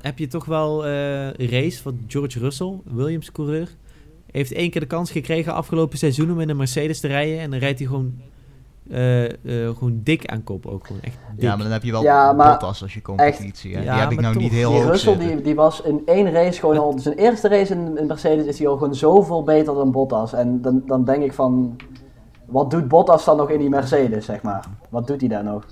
heb 0.00 0.18
je 0.18 0.26
toch 0.26 0.44
wel 0.44 0.86
eh, 0.86 1.26
een 1.26 1.48
race 1.48 1.82
van 1.82 1.98
George 2.08 2.38
Russell, 2.38 2.74
Williams-coureur. 2.84 3.68
Heeft 4.30 4.52
één 4.52 4.70
keer 4.70 4.80
de 4.80 4.86
kans 4.86 5.10
gekregen 5.10 5.54
afgelopen 5.54 5.98
seizoen 5.98 6.30
om 6.30 6.40
in 6.40 6.48
een 6.48 6.56
Mercedes 6.56 7.00
te 7.00 7.06
rijden. 7.06 7.38
En 7.40 7.50
dan 7.50 7.58
rijdt 7.58 7.78
hij 7.78 7.88
gewoon, 7.88 8.20
eh, 8.90 9.24
eh, 9.24 9.32
gewoon 9.76 10.00
dik 10.02 10.26
aan 10.26 10.44
kop 10.44 10.66
ook. 10.66 10.86
Gewoon 10.86 11.02
echt 11.02 11.16
dik. 11.34 11.42
ja, 11.42 11.54
maar 11.54 11.62
dan 11.64 11.72
heb 11.72 11.82
je 11.82 11.90
wel 11.92 12.02
Ja, 12.02 12.34
Bottas 12.34 12.82
als 12.82 12.94
je 12.94 13.02
competitie. 13.02 13.70
hè. 13.70 13.76
echt. 13.76 13.86
die 13.86 13.94
Ja, 13.94 14.00
heb 14.00 14.10
ik 14.12 14.20
nou 14.20 14.32
toch. 14.34 14.42
niet 14.42 14.52
heel 14.52 14.70
Die 14.70 14.80
hoog 14.80 14.90
Russell 14.90 15.16
die, 15.18 15.40
die 15.42 15.54
was 15.54 15.80
in 15.82 16.02
één 16.06 16.32
race 16.32 16.60
gewoon 16.60 16.78
al... 16.78 16.98
Zijn 16.98 17.14
eerste 17.16 17.48
race 17.48 17.74
in, 17.74 17.98
in 17.98 18.06
Mercedes 18.06 18.46
is 18.46 18.58
hij 18.58 18.68
al 18.68 18.76
gewoon 18.76 18.94
zoveel 18.94 19.42
beter 19.44 19.74
dan 19.74 19.90
Bottas. 19.92 20.32
En 20.32 20.62
dan, 20.62 20.82
dan 20.86 21.04
denk 21.04 21.22
ik 21.22 21.32
van... 21.32 21.76
Wat 22.46 22.70
doet 22.70 22.88
Bottas 22.88 23.24
dan 23.24 23.36
nog 23.36 23.50
in 23.50 23.58
die 23.58 23.68
Mercedes, 23.68 24.24
zeg 24.24 24.42
maar? 24.42 24.64
Wat 24.88 25.06
doet 25.06 25.20
hij 25.20 25.28
daar 25.28 25.44
nog? 25.44 25.64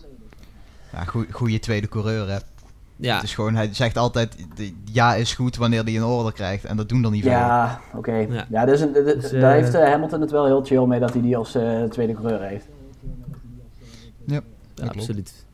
Ja, 0.93 1.05
goede 1.31 1.59
tweede 1.59 1.89
coureur, 1.89 2.29
hè. 2.29 2.37
Ja, 2.97 3.15
Het 3.15 3.23
is 3.25 3.35
gewoon, 3.35 3.55
hij 3.55 3.69
zegt 3.75 3.97
altijd, 3.97 4.37
de- 4.55 4.75
ja 4.85 5.15
is 5.15 5.35
goed 5.35 5.57
wanneer 5.57 5.85
hij 5.85 5.97
een 5.97 6.05
order 6.05 6.33
krijgt. 6.33 6.65
En 6.65 6.77
dat 6.77 6.89
doen 6.89 7.03
dan 7.03 7.13
niet 7.13 7.23
veel. 7.23 7.31
Ja, 7.31 7.81
oké. 7.97 8.13
Ja. 8.15 8.45
Ja. 8.51 8.65
dus, 8.65 8.81
een- 8.81 8.93
Dus, 8.93 9.31
daar 9.31 9.43
eh, 9.43 9.51
heeft 9.63 9.73
Hamilton 9.75 10.21
het 10.21 10.31
wel 10.31 10.45
heel 10.47 10.65
chill 10.65 10.85
mee 10.87 11.01
dat 11.01 11.13
hij 11.13 11.23
die 11.23 11.37
als 11.37 11.55
eh, 11.55 11.83
tweede 11.83 12.13
coureur 12.13 12.41
heeft. 12.43 12.67
Dat 14.25 14.43
klopt. 14.75 14.97
absoluut. 14.97 15.47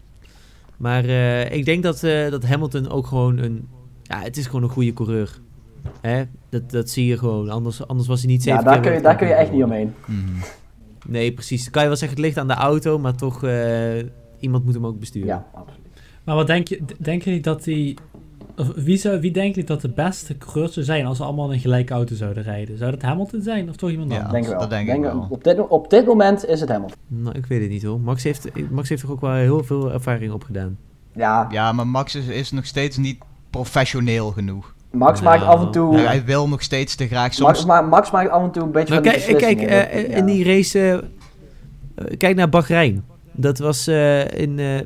Maar 0.77 1.05
eh, 1.05 1.53
ik 1.53 1.65
denk 1.65 1.83
dat, 1.83 2.03
eh, 2.03 2.31
dat 2.31 2.45
Hamilton 2.45 2.89
ook 2.91 3.07
gewoon 3.07 3.39
een... 3.39 3.69
Ja, 4.03 4.21
het 4.23 4.37
is 4.37 4.47
gewoon 4.47 4.63
een 4.63 4.69
goede 4.69 4.93
coureur. 4.93 5.41
Hè? 6.01 6.25
Dat, 6.49 6.71
dat 6.71 6.91
zie 6.91 7.07
je 7.07 7.19
gewoon. 7.19 7.49
Anders, 7.49 7.87
anders 7.87 8.09
was 8.09 8.21
hij 8.23 8.31
niet 8.31 8.43
zeven 8.43 8.59
Ja, 8.65 8.65
daar 8.71 8.81
kun, 8.81 8.93
je, 8.93 9.01
daar 9.01 9.17
kun 9.17 9.27
je 9.27 9.33
echt 9.35 9.53
niet 9.53 9.65
omheen. 9.65 9.95
Mhm. 10.07 10.21
Nee, 11.07 11.33
precies. 11.33 11.71
Kan 11.71 11.83
je 11.83 11.89
wel 11.89 11.97
zeggen, 11.97 12.17
het 12.17 12.27
ligt 12.27 12.39
aan 12.39 12.49
de 12.49 12.55
auto, 12.55 12.99
maar 12.99 13.15
toch, 13.15 13.45
eh, 13.45 13.99
iemand 14.41 14.65
moet 14.65 14.75
hem 14.75 14.87
ook 14.87 14.99
besturen. 14.99 15.29
Ja, 15.29 15.47
absoluut. 15.55 15.87
Maar 16.25 16.35
wat 16.37 16.47
denk 16.47 16.69
je, 16.69 16.77
d- 16.85 17.05
denken 17.05 17.25
jullie 17.27 17.41
dat 17.43 17.65
die... 17.65 17.97
Wie, 18.77 18.97
zou, 18.97 19.21
wie 19.21 19.31
denken 19.31 19.51
jullie 19.53 19.65
dat 19.69 19.81
de 19.81 19.89
beste 19.89 20.39
coureurs 20.39 20.73
zou 20.73 20.87
zijn 20.87 21.07
als 21.07 21.17
ze 21.17 21.25
allemaal 21.25 21.47
in 21.47 21.53
een 21.53 21.59
gelijke 21.61 21.93
auto 21.93 22.15
zouden 22.15 22.43
rijden? 22.43 22.79
Zou 22.79 22.91
dat 22.91 23.03
Hamilton 23.03 23.43
zijn 23.43 23.69
of 23.69 23.77
toch 23.77 23.91
iemand 23.91 24.11
Ja. 24.13 24.17
anders? 24.17 24.33
Denk 24.33 24.45
ik 24.45 24.51
wel. 24.51 24.61
dat 24.61 24.71
denk 24.71 24.89
ik 24.89 25.01
wel. 25.01 25.27
Op, 25.31 25.45
dit, 25.45 25.69
op 25.69 25.91
dit 25.91 26.07
moment 26.07 26.47
is 26.47 26.61
het 26.61 26.69
Hamilton. 26.69 26.97
Nou, 27.07 27.37
ik 27.39 27.47
weet 27.47 27.61
het 27.61 27.71
niet 27.71 27.83
hoor. 27.83 28.01
Max 28.01 28.23
heeft, 28.23 28.49
Max 28.71 28.89
heeft 28.89 29.03
er 29.03 29.11
ook 29.11 29.21
wel 29.21 29.33
heel 29.33 29.65
veel 29.65 29.93
ervaring 29.93 30.33
opgedaan. 30.33 30.79
Ja, 31.15 31.47
Ja, 31.51 31.73
maar 31.73 31.87
Max 31.87 32.15
is, 32.15 32.27
is 32.27 32.51
nog 32.51 32.67
steeds 32.67 32.97
niet 32.97 33.19
professioneel 33.51 34.31
genoeg. 34.31 34.75
Max 34.91 35.21
Nou, 35.21 35.39
maakt 35.39 35.51
af 35.51 35.61
en 35.65 35.71
toe... 35.71 35.95
Hij, 35.95 36.05
hij 36.05 36.25
wil 36.25 36.49
nog 36.49 36.63
steeds 36.63 36.95
te 36.95 37.07
graag. 37.07 37.35
Soms, 37.35 37.47
Max, 37.49 37.65
ma- 37.65 37.81
Max 37.89 38.11
maakt 38.11 38.31
af 38.31 38.43
en 38.43 38.51
toe 38.51 38.63
een 38.63 38.71
beetje 38.73 38.95
Maar 38.95 39.03
van 39.03 39.13
kijk, 39.13 39.27
die 39.27 39.37
kijk 39.37 39.61
eh, 39.61 40.05
in 40.05 40.11
ja. 40.17 40.21
die 40.33 40.45
race, 40.45 40.79
eh, 40.81 40.93
eh, 40.95 42.17
kijk 42.19 42.37
naar 42.37 42.49
Bahrein. 42.49 43.05
Dat 43.33 43.59
was 43.59 43.87
eh, 43.87 44.31
in, 44.41 44.59
eh, 44.59 44.81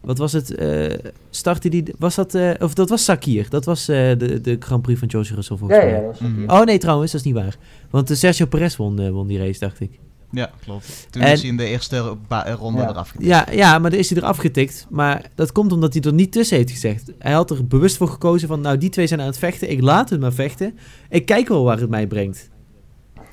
wat 0.00 0.18
was 0.18 0.32
het, 0.32 0.54
eh 0.54 0.94
startte 1.30 1.68
die, 1.68 1.84
was 1.98 2.14
dat, 2.14 2.34
eh, 2.34 2.50
of 2.58 2.74
dat 2.74 2.88
was 2.88 3.04
Sakir. 3.04 3.46
Dat 3.48 3.64
was 3.64 3.88
eh, 3.88 3.96
de, 4.18 4.40
de 4.40 4.56
Grand 4.60 4.82
Prix 4.82 4.98
van 4.98 5.10
George 5.10 5.34
Russell 5.34 5.56
volgens 5.56 5.80
Ja, 5.80 5.86
mij. 5.86 5.94
ja, 5.94 6.02
dat 6.06 6.20
Mhm. 6.20 6.50
Oh 6.50 6.64
nee, 6.64 6.78
trouwens, 6.78 7.12
dat 7.12 7.20
is 7.20 7.26
niet 7.26 7.36
waar. 7.36 7.56
Want 7.90 8.10
Sergio 8.12 8.46
Perez 8.46 8.76
won, 8.76 9.00
eh, 9.00 9.10
won 9.10 9.26
die 9.26 9.38
race, 9.38 9.58
dacht 9.58 9.80
ik. 9.80 9.90
Ja, 10.32 10.50
klopt. 10.64 11.06
Toen 11.10 11.22
En- 11.22 11.32
is 11.32 11.40
hij 11.40 11.50
in 11.50 11.56
de 11.56 11.64
eerste 11.64 12.16
ronde 12.58 12.80
Ja. 12.80 12.88
eraf 12.88 13.08
getikt. 13.08 13.28
Ja, 13.28 13.46
ja, 13.52 13.78
maar 13.78 13.90
dan 13.90 13.98
is 13.98 14.10
hij 14.10 14.18
eraf 14.18 14.36
getikt. 14.36 14.86
Maar 14.90 15.24
dat 15.34 15.52
komt 15.52 15.72
omdat 15.72 15.92
hij 15.94 16.02
er 16.02 16.12
niet 16.12 16.32
tussen 16.32 16.56
heeft 16.56 16.70
gezegd. 16.70 17.12
Hij 17.18 17.32
had 17.32 17.50
er 17.50 17.66
bewust 17.66 17.96
voor 17.96 18.08
gekozen 18.08 18.48
van, 18.48 18.60
nou, 18.60 18.78
die 18.78 18.88
twee 18.90 19.06
zijn 19.06 19.20
aan 19.20 19.26
het 19.26 19.38
vechten. 19.38 19.70
Ik 19.70 19.80
laat 19.80 20.10
het 20.10 20.20
maar 20.20 20.32
vechten. 20.32 20.78
Ik 21.08 21.26
kijk 21.26 21.48
wel 21.48 21.64
waar 21.64 21.78
het 21.80 21.90
mij 21.90 22.06
brengt. 22.06 22.48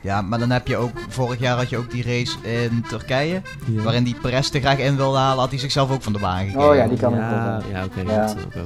Ja, 0.02 0.22
maar 0.22 0.40
dan 0.40 0.50
heb 0.50 0.68
je 0.68 0.78
ook... 0.78 0.92
Vorig 1.10 1.40
jaar 1.40 1.58
had 1.58 1.70
je 1.70 1.78
ook 1.78 1.92
die 1.92 2.04
race 2.04 2.38
in 2.42 2.86
Turkije. 2.90 3.42
Ja. 3.66 3.82
Waarin 3.82 4.04
die 4.04 4.16
Perez 4.22 4.50
te 4.50 4.60
graag 4.60 4.78
in 4.78 4.96
wilde 4.96 5.18
halen, 5.18 5.40
had 5.40 5.50
hij 5.50 5.60
zichzelf 5.60 5.92
ook 5.92 6.02
van 6.02 6.14
de 6.14 6.20
baan 6.20 6.40
gegeven. 6.40 6.70
Oh 6.70 6.76
ja, 6.76 6.88
die 6.88 6.98
kan 6.98 7.14
ik 7.14 7.20
ja, 7.20 7.62
wel. 7.62 7.72
ja, 7.72 7.84
oké. 7.86 8.00
Ja. 8.02 8.26
dat 8.26 8.36
is 8.38 8.46
ook 8.46 8.54
wel. 8.54 8.66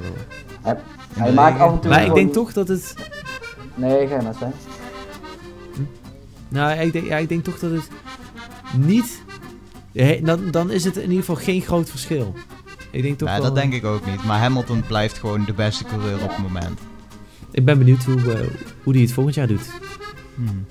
Hij, 0.61 0.77
hij 1.13 1.33
maakt 1.33 1.59
af 1.59 1.71
en 1.71 1.79
toe 1.79 1.89
Maar 1.89 2.05
ik 2.05 2.13
denk 2.13 2.33
toch 2.33 2.53
dat 2.53 2.67
het... 2.67 2.95
Nee, 3.75 4.07
ga 4.07 4.15
je 4.15 4.21
maar 4.21 4.35
zijn. 4.39 4.53
Nou, 6.47 6.79
ik 6.79 6.91
denk, 6.93 7.05
ja, 7.07 7.17
ik 7.17 7.29
denk 7.29 7.43
toch 7.43 7.59
dat 7.59 7.71
het 7.71 7.87
niet... 8.75 9.23
He- 9.93 10.19
Dan, 10.23 10.51
dan 10.51 10.71
is 10.71 10.83
het 10.83 10.95
in 10.95 11.01
ieder 11.09 11.17
geval 11.19 11.35
geen 11.35 11.61
groot 11.61 11.89
verschil. 11.89 12.33
Ik 12.91 13.01
denk 13.01 13.17
toch 13.17 13.29
wel... 13.29 13.41
dat 13.41 13.55
denk 13.55 13.73
ik 13.73 13.85
ook 13.85 14.05
niet. 14.05 14.23
Maar 14.23 14.39
Hamilton 14.39 14.83
blijft 14.87 15.17
gewoon 15.17 15.45
de 15.45 15.53
beste 15.53 15.83
coureur 15.83 16.23
op 16.23 16.29
het 16.29 16.37
moment. 16.37 16.79
Ik 17.51 17.65
ben 17.65 17.77
benieuwd 17.77 18.03
hoe, 18.03 18.33
eh, 18.33 18.39
hoe 18.83 18.93
die 18.93 19.01
het 19.01 19.11
volgend 19.11 19.35
jaar 19.35 19.47
doet. 19.47 19.69
Hmm. 20.35 20.65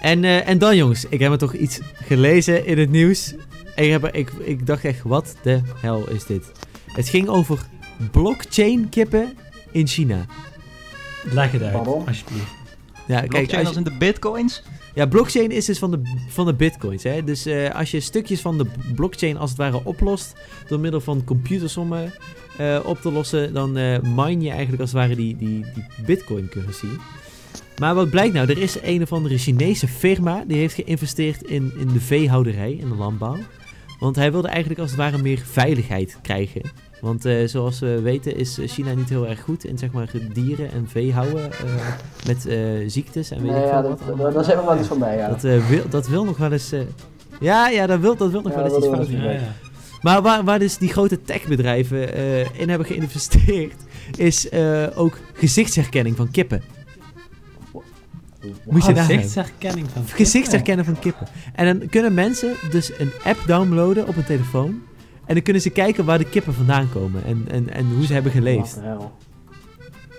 En, 0.00 0.24
eh, 0.24 0.48
en 0.48 0.58
dan 0.58 0.76
jongens, 0.76 1.04
ik 1.08 1.20
heb 1.20 1.32
er 1.32 1.38
toch 1.38 1.54
iets 1.54 1.80
gelezen 1.94 2.66
in 2.66 2.78
het 2.78 2.90
nieuws. 2.90 3.34
En 3.74 3.84
ik, 3.84 3.90
heb 3.90 4.06
ik, 4.14 4.30
ik 4.38 4.66
dacht 4.66 4.84
echt, 4.84 5.02
wat 5.02 5.36
de 5.42 5.60
hel 5.80 6.08
is 6.08 6.24
dit? 6.26 6.52
Het 6.86 7.08
ging 7.08 7.28
over 7.28 7.58
blockchain 8.10 8.88
kippen 8.88 9.32
in 9.70 9.86
China. 9.86 10.26
Leg 11.30 11.52
het 11.52 11.62
uit, 11.62 11.72
Pardon? 11.72 12.06
alsjeblieft. 12.06 12.44
Ja, 13.06 13.16
kijk, 13.18 13.28
Blockchain 13.30 13.58
als 13.66 13.66
als 13.66 13.84
je- 13.84 13.90
in 13.90 13.98
de 13.98 14.04
bitcoins? 14.06 14.62
ja, 14.94 15.06
blockchain 15.06 15.50
is 15.50 15.64
dus 15.64 15.78
van 15.78 15.90
de, 15.90 16.00
van 16.28 16.46
de 16.46 16.54
bitcoins. 16.54 17.02
Hè? 17.02 17.24
Dus 17.24 17.46
eh, 17.46 17.74
als 17.74 17.90
je 17.90 18.00
stukjes 18.00 18.40
van 18.40 18.58
de 18.58 18.66
blockchain 18.94 19.36
als 19.36 19.50
het 19.50 19.58
ware 19.58 19.80
oplost 19.84 20.32
door 20.68 20.80
middel 20.80 21.00
van 21.00 21.24
computersommen 21.24 22.12
eh, 22.56 22.78
op 22.84 23.00
te 23.00 23.12
lossen, 23.12 23.54
dan 23.54 23.76
eh 23.76 23.98
mine 24.02 24.40
je 24.42 24.50
eigenlijk 24.50 24.80
als 24.80 24.90
het 24.92 25.00
ware 25.00 25.16
die, 25.16 25.36
die, 25.36 25.64
die 25.74 25.84
bitcoin 26.06 26.48
currency. 26.48 26.86
Maar 27.80 27.94
wat 27.94 28.10
blijkt 28.10 28.34
nou? 28.34 28.48
Er 28.48 28.58
is 28.58 28.76
een 28.82 29.02
of 29.02 29.12
andere 29.12 29.38
Chinese 29.38 29.88
firma 29.88 30.44
die 30.46 30.56
heeft 30.56 30.74
geïnvesteerd 30.74 31.42
in, 31.42 31.72
in 31.78 31.88
de 31.88 32.00
veehouderij, 32.00 32.72
in 32.72 32.88
de 32.88 32.94
landbouw. 32.94 33.36
Want 33.98 34.16
hij 34.16 34.32
wilde 34.32 34.48
eigenlijk 34.48 34.80
als 34.80 34.90
het 34.90 34.98
ware 34.98 35.18
meer 35.18 35.38
veiligheid 35.44 36.18
krijgen. 36.22 36.62
Want 37.00 37.24
eh, 37.24 37.46
zoals 37.46 37.78
we 37.78 38.00
weten 38.00 38.36
is 38.36 38.58
China 38.64 38.92
niet 38.92 39.08
heel 39.08 39.26
erg 39.26 39.40
goed 39.40 39.64
in 39.64 39.78
zeg 39.78 39.92
maar 39.92 40.10
dieren 40.32 40.72
en 40.72 40.88
vee 40.88 41.12
houden 41.12 41.52
eh, 41.52 41.58
met 42.26 42.46
eh, 42.46 42.58
ziektes 42.86 43.30
en 43.30 43.42
weet 43.42 43.50
Nee, 43.50 43.62
ik 43.62 43.68
ja, 43.68 43.80
veel 43.80 43.96
dat, 44.06 44.16
wat. 44.16 44.34
daar 44.34 44.44
zit 44.44 44.54
nog 44.54 44.64
wel 44.64 44.78
iets 44.78 44.88
van 44.88 44.98
bij, 44.98 45.16
ja. 45.16 45.28
Dat, 45.28 45.42
wil, 45.42 45.88
dat 45.88 46.08
wil 46.08 46.24
nog 46.24 46.36
wel 46.36 46.52
eens. 46.52 46.72
ja, 47.40 47.68
ja, 47.68 47.86
dat 47.86 48.00
wil, 48.00 48.16
dat 48.16 48.30
wil 48.30 48.40
nog 48.42 48.52
Ja, 48.52 48.58
wel 48.58 48.66
eens 48.66 48.76
iets 48.76 48.86
fout 48.86 49.08
eens 49.08 49.22
Ja, 49.22 49.30
ja. 49.30 49.52
Maar 50.02 50.22
waar, 50.22 50.44
waar 50.44 50.58
dus 50.58 50.78
die 50.78 50.88
grote 50.88 51.22
techbedrijven 51.22 52.14
in 52.58 52.68
hebben 52.68 52.86
geïnvesteerd, 52.86 53.74
is 54.16 54.52
ook 54.94 55.18
gezichtsherkenning 55.32 56.16
van 56.16 56.30
kippen. 56.30 56.62
Moet 58.68 58.84
je 58.84 58.92
nagaan. 58.92 59.06
Gezichtsherkenning 59.06 59.86
van 59.90 60.04
Gezichtsherkennen 60.06 60.84
van 60.84 60.98
kippen. 60.98 61.26
En 61.54 61.78
dan 61.78 61.88
kunnen 61.88 62.14
mensen 62.14 62.54
dus 62.70 62.92
een 62.98 63.10
app 63.24 63.42
downloaden 63.46 64.08
op 64.08 64.16
een 64.16 64.24
telefoon. 64.24 64.82
En 65.26 65.34
dan 65.34 65.42
kunnen 65.42 65.62
ze 65.62 65.70
kijken 65.70 66.04
waar 66.04 66.18
de 66.18 66.28
kippen 66.28 66.54
vandaan 66.54 66.88
komen 66.92 67.24
en, 67.24 67.44
en, 67.50 67.72
en 67.72 67.86
hoe 67.94 68.06
ze 68.06 68.12
hebben 68.12 68.32
geleefd. 68.32 68.78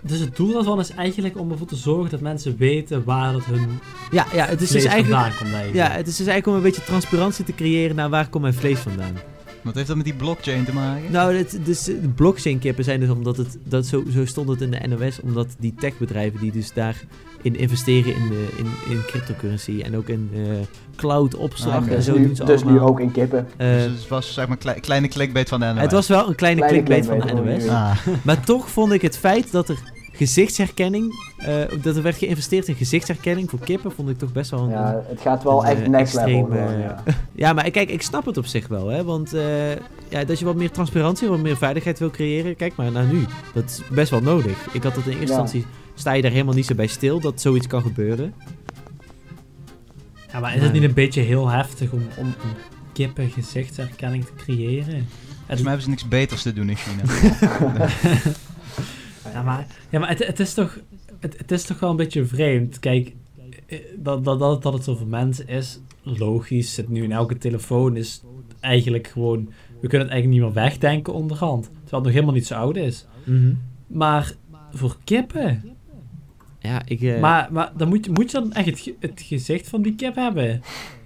Dus 0.04 0.20
het 0.20 0.36
doel 0.36 0.54
daarvan 0.54 0.80
is 0.80 0.90
eigenlijk 0.90 1.40
om 1.40 1.52
ervoor 1.52 1.68
te 1.68 1.76
zorgen 1.76 2.10
dat 2.10 2.22
mensen 2.22 2.58
weten 2.58 3.04
waar 3.04 3.34
dat 3.34 3.46
hun 3.46 3.80
Ja, 4.12 4.26
ja, 4.34 4.46
het 4.46 4.62
is 4.62 4.70
vlees 4.70 4.84
dus 4.84 4.92
eigenlijk. 4.92 5.22
vandaan 5.22 5.38
komt. 5.38 5.54
eigenlijk. 5.54 5.88
Ja, 5.88 5.98
het 5.98 6.08
is 6.08 6.16
dus 6.18 6.28
eigenlijk 6.28 6.48
om 6.48 6.54
een 6.56 6.72
beetje 6.72 6.84
transparantie 6.84 7.46
te 7.46 7.56
creëren 7.56 7.96
naar 7.96 8.10
waar 8.10 8.30
komt 8.30 8.44
mijn 8.44 8.56
vlees 8.56 8.80
vandaan. 8.80 9.14
Wat 9.64 9.76
heeft 9.76 9.88
dat 9.88 9.96
met 9.96 10.06
die 10.06 10.14
blockchain 10.16 10.66
te 10.66 10.74
maken? 10.74 11.12
Nou, 11.12 11.36
het, 11.36 11.60
dus 11.64 11.84
de 11.84 12.10
blockchain 12.16 12.60
kippen 12.60 12.84
zijn 12.84 13.00
dus 13.00 13.10
omdat 13.10 13.38
het, 13.38 13.58
dat 13.64 13.86
zo, 13.86 14.04
zo 14.14 14.26
stond 14.26 14.50
het 14.50 14.62
in 14.62 14.72
de 14.72 14.88
NOS, 14.88 15.20
omdat 15.24 15.48
die 15.60 15.74
techbedrijven 15.80 16.40
die 16.40 16.52
dus 16.52 16.74
daarin 16.74 17.08
investeren 17.42 18.16
in, 18.16 18.28
de, 18.30 18.48
in, 18.58 18.92
in 18.92 19.02
cryptocurrency 19.08 19.82
en 19.86 19.98
ook 19.98 20.08
in 20.10 20.30
eh, 20.34 20.42
cloud 20.96 21.36
opslag 21.36 21.74
Ah, 21.76 21.84
en 21.90 21.96
Dus, 21.96 22.06
zo 22.06 22.18
nu, 22.18 22.26
doen 22.26 22.36
ze 22.36 22.44
dus 22.44 22.64
nu 22.64 22.80
ook 22.80 23.00
in 23.00 23.12
kippen. 23.12 23.48
Eh, 23.58 23.68
dus 23.74 23.84
het 23.84 24.08
was 24.08 24.34
zeg 24.34 24.48
maar 24.48 24.58
klei- 24.58 24.80
kleine 24.80 25.08
clickbait 25.08 25.50
van 25.50 25.60
de 25.60 25.66
NOS. 25.66 25.82
het 25.82 25.92
was 25.92 26.08
wel 26.08 26.28
een 26.28 26.36
kleine, 26.36 26.62
Kleine 26.62 26.84
clickbait 26.84 27.22
van 27.22 27.36
de 27.46 27.52
NOS. 27.52 27.68
Ah, 27.68 27.98
Maar 28.24 28.46
toch 28.46 28.70
vond 28.70 28.92
ik 28.92 29.02
het 29.02 29.18
feit 29.18 29.52
dat 29.52 29.70
er 29.70 29.78
gezichtsherkenning, 30.26 31.14
eh, 31.38 31.56
dat 31.82 31.96
er 31.96 32.02
werd 32.02 32.18
geïnvesteerd 32.18 32.68
in 32.68 32.76
gezichtsherkenning 32.76 33.50
voor 33.50 33.60
kippen, 33.60 33.92
vond 33.92 34.10
ik 34.10 34.18
toch 34.18 34.32
best 34.32 34.52
wel 34.52 34.60
een, 34.64 34.70
Ja, 34.70 35.04
het 35.08 35.22
gaat 35.22 35.44
wel 35.44 35.64
een, 35.64 35.70
echt 35.70 35.82
eh, 35.82 35.88
next 35.88 36.14
level. 36.14 36.52
eh, 36.52 36.80
ja. 36.80 37.04
Ja, 37.36 37.54
maar 37.54 37.72
kijk, 37.72 37.90
ik 37.90 38.02
snap 38.02 38.26
het 38.26 38.38
op 38.38 38.46
zich 38.46 38.68
wel, 38.68 38.88
hè. 38.88 39.04
Want 39.04 39.34
eh, 39.34 39.72
ja, 40.10 40.24
dat 40.26 40.40
je 40.40 40.46
wat 40.46 40.56
meer 40.56 40.72
transparantie, 40.72 41.28
wat 41.28 41.40
meer 41.40 41.58
veiligheid 41.58 42.00
wil 42.00 42.10
creëren, 42.10 42.56
kijk 42.56 42.76
maar 42.76 42.92
naar 42.92 43.06
nu. 43.06 43.26
Dat 43.54 43.64
is 43.64 43.82
best 43.96 44.10
wel 44.12 44.22
nodig. 44.22 44.68
Ik 44.74 44.84
had 44.84 44.96
het 44.96 45.06
in 45.06 45.12
eerste 45.12 45.34
Ja. 45.34 45.40
instantie, 45.40 45.66
sta 45.96 46.12
je 46.14 46.22
daar 46.22 46.32
helemaal 46.32 46.54
niet 46.56 46.66
zo 46.66 46.76
bij 46.76 46.88
stil 46.88 47.20
dat 47.20 47.42
zoiets 47.42 47.68
kan 47.68 47.82
gebeuren. 47.82 48.34
Ja, 50.32 50.40
maar 50.40 50.56
is 50.56 50.62
het 50.62 50.74
niet 50.74 50.84
een 50.84 50.94
beetje 50.94 51.22
heel 51.22 51.50
heftig 51.50 51.92
om, 51.92 52.02
om 52.18 52.26
een 52.26 52.56
kippen 52.94 53.30
gezichtsherkenning 53.30 54.26
te 54.26 54.32
creëren? 54.38 55.08
volgens 55.48 55.70
mij 55.70 55.78
hebben 55.78 55.82
ze 55.82 55.90
niks 55.90 56.08
beters 56.08 56.42
te 56.42 56.54
doen 56.54 56.70
in 56.70 56.76
China. 56.76 57.04
Ja, 59.32 59.42
maar, 59.42 59.68
ja, 59.90 60.00
maar 60.00 60.10
het, 60.10 60.28
het, 60.28 60.40
is 60.40 60.54
toch, 60.54 60.80
het, 61.20 61.38
het 61.38 61.52
is 61.52 61.64
toch 61.64 61.80
wel 61.80 61.90
een 61.90 61.96
beetje 61.96 62.26
vreemd. 62.26 62.80
Kijk, 62.80 63.14
eh, 63.66 63.80
dat, 63.98 64.24
dat, 64.24 64.40
dat, 64.40 64.64
dat 64.64 64.74
het 64.74 64.84
zo 64.84 64.96
voor 64.96 65.08
mensen 65.08 65.48
is, 65.48 65.80
logisch. 66.04 66.74
Zit 66.74 66.90
nu 66.90 67.04
in 67.04 67.12
elke 67.12 67.38
telefoon 67.38 67.96
is 67.98 68.24
eigenlijk 68.60 69.08
gewoon... 69.08 69.50
We 69.82 69.88
kunnen 69.88 70.08
het 70.08 70.16
eigenlijk 70.16 70.28
niet 70.28 70.54
meer 70.54 70.64
wegdenken 70.64 71.14
onderhand. 71.14 71.64
Terwijl 71.64 71.82
het 71.92 72.04
nog 72.04 72.14
helemaal 72.14 72.34
niet 72.34 72.48
zo 72.48 72.56
oud 72.56 72.76
is. 72.76 73.06
Maar 73.88 74.34
voor 74.72 74.98
kippen... 75.04 75.71
Ja, 76.62 76.82
ik... 76.86 77.02
eh, 77.02 77.20
Maar, 77.20 77.48
maar 77.52 77.72
dan 77.78 77.88
moet, 77.90 78.06
je- 78.06 78.12
moet 78.12 78.32
je 78.32 78.38
dan 78.40 78.54
echt 78.54 78.66
het, 78.68 78.94
het 79.00 79.22
gezicht 79.26 79.68
van 79.68 79.82
die 79.82 79.96
kip 79.96 80.16
hebben? 80.16 80.62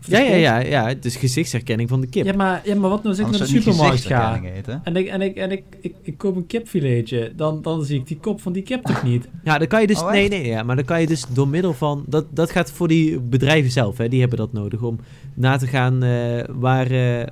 Ja, 0.07 0.19
ja, 0.19 0.35
ja, 0.35 0.57
ja, 0.59 0.87
het 0.87 1.05
is 1.05 1.15
gezichtsherkenning 1.15 1.89
van 1.89 2.01
de 2.01 2.07
kip. 2.07 2.25
Ja, 2.25 2.33
maar, 2.35 2.61
ja, 2.65 2.75
maar 2.75 2.89
wat 2.89 3.03
nou 3.03 3.07
als 3.09 3.19
ik 3.19 3.23
naar 3.29 3.39
de 3.39 3.45
supermarkt 3.45 4.05
ga... 4.05 4.41
En, 4.83 4.95
ik, 4.95 5.07
en, 5.07 5.21
ik, 5.21 5.35
en 5.35 5.51
ik, 5.51 5.63
ik, 5.81 5.95
ik 6.01 6.17
koop 6.17 6.35
een 6.35 6.45
kipfiletje, 6.47 7.33
dan, 7.35 7.61
dan 7.61 7.83
zie 7.85 7.99
ik 7.99 8.07
die 8.07 8.17
kop 8.17 8.41
van 8.41 8.53
die 8.53 8.63
kip 8.63 8.83
toch 8.83 9.03
niet? 9.03 9.27
Ja, 9.43 9.57
dan 9.57 9.67
kan 9.67 9.81
je 9.81 9.87
dus. 9.87 10.01
Oh, 10.01 10.11
nee, 10.11 10.29
nee, 10.29 10.45
ja, 10.45 10.63
maar 10.63 10.75
dan 10.75 10.85
kan 10.85 11.01
je 11.01 11.07
dus 11.07 11.25
door 11.33 11.47
middel 11.47 11.73
van. 11.73 12.03
Dat, 12.07 12.25
dat 12.29 12.51
gaat 12.51 12.71
voor 12.71 12.87
die 12.87 13.19
bedrijven 13.19 13.71
zelf, 13.71 13.97
hè, 13.97 14.07
die 14.09 14.19
hebben 14.19 14.37
dat 14.37 14.53
nodig 14.53 14.81
om 14.81 14.99
na 15.33 15.57
te 15.57 15.67
gaan 15.67 16.03
eh, 16.03 16.43
waar. 16.49 16.91
eh, 16.91 17.27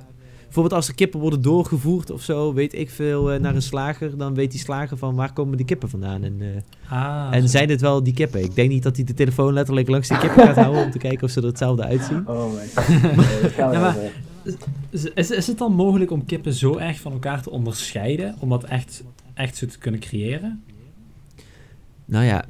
bijvoorbeeld 0.54 0.72
als 0.82 0.88
er 0.88 0.94
kippen 0.94 1.20
worden 1.20 1.42
doorgevoerd 1.42 2.10
of 2.10 2.22
zo, 2.22 2.52
weet 2.52 2.74
ik 2.74 2.90
veel, 2.90 3.32
eh, 3.32 3.40
naar 3.40 3.54
een 3.54 3.62
slager, 3.62 4.16
dan 4.16 4.34
weet 4.34 4.50
die 4.50 4.60
slager 4.60 4.96
van 4.96 5.14
waar 5.14 5.32
komen 5.32 5.56
die 5.56 5.66
kippen 5.66 5.88
vandaan. 5.88 6.22
En, 6.22 6.36
eh, 6.40 6.48
Ah, 6.98 7.28
en 7.30 7.48
zijn 7.48 7.68
dit 7.68 7.80
wel 7.80 8.02
die 8.02 8.14
kippen? 8.14 8.42
Ik 8.42 8.54
denk 8.54 8.70
niet 8.70 8.82
dat 8.82 8.96
hij 8.96 9.04
de 9.04 9.14
telefoon 9.14 9.52
letterlijk 9.52 9.88
langs 9.88 10.08
die 10.08 10.18
kippen 10.18 10.42
gaat 10.44 10.56
houden 10.56 10.84
om 10.84 10.90
te 10.90 10.98
kijken 10.98 11.24
of 11.24 11.30
ze 11.30 11.40
er 11.40 11.46
hetzelfde 11.46 11.84
uitzien. 11.84 12.28
Oh 12.28 12.52
my 12.52 12.66
god. 12.74 13.56
Ja, 13.56 13.80
maar- 13.80 13.96
even- 13.96 14.58
Is, 14.90 15.04
is, 15.14 15.30
is 15.30 15.46
het 15.46 15.58
dan 15.58 15.72
mogelijk 15.72 16.10
om 16.10 16.24
kippen 16.24 16.52
zo 16.52 16.76
erg 16.76 17.00
van 17.00 17.12
elkaar 17.12 17.42
te 17.42 17.50
onderscheiden? 17.50 18.34
Om 18.38 18.48
dat 18.48 18.64
echt, 18.64 19.02
echt 19.34 19.56
zo 19.56 19.66
te 19.66 19.78
kunnen 19.78 20.00
creëren? 20.00 20.62
Nou 22.04 22.24
ja, 22.24 22.44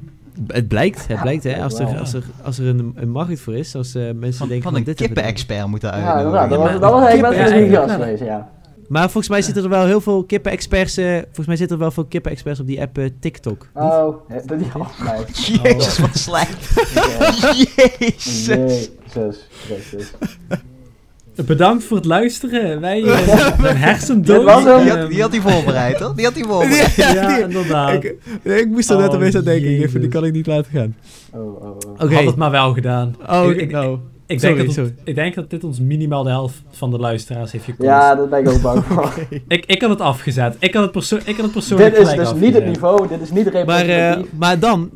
het 0.47 0.67
blijkt, 0.67 1.07
het 1.07 1.21
blijkt 1.21 1.43
hè, 1.43 1.63
als 1.63 1.79
er, 1.79 1.97
als 1.99 2.13
er, 2.13 2.23
als 2.43 2.57
er 2.59 2.65
een, 2.67 2.91
een 2.95 3.09
markt 3.09 3.39
voor 3.39 3.55
is, 3.55 3.75
als 3.75 3.95
eh, 3.95 4.03
mensen 4.03 4.33
Van, 4.33 4.47
denken 4.47 4.71
van 4.71 4.75
een 4.87 4.95
kippen-expert 4.95 5.67
moeten 5.67 5.89
Ja, 5.89 5.95
uitnodigen. 5.95 6.25
inderdaad. 6.25 6.49
Dat 6.49 6.57
Ja, 6.59 6.63
was, 6.63 6.71
maar 6.71 6.79
dat 6.81 6.91
was 6.91 7.07
eigenlijk 7.07 7.37
best 7.43 7.51
een 7.53 7.65
ja, 7.69 7.75
gast 7.79 7.89
ja. 7.89 7.95
geweest, 8.03 8.23
ja. 8.23 8.49
Maar 8.87 9.03
volgens 9.03 9.29
mij 9.29 9.41
zitten 9.41 9.63
er 9.63 9.69
wel 9.69 9.85
heel 9.85 10.01
veel 10.01 10.23
kippen-experts. 10.23 10.97
eh, 10.97 11.13
volgens 11.23 11.47
mij 11.47 11.55
zitten 11.55 11.75
er 11.75 11.81
wel 11.81 11.91
veel 11.91 12.05
kippen-experts 12.05 12.59
op 12.59 12.67
die 12.67 12.81
app 12.81 12.97
eh, 12.97 13.09
TikTok. 13.19 13.67
Niet? 13.73 13.83
Oh, 13.83 14.15
dat 14.45 14.59
die 14.59 14.67
oh. 14.75 15.19
Jezus, 15.63 15.97
wat 15.99 16.17
slecht. 16.17 16.73
Jezus. 17.75 18.45
Jezus 18.45 19.47
Christus. 19.65 20.13
Bedankt 21.45 21.83
voor 21.83 21.97
het 21.97 22.05
luisteren. 22.05 22.81
Wij 22.81 23.03
eh, 23.03 23.17
zijn 23.61 23.77
hersendood. 23.77 24.63
Die 24.63 24.91
had, 24.91 25.09
die 25.09 25.21
had 25.21 25.31
hij 25.31 25.41
voorbereid, 25.41 25.99
hoor. 25.99 26.15
Die 26.15 26.25
had 26.25 26.33
hij 26.33 26.43
voorbereid. 26.49 26.95
Ja, 26.95 27.37
inderdaad. 27.37 27.93
Ik, 28.03 28.15
nee, 28.43 28.59
ik 28.59 28.67
moest 28.67 28.89
er 28.89 28.97
net 28.97 29.09
Oh, 29.09 29.15
opeens 29.15 29.35
aan 29.35 29.43
denken. 29.43 29.71
Ik 29.71 29.81
dacht, 29.81 29.99
die 29.99 30.07
kan 30.09 30.25
ik 30.25 30.33
niet 30.33 30.47
laten 30.47 30.71
gaan. 30.71 30.95
Oh, 31.31 31.63
oh, 31.63 31.77
oh. 31.99 32.11
Had 32.13 32.25
het 32.25 32.35
maar 32.35 32.51
wel 32.51 32.73
gedaan. 32.73 33.15
Oh, 33.29 33.49
ik, 33.49 33.57
ik, 33.61 33.71
nou. 33.71 33.97
ik, 34.25 34.39
sorry, 34.39 34.55
denk 34.55 34.65
dat 34.67 34.75
sorry. 34.75 34.89
het- 34.97 35.07
ik 35.07 35.15
denk 35.15 35.35
dat 35.35 35.49
dit 35.49 35.63
ons 35.63 35.79
minimaal 35.79 36.23
de 36.23 36.29
helft 36.29 36.61
van 36.71 36.91
de 36.91 36.97
luisteraars 36.97 37.51
heeft 37.51 37.65
gekost. 37.65 37.89
Ja, 37.89 38.15
daar 38.15 38.27
ben 38.27 38.39
ik 38.39 38.49
ook 38.49 38.61
bang 38.61 38.83
voor. 38.85 39.13
Ik, 39.47 39.65
ik 39.65 39.81
had 39.81 39.89
het 39.89 40.01
afgezet. 40.01 40.55
Ik 40.59 40.73
had 40.73 40.83
het, 40.83 40.91
perso 40.91 41.15
ik 41.15 41.35
had 41.35 41.37
het 41.37 41.51
persoonlijk 41.51 41.95
Dit 41.95 42.07
is 42.07 42.13
dus 42.15 42.33
niet 42.33 42.53
het 42.53 42.65
niveau, 42.65 43.07
dit 43.07 43.21
is 43.21 43.31
niet 43.31 43.65
Maar, 43.65 43.87
eh, 43.87 44.17
maar 44.37 44.59
dan, 44.59 44.89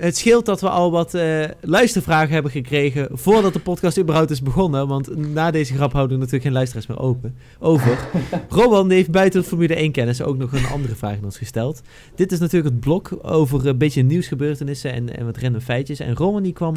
het 0.00 0.16
scheelt 0.16 0.46
dat 0.46 0.60
we 0.60 0.68
al 0.68 0.90
wat 0.90 1.14
eh, 1.14 1.44
luistervragen 1.60 2.32
hebben 2.32 2.50
gekregen 2.50 3.08
voordat 3.12 3.52
de 3.52 3.58
podcast 3.58 3.98
überhaupt 3.98 4.30
is 4.30 4.42
begonnen. 4.42 4.88
Want 4.88 5.16
na 5.16 5.50
deze 5.50 5.74
grap 5.74 5.92
houden 5.92 6.12
we 6.12 6.18
natuurlijk 6.18 6.44
geen 6.44 6.52
luisteraars 6.52 6.86
meer 6.86 6.98
open, 6.98 7.36
over. 7.58 7.98
Rowan 8.48 8.90
heeft 8.90 9.10
buiten 9.10 9.40
de 9.40 9.46
Formule 9.46 9.74
1 9.74 9.92
kennis 9.92 10.22
ook 10.22 10.36
nog 10.36 10.52
een 10.52 10.66
andere 10.66 10.94
vraag 10.94 11.16
aan 11.16 11.24
ons 11.24 11.38
gesteld. 11.38 11.82
Dit 12.14 12.32
is 12.32 12.38
natuurlijk 12.38 12.74
het 12.74 12.80
blok 12.80 13.18
over 13.22 13.66
een 13.66 13.78
beetje 13.78 14.02
nieuwsgebeurtenissen 14.02 14.92
en, 14.92 15.16
en 15.16 15.24
wat 15.24 15.38
random 15.38 15.60
feitjes. 15.60 16.00
En 16.00 16.16
Rowan 16.16 16.42
die 16.42 16.52
kwam 16.52 16.74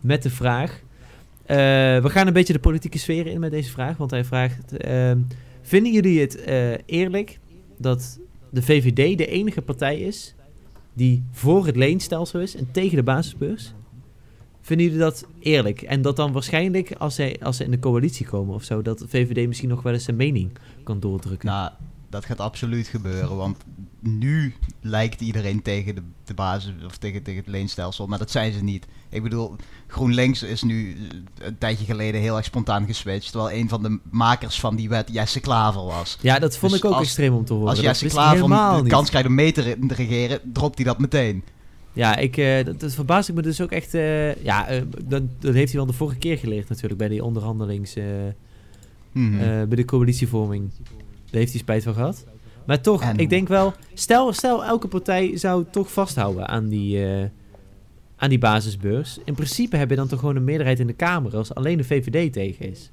met 0.00 0.22
de 0.22 0.30
vraag... 0.30 0.80
eh, 1.46 1.56
we 2.02 2.08
gaan 2.08 2.26
een 2.26 2.32
beetje 2.32 2.52
de 2.52 2.58
politieke 2.58 2.98
sfeer 2.98 3.26
in 3.26 3.40
met 3.40 3.50
deze 3.50 3.70
vraag. 3.70 3.96
Want 3.96 4.10
hij 4.10 4.24
vraagt... 4.24 4.76
ehm, 4.76 5.18
vinden 5.62 5.92
jullie 5.92 6.20
het 6.20 6.44
eh, 6.44 6.72
eerlijk 6.86 7.38
dat 7.78 8.18
de 8.50 8.62
VVD 8.62 9.18
de 9.18 9.26
enige 9.26 9.62
partij 9.62 9.98
is 9.98 10.34
die 11.00 11.24
voor 11.30 11.66
het 11.66 11.76
leenstelsel 11.76 12.40
is 12.40 12.56
en 12.56 12.70
tegen 12.70 12.96
de 12.96 13.02
basisbeurs? 13.02 13.72
Vinden 14.60 14.86
jullie 14.86 15.00
dat 15.00 15.26
eerlijk? 15.38 15.82
En 15.82 16.02
dat 16.02 16.16
dan 16.16 16.32
waarschijnlijk, 16.32 16.92
als 16.92 17.14
zij, 17.14 17.36
als 17.42 17.56
ze 17.56 17.64
in 17.64 17.70
de 17.70 17.78
coalitie 17.78 18.26
komen 18.26 18.54
of 18.54 18.64
zo, 18.64 18.82
dat 18.82 18.98
de 18.98 19.08
VVD 19.08 19.46
misschien 19.46 19.68
nog 19.68 19.82
wel 19.82 19.92
eens 19.92 20.04
zijn 20.04 20.16
mening 20.16 20.50
kan 20.84 21.00
doordrukken? 21.00 21.48
Nou, 21.48 21.70
dat 22.08 22.24
gaat 22.24 22.40
absoluut 22.40 22.86
gebeuren, 22.86 23.36
want 23.36 23.56
nu 24.00 24.54
lijkt 24.80 25.20
iedereen 25.20 25.62
tegen 25.62 25.94
de, 25.94 26.02
de 26.24 26.34
basis 26.34 26.72
of 26.86 26.96
tegen, 26.96 27.22
tegen 27.22 27.40
het 27.40 27.48
leenstelsel, 27.50 28.06
maar 28.06 28.18
dat 28.18 28.30
zijn 28.30 28.52
ze 28.52 28.62
niet. 28.62 28.86
Ik 29.08 29.22
bedoel, 29.22 29.56
GroenLinks 29.86 30.42
is 30.42 30.62
nu 30.62 30.92
eh, 30.92 31.46
een 31.46 31.58
tijdje 31.58 31.84
geleden 31.84 32.20
heel 32.20 32.36
erg 32.36 32.44
spontaan 32.44 32.86
geswitcht, 32.86 33.32
terwijl 33.32 33.58
een 33.60 33.68
van 33.68 33.82
de 33.82 33.98
makers 34.10 34.60
van 34.60 34.76
die 34.76 34.88
wet 34.88 35.08
Jesse 35.12 35.40
Klaver 35.40 35.84
was. 35.84 36.18
ja, 36.20 36.38
dat 36.38 36.56
vond 36.56 36.72
Dus 36.72 36.80
ik 36.80 36.86
ook 36.86 36.92
als- 36.94 37.02
extreem 37.02 37.34
om 37.34 37.44
te 37.44 37.52
horen. 37.52 37.68
Als 37.68 37.80
Jesse 37.80 38.06
Klaver 38.06 38.82
de 38.84 38.88
kans 38.88 39.08
krijgt 39.08 39.28
om 39.28 39.34
mee 39.34 39.52
te 39.52 39.60
re- 39.60 39.86
te 39.88 39.94
regeren, 39.94 40.40
dropt 40.52 40.76
hij 40.76 40.84
dat 40.84 40.98
meteen. 40.98 41.44
Ja, 41.92 42.16
ik, 42.16 42.36
eh, 42.36 42.64
dat, 42.64 42.80
dat 42.80 42.94
verbaast 42.94 43.28
ik 43.28 43.34
me 43.34 43.42
dus 43.42 43.60
ook 43.60 43.70
echt. 43.70 43.94
eh, 43.94 44.34
ja, 44.44 44.66
eh, 44.68 44.82
dat, 45.06 45.22
dat 45.38 45.54
heeft 45.54 45.68
hij 45.72 45.76
wel 45.80 45.86
de 45.90 45.96
vorige 45.96 46.18
keer 46.18 46.38
geleerd 46.38 46.68
natuurlijk 46.68 46.98
bij 46.98 47.08
die 47.08 47.24
onderhandelings... 47.24 47.94
eh, 47.94 48.04
bij 49.12 49.66
de 49.76 49.84
coalitievorming. 49.84 50.70
Daar 51.30 51.40
heeft 51.40 51.52
hij 51.52 51.60
spijt 51.60 51.82
van 51.82 51.94
gehad. 51.94 52.24
Maar 52.70 52.80
toch, 52.80 53.02
En- 53.02 53.18
ik 53.18 53.28
denk 53.30 53.48
wel... 53.48 53.72
Stel, 53.94 54.32
stel 54.32 54.64
elke 54.64 54.88
partij 54.88 55.36
zou 55.36 55.64
toch 55.70 55.92
vasthouden 55.92 56.48
aan 56.48 56.68
die, 56.68 57.04
eh, 57.06 57.24
aan 58.16 58.28
die 58.28 58.38
basisbeurs. 58.38 59.18
In 59.24 59.34
principe 59.34 59.76
heb 59.76 59.90
je 59.90 59.96
dan 59.96 60.08
toch 60.08 60.18
gewoon 60.18 60.36
een 60.36 60.44
meerderheid 60.44 60.80
in 60.80 60.86
de 60.86 60.92
Kamer... 60.92 61.36
als 61.36 61.54
alleen 61.54 61.76
de 61.76 61.84
VVD 61.84 62.32
tegen 62.32 62.70
is. 62.70 62.90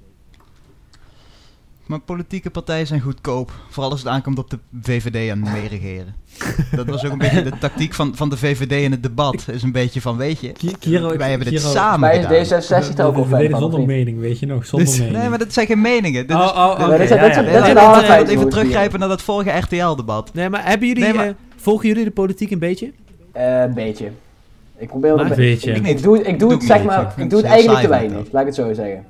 Maar 1.88 2.00
politieke 2.00 2.50
partijen 2.50 2.88
zijn 2.88 3.02
goedkoop. 3.02 3.52
Vooral 3.70 3.92
als 3.92 4.00
het 4.00 4.10
aankomt 4.10 4.38
op 4.40 4.50
de 4.50 4.60
VVD 4.82 5.30
en 5.30 5.40
meeregeren. 5.40 6.16
Dat 6.76 6.86
was 6.88 7.06
ook 7.06 7.12
een 7.12 7.18
beetje 7.18 7.44
de 7.44 7.58
tactiek 7.60 7.94
van, 7.94 8.16
van 8.16 8.30
de 8.30 8.38
VVD 8.38 8.72
in 8.72 8.92
het 8.92 9.04
debat. 9.04 9.46
Is 9.52 9.64
een 9.64 9.72
beetje 9.72 10.02
van, 10.02 10.18
weet 10.18 10.40
je, 10.40 10.52
Ki- 10.52 10.76
Kiro, 10.80 11.10
ik- 11.12 11.18
wij 11.18 11.30
hebben 11.30 11.52
dit 11.52 11.60
Kiro- 11.60 11.72
samen 11.74 12.14
gedaan. 12.14 12.46
D66 12.46 12.98
er 12.98 13.06
ook 13.06 13.16
al 13.16 13.60
zonder 13.60 13.86
mening, 13.86 14.20
weet 14.20 14.40
je 14.40 14.46
nog. 14.46 14.66
Zonder 14.66 14.88
Dus- 14.88 14.98
mening. 15.00 15.18
Nee, 15.18 15.30
maar 15.30 15.40
dat 15.40 15.54
zijn 15.54 15.68
geen 15.68 15.82
meningen. 15.82 16.28
Dit 16.28 16.36
Oh, 16.36 16.44
is, 16.44 16.50
oh, 16.52 16.78
zijn- 17.08 17.20
ja, 18.06 18.24
even 18.26 18.50
teruggrijpen 18.50 19.00
naar 19.00 19.10
dat 19.10 19.22
vorige 19.22 19.50
RTL-debat. 19.58 20.34
Nee, 20.34 20.50
maar 20.50 20.66
hebben 20.66 20.88
jullie... 20.88 21.04
Nee, 21.04 21.14
maar- 21.14 21.28
eh, 21.28 21.34
volgen 21.56 21.88
jullie 21.88 22.04
de 22.04 22.12
politiek 22.12 22.52
een 22.52 22.60
beetje? 22.60 22.92
Eh, 23.32 23.62
een 23.62 23.74
beetje. 23.74 24.12
Ik 24.78 24.88
probeer 24.88 25.18
het 25.18 25.30
een 25.30 25.36
beetje. 25.36 25.72
Ik, 25.72 25.78
Ik 25.78 25.86
ik 25.88 26.02
doe, 26.04 26.24
ik 26.24 26.40
doe 26.40 26.52
het 26.52 26.62
ik 26.62 26.68
zeg. 26.68 26.78
Ik 26.80 26.84
maar, 26.86 27.14
ik 27.18 27.30
doe 27.30 27.40
het 27.40 27.48
eigenlijk 27.50 27.82
te 27.82 27.88
weinig. 27.88 28.32
Laat 28.32 28.42
ik 28.42 28.48
het 28.48 28.56
zo 28.56 28.74
zeggen. 28.74 29.06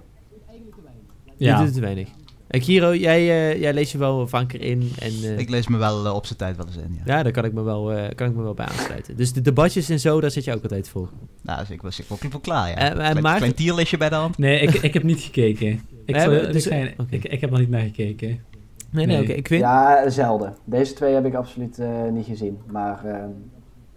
Je 1.37 1.45
Ja. 1.45 1.55
doet 1.55 1.65
het 1.65 1.73
te 1.73 1.79
weinig. 1.81 2.07
En 2.47 2.59
Kiro, 2.59 2.95
jij, 2.95 3.19
eh, 3.19 3.59
jij 3.61 3.73
leest 3.73 3.91
je 3.91 3.97
wel 3.97 4.27
vaker 4.27 4.61
in. 4.61 4.91
En, 4.99 5.11
eh, 5.23 5.37
Ik 5.37 5.49
lees 5.49 5.67
me 5.67 5.77
wel 5.77 6.05
eh, 6.05 6.13
op 6.13 6.25
zijn 6.25 6.39
tijd 6.39 6.57
wel 6.57 6.65
eens 6.65 6.75
in, 6.77 6.99
ja. 7.05 7.15
ja, 7.17 7.23
daar 7.23 7.31
kan 7.31 7.45
ik, 7.45 7.53
me 7.53 7.61
wel, 7.61 7.91
eh, 7.91 8.15
kan 8.15 8.29
ik 8.29 8.35
me 8.35 8.43
wel 8.43 8.53
bij 8.53 8.65
aansluiten. 8.65 9.15
Dus 9.17 9.33
de 9.33 9.41
debatjes 9.41 9.89
en 9.89 9.99
zo, 9.99 10.21
daar 10.21 10.31
zit 10.31 10.43
je 10.43 10.53
ook 10.55 10.63
altijd 10.63 10.89
voor. 10.89 11.09
Nou, 11.41 11.59
dus 11.59 11.69
ik 11.69 11.81
was 11.81 11.99
ik 11.99 12.05
wel 12.31 12.39
klaar, 12.41 12.69
ja. 12.69 12.75
Eh, 12.75 12.87
eh, 12.87 12.93
klein, 12.93 13.21
Maarten- 13.21 13.37
klein 13.37 13.53
tierlistje 13.53 13.97
bij 13.97 14.09
de 14.09 14.15
hand. 14.15 14.37
Nee, 14.37 14.59
ik, 14.59 14.73
ik 14.73 14.93
heb 14.93 15.03
niet 15.03 15.19
gekeken. 15.19 15.67
Ik, 16.05 16.15
zal- 16.15 16.31
hebben- 16.31 16.51
dus- 16.51 16.67
ik, 16.67 16.95
ik, 17.09 17.23
ik 17.23 17.41
heb 17.41 17.49
nog 17.49 17.59
niet 17.59 17.69
naar 17.69 17.81
gekeken. 17.81 18.27
Nee, 18.27 19.05
nee, 19.05 19.05
Nee. 19.05 19.21
oké. 19.21 19.31
Ik 19.33 19.47
vind... 19.47 19.61
Ja, 19.61 20.09
zelden. 20.09 20.55
Deze 20.65 20.93
twee 20.93 21.13
heb 21.13 21.25
ik 21.25 21.33
absoluut 21.33 21.79
eh, 21.79 21.89
niet 22.11 22.25
gezien. 22.25 22.57
Maar 22.71 23.05
ehm, 23.05 23.29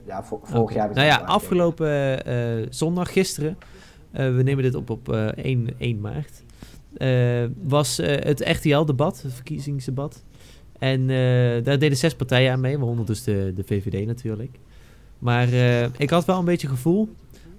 ja, 0.07 0.23
vo- 0.25 0.41
vorig 0.45 0.73
jaar 0.75 0.83
heb 0.83 0.91
ik 0.91 0.97
Nou 0.97 1.09
ja, 1.09 1.17
afgelopen 1.17 2.25
eh, 2.27 2.67
zondag, 2.71 3.13
gisteren, 3.13 3.57
eh, 4.13 4.35
we 4.35 4.43
nemen 4.43 4.63
dit 4.63 4.75
op 4.75 4.91
op 4.91 5.13
eh 5.13 5.27
1, 5.27 5.69
1 5.79 6.01
maart. 6.01 6.43
Eh, 6.97 7.45
was 7.63 7.99
eh, 7.99 8.25
het 8.25 8.41
RTL-debat, 8.41 9.23
het 9.23 9.35
verkiezingsdebat. 9.35 10.25
En 10.79 11.01
eh, 11.01 11.65
daar 11.65 11.79
deden 11.79 11.97
zes 11.97 12.15
partijen 12.15 12.53
aan 12.53 12.61
mee, 12.61 12.79
waaronder 12.79 13.07
dus 13.07 13.23
de, 13.23 13.53
de 13.55 13.65
VVD 13.65 14.07
natuurlijk. 14.07 14.59
Maar 15.19 15.49
ik 15.97 16.11
had 16.11 16.25
wel 16.25 16.39
een 16.39 16.45
beetje 16.45 16.69
gevoel. 16.69 17.09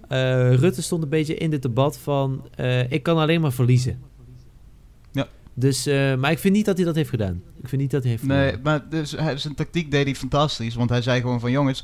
Rutte 0.07 0.81
stond 0.81 1.03
een 1.03 1.09
beetje 1.09 1.35
in 1.35 1.49
dit 1.49 1.61
debat 1.61 1.97
van, 1.97 2.47
ik 2.89 3.03
kan 3.03 3.17
alleen 3.17 3.41
maar 3.41 3.51
verliezen. 3.51 3.99
Ja. 5.11 5.27
Dus, 5.53 5.85
maar 6.17 6.31
ik 6.31 6.39
vind 6.39 6.55
niet 6.55 6.65
dat 6.65 6.77
hij 6.77 6.85
dat 6.85 6.95
heeft 6.95 7.09
gedaan. 7.09 7.41
Ik 7.61 7.69
vind 7.69 7.81
niet 7.81 7.91
dat 7.91 8.01
hij 8.01 8.11
heeft 8.11 8.23
Nee, 8.23 8.55
maar 8.63 8.89
dus, 8.89 9.11
hij, 9.11 9.37
zijn 9.37 9.55
tactiek 9.55 9.91
deed 9.91 10.05
hij 10.05 10.15
fantastisch. 10.15 10.75
Want 10.75 10.89
hij 10.89 11.01
zei 11.01 11.21
gewoon 11.21 11.39
van 11.39 11.51
jongens, 11.51 11.83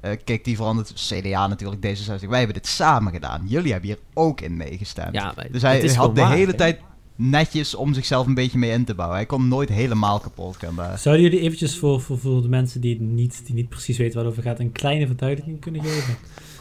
eh, 0.00 0.16
kijk 0.24 0.44
die 0.44 0.56
verandert 0.56 0.92
CDA 0.94 1.46
natuurlijk, 1.46 1.86
D66. 1.86 2.28
Wij 2.28 2.38
hebben 2.38 2.56
dit 2.56 2.66
samen 2.66 3.12
gedaan. 3.12 3.42
Jullie 3.46 3.72
hebben 3.72 3.90
hier 3.90 3.98
ook 4.14 4.40
in 4.40 4.56
meegestemd. 4.56 5.14
Ja, 5.14 5.34
dus 5.50 5.62
hij 5.62 5.88
had 5.94 6.14
de 6.14 6.20
waar, 6.20 6.32
hele 6.32 6.50
hè? 6.50 6.56
tijd 6.56 6.80
netjes 7.16 7.74
om 7.74 7.94
zichzelf 7.94 8.26
een 8.26 8.34
beetje 8.34 8.58
mee 8.58 8.70
in 8.70 8.84
te 8.84 8.94
bouwen. 8.94 9.16
Hij 9.16 9.26
kon 9.26 9.48
nooit 9.48 9.68
helemaal 9.68 10.20
kapot 10.20 10.56
gaan 10.56 10.76
daar. 10.76 10.98
Zouden 10.98 11.24
jullie 11.24 11.40
eventjes 11.40 11.78
voor, 11.78 12.00
voor, 12.00 12.18
voor 12.18 12.42
de 12.42 12.48
mensen 12.48 12.80
die, 12.80 13.00
niet, 13.00 13.46
die 13.46 13.54
niet 13.54 13.68
precies 13.68 13.96
weten 13.96 14.14
waar 14.14 14.24
het 14.24 14.32
over 14.32 14.48
gaat, 14.48 14.60
een 14.60 14.72
kleine 14.72 15.06
verduidelijking 15.06 15.60
kunnen 15.60 15.82
geven? 15.82 16.16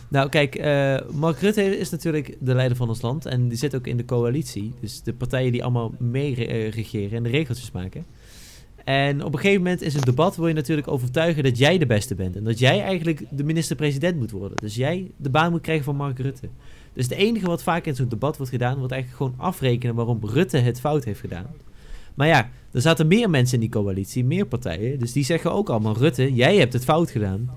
Nou, 0.10 0.30
kijk, 0.30 0.56
eh, 0.56 0.98
Mark 1.12 1.40
Rutte 1.40 1.78
is 1.78 1.90
natuurlijk 1.90 2.36
de 2.40 2.56
leider 2.56 2.78
van 2.78 2.90
ons 2.90 3.02
land. 3.02 3.26
En 3.26 3.48
die 3.48 3.58
zit 3.58 3.76
ook 3.76 3.88
in 3.88 3.98
de 3.98 4.06
coalitie. 4.06 4.74
Dus 4.82 5.02
de 5.02 5.14
partijen 5.14 5.52
die 5.52 5.64
allemaal 5.64 5.92
mee 6.00 6.48
eh, 6.48 6.72
regeren 6.72 7.18
en 7.18 7.24
de 7.24 7.30
regeltjes 7.30 7.72
maken. 7.72 8.06
En 8.90 9.24
op 9.24 9.34
een 9.34 9.40
gegeven 9.40 9.64
moment 9.64 9.82
is 9.82 9.94
een 9.94 10.02
debat 10.02 10.36
wil 10.36 10.48
je 10.48 10.54
natuurlijk 10.54 10.88
overtuigen 10.88 11.44
dat 11.44 11.58
jij 11.58 11.78
de 11.78 11.86
beste 11.86 12.16
bent. 12.16 12.36
En 12.36 12.44
dat 12.44 12.60
jij 12.60 12.82
eigenlijk 12.82 13.26
de 13.30 13.44
minister-president 13.44 14.18
moet 14.18 14.32
worden. 14.32 14.58
Dus 14.58 14.76
jij 14.76 15.12
de 15.18 15.30
baan 15.30 15.52
moet 15.52 15.62
krijgen 15.62 15.86
van 15.86 15.96
Mark 15.96 16.20
Rutte. 16.20 16.50
Dus 16.94 17.04
het 17.04 17.14
enige 17.14 17.46
wat 17.46 17.64
vaak 17.64 17.86
in 17.86 17.96
zo'n 17.96 18.10
debat 18.10 18.38
wordt 18.38 18.52
gedaan, 18.52 18.78
wordt 18.78 18.92
eigenlijk 18.92 19.24
gewoon 19.24 19.48
afrekenen 19.48 19.96
waarom 19.96 20.20
Rutte 20.22 20.58
het 20.58 20.80
fout 20.80 21.04
heeft 21.04 21.20
gedaan. 21.20 21.46
Maar 22.14 22.28
ja, 22.28 22.50
er 22.72 22.82
zaten 22.82 23.08
meer 23.08 23.30
mensen 23.30 23.54
in 23.54 23.60
die 23.60 23.70
coalitie, 23.70 24.26
meer 24.26 24.46
partijen. 24.46 25.00
Dus 25.00 25.12
die 25.12 25.24
zeggen 25.24 25.52
ook 25.52 25.70
allemaal, 25.70 25.98
Rutte, 25.98 26.34
jij 26.34 26.58
hebt 26.58 26.74
het 26.74 26.84
fout 26.84 27.12
gedaan. 27.12 27.50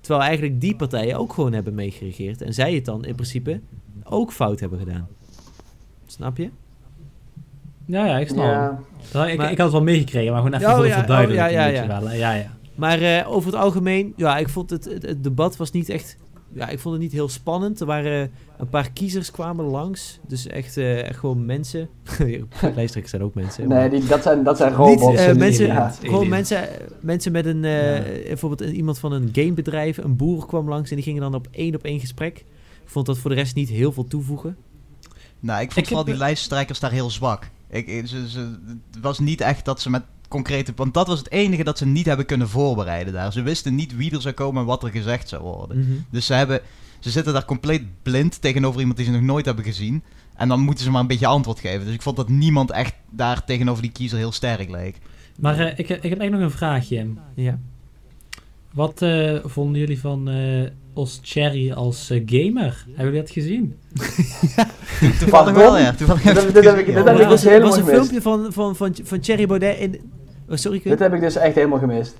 Terwijl 0.00 0.24
eigenlijk 0.24 0.60
die 0.60 0.76
partijen 0.76 1.18
ook 1.18 1.32
gewoon 1.32 1.52
hebben 1.52 1.74
meegeregeerd. 1.74 2.42
En 2.42 2.54
zij 2.54 2.74
het 2.74 2.84
dan 2.84 3.04
in 3.04 3.14
principe 3.14 3.60
ook 4.04 4.32
fout 4.32 4.60
hebben 4.60 4.78
gedaan. 4.78 5.08
Snap 6.06 6.36
je? 6.36 6.50
Ja, 7.90 8.06
ja, 8.06 8.18
ik 8.18 8.28
snap. 8.28 8.44
Ja, 8.44 8.78
Dat- 9.12 9.26
ik, 9.26 9.36
Maar- 9.36 9.50
ik 9.50 9.56
had 9.56 9.66
het 9.66 9.72
wel 9.72 9.82
meegekregen, 9.82 10.32
maar 10.32 10.42
gewoon 10.42 10.58
even 10.60 10.70
voor 10.76 10.86
ja, 10.86 10.92
oh, 10.92 10.98
verduidelijking. 10.98 11.50
ja, 11.58 11.66
ja, 11.66 11.82
ja. 11.82 12.00
wel, 12.00 12.10
ja, 12.12 12.32
ja. 12.32 12.50
Maar 12.74 13.00
eh, 13.00 13.30
over 13.32 13.52
het 13.52 13.60
algemeen, 13.60 14.12
ja, 14.16 14.38
ik 14.38 14.48
vond 14.48 14.70
het, 14.70 14.84
het, 14.84 15.02
het 15.02 15.24
debat 15.24 15.56
was 15.56 15.70
niet 15.70 15.88
echt... 15.88 16.16
Ja, 16.52 16.68
ik 16.68 16.78
vond 16.78 16.94
het 16.94 17.02
niet 17.02 17.12
heel 17.12 17.28
spannend. 17.28 17.80
Er 17.80 17.86
waren 17.86 18.30
een 18.58 18.68
paar 18.68 18.90
kiezers 18.92 19.30
kwamen 19.30 19.64
langs. 19.64 20.18
Dus 20.28 20.46
echt, 20.46 20.76
eh, 20.76 21.04
echt 21.08 21.18
gewoon 21.18 21.46
mensen. 21.46 21.88
Lijsttrekkers 22.74 23.10
zijn 23.10 23.22
ook 23.22 23.34
mensen. 23.34 23.68
nee, 23.68 23.78
maar- 23.78 23.90
die, 23.90 24.06
dat, 24.06 24.22
zijn, 24.22 24.42
dat 24.44 24.56
zijn 24.56 24.68
Niet 24.70 24.78
robots. 24.78 25.18
eh, 25.18 25.26
en 25.26 25.30
die- 25.32 25.40
mensen, 25.42 25.66
ja. 25.66 25.94
gewoon 26.04 26.28
mensen, 26.28 26.68
mensen 27.00 27.32
met 27.32 27.46
een, 27.46 27.64
eh, 27.64 27.96
Ja. 27.96 28.02
bijvoorbeeld 28.26 28.60
een- 28.70 28.74
iemand 28.76 28.98
van 28.98 29.12
een 29.12 29.28
gamebedrijf, 29.32 29.96
een 29.96 30.16
boer 30.16 30.46
kwam 30.46 30.68
langs 30.68 30.90
en 30.90 30.96
die 30.96 31.04
gingen 31.04 31.20
dan 31.20 31.34
op 31.34 31.46
één 31.50 31.74
op 31.74 31.82
één 31.84 32.00
gesprek. 32.00 32.38
Ik 32.82 32.88
vond 32.96 33.06
dat 33.06 33.18
voor 33.18 33.30
de 33.30 33.36
rest 33.36 33.54
niet 33.54 33.68
heel 33.68 33.92
veel 33.92 34.04
toevoegen. 34.04 34.56
Nou, 35.40 35.60
ik 35.60 35.66
vond 35.72 35.78
Ik 35.78 35.84
vooral 35.86 36.04
heb- 36.04 36.14
die 36.14 36.24
lijsttrekkers 36.24 36.80
daar 36.80 36.90
heel 36.92 37.10
zwak. 37.10 37.50
Ik, 37.70 38.06
ze, 38.06 38.28
ze, 38.28 38.58
het 38.90 39.00
was 39.00 39.18
niet 39.18 39.40
echt 39.40 39.64
dat 39.64 39.80
ze 39.80 39.90
met 39.90 40.02
concrete... 40.28 40.72
Want 40.76 40.94
dat 40.94 41.06
was 41.06 41.18
het 41.18 41.30
enige 41.30 41.64
dat 41.64 41.78
ze 41.78 41.86
niet 41.86 42.06
hebben 42.06 42.26
kunnen 42.26 42.48
voorbereiden 42.48 43.12
daar. 43.12 43.32
Ze 43.32 43.42
wisten 43.42 43.74
niet 43.74 43.96
wie 43.96 44.14
er 44.14 44.20
zou 44.20 44.34
komen 44.34 44.60
en 44.60 44.66
wat 44.66 44.82
er 44.82 44.90
gezegd 44.90 45.28
zou 45.28 45.42
worden. 45.42 45.78
Mhm. 45.78 45.92
Dus 46.10 46.26
ze, 46.26 46.34
hebben, 46.34 46.60
ze 46.98 47.10
zitten 47.10 47.32
daar 47.32 47.44
compleet 47.44 47.82
blind 48.02 48.40
tegenover 48.40 48.80
iemand 48.80 48.96
die 48.96 49.06
ze 49.06 49.12
nog 49.12 49.22
nooit 49.22 49.44
hebben 49.44 49.64
gezien. 49.64 50.02
En 50.36 50.48
dan 50.48 50.60
moeten 50.60 50.84
ze 50.84 50.90
maar 50.90 51.00
een 51.00 51.06
beetje 51.06 51.26
antwoord 51.26 51.60
geven. 51.60 51.84
Dus 51.84 51.94
ik 51.94 52.02
vond 52.02 52.16
dat 52.16 52.28
niemand 52.28 52.70
echt 52.70 52.94
daar 53.10 53.44
tegenover 53.44 53.82
die 53.82 53.92
kiezer 53.92 54.18
heel 54.18 54.32
sterk 54.32 54.70
leek. 54.70 54.98
Maar 55.40 55.58
eh, 55.58 55.66
ik, 55.66 55.78
ik 55.78 55.88
heb 55.88 56.02
eigenlijk 56.02 56.32
nog 56.32 56.40
een 56.40 56.50
vraagje. 56.50 57.06
Ja. 57.34 57.58
Wat 58.74 59.02
eh, 59.02 59.36
vonden 59.44 59.80
jullie 59.80 60.00
van 60.00 60.28
eh 60.28 60.70
Os 60.94 61.20
Cherry 61.22 61.72
als 61.72 62.10
eh, 62.10 62.22
gamer? 62.26 62.84
Hebben 62.86 63.04
jullie 63.04 63.20
dat 63.20 63.30
gezien? 63.30 63.74
Toevallig 65.20 65.54
wel, 65.54 65.78
ja. 65.78 65.92
Toevallig 65.92 66.22
Dit 66.22 66.34
heb 66.34 66.44
heb- 66.44 66.48
ik 66.48 66.54
dit 66.54 66.64
het 66.64 66.64
heb 66.64 66.78
ik- 66.78 66.94
dit 66.94 67.04
heb 67.04 67.18
ik 67.20 67.28
dus 67.28 67.42
helemaal 67.44 67.68
was 67.68 67.76
een 67.78 67.84
gemist. 67.84 68.00
filmpje 68.00 68.22
van, 68.22 68.52
van, 68.52 68.76
van, 68.76 68.94
van 69.02 69.20
Thierry 69.20 69.46
Baudet 69.46 69.78
in... 69.78 70.00
Oh, 70.48 70.56
sorry. 70.56 70.80
Dit 70.84 70.98
heb 70.98 71.14
ik 71.14 71.20
dus 71.20 71.36
echt 71.36 71.54
helemaal 71.54 71.78
gemist. 71.78 72.16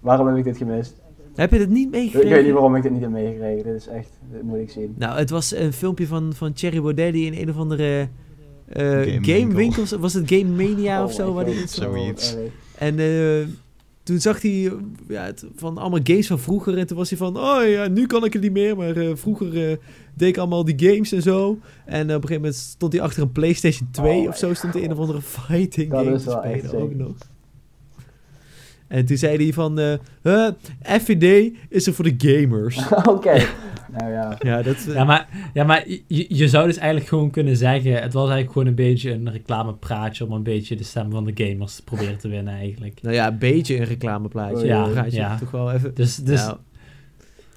Waarom 0.00 0.26
heb 0.26 0.36
ik 0.36 0.44
dit 0.44 0.56
gemist? 0.56 0.94
Heb 1.34 1.52
je 1.52 1.58
het 1.58 1.70
niet 1.70 1.86
Ik 1.86 1.90
meegekregen? 1.92 2.30
weet 2.30 2.44
niet 2.44 2.52
waarom 2.52 2.76
ik 2.76 2.82
dit 2.82 2.92
niet 2.92 3.00
heb 3.00 3.10
meegekregen. 3.10 3.64
Dit 3.64 3.74
is 3.74 3.86
echt, 3.86 4.08
dit 4.32 4.42
moet 4.42 4.58
ik 4.58 4.70
zien. 4.70 4.94
Nou, 4.98 5.18
het 5.18 5.30
was 5.30 5.54
een 5.54 5.72
filmpje 5.72 6.06
van, 6.06 6.32
van 6.34 6.52
Thierry 6.52 6.80
Baudet 6.82 7.12
die 7.12 7.32
in 7.32 7.40
een 7.42 7.50
of 7.50 7.56
andere 7.56 8.08
eh 8.66 8.82
Gamewinkel. 8.88 9.34
gamewinkels... 9.40 9.90
Was 9.92 10.12
het 10.14 10.28
Game 10.28 10.44
Mania 10.64 11.04
of 11.04 11.10
Oh 11.10 11.16
zo? 11.16 11.26
my 11.28 11.34
Waar 11.34 11.44
die 11.44 11.54
zat? 11.54 11.68
Zoiets. 11.70 12.36
En 12.78 12.98
eh, 12.98 13.46
toen 14.02 14.20
zag 14.20 14.42
hij 14.42 14.72
ja, 15.08 15.24
het, 15.24 15.44
van 15.56 15.78
allemaal 15.78 16.00
games 16.02 16.26
van 16.26 16.38
vroeger. 16.38 16.78
En 16.78 16.86
toen 16.86 16.96
was 16.96 17.08
hij 17.08 17.18
van, 17.18 17.36
oh 17.36 17.68
ja, 17.68 17.88
nu 17.88 18.06
kan 18.06 18.24
ik 18.24 18.32
het 18.32 18.42
niet 18.42 18.52
meer. 18.52 18.76
Maar 18.76 18.96
eh, 18.96 19.10
vroeger 19.14 19.70
eh, 19.70 19.76
deed 20.14 20.28
ik 20.28 20.36
allemaal 20.36 20.64
die 20.64 20.88
games 20.90 21.12
en 21.12 21.22
zo. 21.22 21.58
En 21.84 22.10
eh, 22.10 22.16
op 22.16 22.22
een 22.22 22.28
gegeven 22.28 22.34
moment 22.34 22.54
stond 22.54 22.92
hij 22.92 23.02
achter 23.02 23.22
een 23.22 23.32
PlayStation 23.32 23.88
2 23.90 24.20
Oh 24.20 24.28
of 24.28 24.36
zo. 24.36 24.54
Stond 24.54 24.74
hij 24.74 24.84
een 24.84 24.92
of 24.92 24.98
andere 24.98 25.22
fighting 25.22 25.90
Dat 25.90 26.04
game 26.04 26.18
te 26.18 26.30
spelen 26.30 26.82
ook 26.82 26.94
nog. 26.94 27.14
En 28.92 29.04
toen 29.06 29.16
zei 29.16 29.36
hij 29.36 29.52
van, 29.52 29.78
eh 29.78 29.92
huh, 30.22 30.48
FVD 31.00 31.52
is 31.68 31.86
er 31.86 31.94
voor 31.94 32.04
de 32.04 32.14
gamers. 32.16 32.78
Oké. 33.14 33.44
Nou 33.98 34.12
ja. 34.12 34.36
ja, 34.38 34.62
dat... 34.62 34.76
eh, 34.88 34.94
Ja, 34.94 35.04
maar, 35.04 35.28
ja, 35.54 35.64
maar 35.64 35.84
je, 36.06 36.24
je 36.28 36.48
zou 36.48 36.66
dus 36.66 36.76
eigenlijk 36.76 37.08
gewoon 37.08 37.30
kunnen 37.30 37.56
zeggen... 37.56 37.92
Het 37.92 38.12
was 38.12 38.22
eigenlijk 38.30 38.52
gewoon 38.52 38.66
een 38.68 38.74
beetje 38.74 39.12
een 39.12 39.30
reclamepraatje... 39.30 40.24
om 40.26 40.32
een 40.32 40.42
beetje 40.42 40.76
de 40.76 40.84
stem 40.84 41.10
van 41.10 41.24
de 41.24 41.32
gamers 41.34 41.76
te 41.76 41.82
proberen 41.84 42.18
te 42.18 42.28
winnen 42.28 42.54
eigenlijk. 42.54 43.02
Nou 43.02 43.14
ja, 43.14 43.26
een 43.28 43.38
beetje 43.38 43.78
een 43.78 43.84
reclameplaatje. 43.84 44.66
Ja, 44.66 45.06
ja. 45.08 45.38
Toch 45.38 45.50
wel 45.50 45.72
even... 45.72 45.94
Dus, 45.94 46.16
dus 46.16 46.44
Nou, 46.44 46.56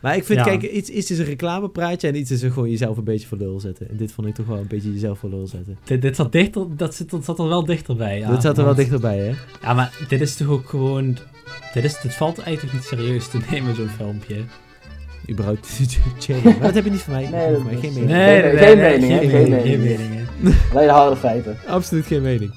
maar 0.05 0.15
ik 0.15 0.23
vind, 0.25 0.39
Ja. 0.39 0.45
kijk, 0.45 0.61
iets, 0.63 0.89
iets 0.89 1.11
is 1.11 1.19
een 1.19 1.25
reclamepraatje 1.25 2.07
en 2.07 2.15
iets 2.15 2.31
is 2.31 2.41
er 2.41 2.51
gewoon 2.51 2.69
jezelf 2.69 2.97
een 2.97 3.03
beetje 3.03 3.27
voor 3.27 3.37
lul 3.37 3.59
zetten. 3.59 3.89
En 3.89 3.97
dit 3.97 4.11
vond 4.11 4.27
ik 4.27 4.35
toch 4.35 4.45
wel 4.45 4.57
een 4.57 4.67
beetje 4.67 4.93
jezelf 4.93 5.19
voor 5.19 5.29
lul 5.29 5.47
zetten. 5.47 5.77
dit, 5.83 6.01
dit 6.01 6.15
zat 6.15 6.31
dichter, 6.31 6.65
dat 6.77 6.95
zit, 6.95 7.09
dat 7.09 7.25
zat 7.25 7.39
er 7.39 7.47
wel 7.47 7.65
dichterbij. 7.65 8.17
Ja, 8.19 8.29
dat 8.29 8.41
zat 8.41 8.57
er 8.57 8.63
wel 8.63 8.75
dichterbij, 8.75 9.17
hè? 9.17 9.31
Ja, 9.61 9.73
maar 9.73 10.05
dit 10.07 10.21
is 10.21 10.35
toch 10.35 10.47
ook 10.47 10.69
gewoon... 10.69 11.17
Dit, 11.73 11.83
is, 11.83 11.99
dit 12.01 12.13
valt 12.13 12.39
eigenlijk 12.39 12.75
niet 12.75 12.83
serieus 12.83 13.27
te 13.27 13.37
nemen, 13.51 13.75
zo'n 13.75 13.87
filmpje. 13.87 14.35
Überhaupt. 15.29 15.79
Maar 16.43 16.59
dat 16.61 16.73
heb 16.73 16.83
je 16.83 16.91
niet 16.91 17.01
van 17.01 17.13
mij. 17.13 17.29
Nee, 17.29 17.57
mij. 17.57 17.75
Geen 17.75 17.93
nee. 17.93 18.03
mening. 18.03 18.57
Geen- 18.57 18.57
geen 18.57 18.77
mening? 18.77 19.11
Geen 19.19 19.29
Geen 19.29 19.49
mening. 19.49 19.83
mening. 19.83 20.27
Geen. 20.43 20.55
Alleen 20.73 20.87
de 20.87 20.93
harde 20.93 21.15
feiten. 21.15 21.57
Absoluut 21.67 22.05
geen 22.05 22.21
mening. 22.21 22.53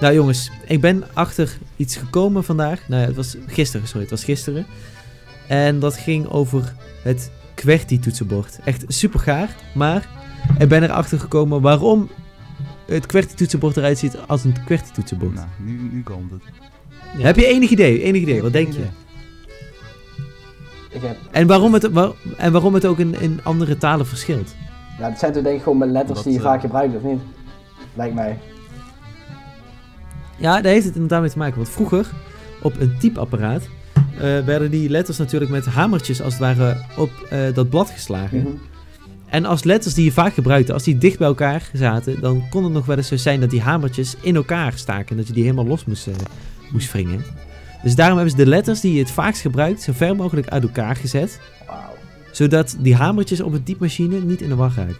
Nou 0.00 0.14
jongens, 0.14 0.50
ik 0.66 0.80
ben 0.80 1.04
achter 1.12 1.58
iets 1.76 1.96
gekomen 1.96 2.44
vandaag. 2.44 2.88
Nou 2.88 3.00
ja, 3.00 3.06
het 3.06 3.16
was 3.16 3.36
gisteren, 3.46 3.86
sorry, 3.86 4.00
het 4.02 4.10
was 4.10 4.24
gisteren. 4.24 4.66
En 5.48 5.78
dat 5.78 5.96
ging 5.96 6.26
over 6.28 6.74
het 7.02 7.30
QWERTY-toetsenbord. 7.54 8.58
Echt 8.64 8.84
super 8.88 9.20
gaar, 9.20 9.56
maar 9.74 10.08
ik 10.58 10.68
ben 10.68 10.82
erachter 10.82 11.18
gekomen 11.20 11.60
waarom 11.60 12.10
het 12.86 13.06
QWERTY-toetsenbord 13.06 13.76
eruit 13.76 13.98
ziet 13.98 14.16
als 14.26 14.44
een 14.44 14.54
QWERTY-toetsenbord. 14.64 15.34
Nou, 15.34 15.46
nu, 15.58 15.88
nu 15.92 16.02
komt 16.02 16.30
het. 16.30 16.42
Ja. 17.18 17.24
Heb 17.24 17.36
je 17.36 17.46
enig 17.46 17.70
idee? 17.70 18.02
Enig 18.02 18.20
idee, 18.22 18.42
wat 18.42 18.52
denk 18.52 18.72
je? 18.72 18.84
Ik 20.90 21.02
heb, 21.02 21.16
En 21.30 21.46
waarom 21.46 21.72
het, 21.72 21.90
waar- 21.90 22.12
en 22.36 22.52
waarom 22.52 22.74
het 22.74 22.84
ook 22.86 22.98
in, 22.98 23.20
in 23.20 23.40
andere 23.42 23.78
talen 23.78 24.06
verschilt? 24.06 24.54
ja, 24.98 25.08
het 25.08 25.18
zijn 25.18 25.32
toch 25.32 25.42
denk 25.42 25.56
ik 25.56 25.62
gewoon 25.62 25.78
met 25.78 25.88
letters 25.90 26.22
die 26.22 26.32
je 26.32 26.38
eh, 26.38 26.44
vaak 26.44 26.60
gebruikt, 26.60 26.96
of 26.96 27.02
niet? 27.02 27.20
Lijkt 27.94 28.14
mij. 28.14 28.38
Ja, 30.36 30.60
daar 30.60 30.72
heeft 30.72 30.84
het 30.84 30.94
inderdaad 30.94 31.20
mee 31.20 31.30
te 31.30 31.38
maken. 31.38 31.56
Want 31.56 31.68
vroeger, 31.68 32.06
op 32.62 32.80
een 32.80 32.98
typeapparaat, 32.98 33.68
eh, 34.18 34.44
werden 34.44 34.70
die 34.70 34.90
letters 34.90 35.18
natuurlijk 35.18 35.50
met 35.50 35.64
hamertjes 35.64 36.22
als 36.22 36.32
het 36.32 36.42
ware 36.42 36.76
op 36.96 37.10
eh, 37.30 37.54
dat 37.54 37.70
blad 37.70 37.90
geslagen. 37.90 38.38
Mhm. 38.38 38.48
En 39.26 39.44
als 39.44 39.64
letters 39.64 39.94
die 39.94 40.04
je 40.04 40.12
vaak 40.12 40.34
gebruikte, 40.34 40.72
als 40.72 40.82
die 40.82 40.98
dicht 40.98 41.18
bij 41.18 41.26
elkaar 41.26 41.70
zaten, 41.72 42.20
dan 42.20 42.48
kon 42.50 42.64
het 42.64 42.72
nog 42.72 42.86
wel 42.86 42.96
eens 42.96 43.08
zo 43.08 43.16
zijn 43.16 43.40
dat 43.40 43.50
die 43.50 43.60
hamertjes 43.60 44.16
in 44.20 44.36
elkaar 44.36 44.72
staken. 44.72 45.08
En 45.08 45.16
dat 45.16 45.26
je 45.26 45.32
die 45.32 45.42
helemaal 45.42 45.66
los 45.66 45.84
moest, 45.84 46.06
eh, 46.06 46.14
moest 46.72 46.92
wringen. 46.92 47.24
Dus 47.82 47.94
daarom 47.94 48.16
hebben 48.16 48.36
ze 48.36 48.44
de 48.44 48.50
letters 48.50 48.80
die 48.80 48.92
je 48.92 48.98
het 48.98 49.10
vaakst 49.10 49.40
gebruikt, 49.40 49.82
zo 49.82 49.92
ver 49.92 50.16
mogelijk 50.16 50.48
uit 50.48 50.62
elkaar 50.62 50.96
gezet. 50.96 51.40
Zodat 52.32 52.76
die 52.78 52.94
hamertjes 52.94 53.40
op 53.40 53.52
een 53.52 53.62
typemachine 53.62 54.20
niet 54.20 54.40
in 54.40 54.48
de 54.48 54.54
war 54.54 54.72
raken. 54.76 54.96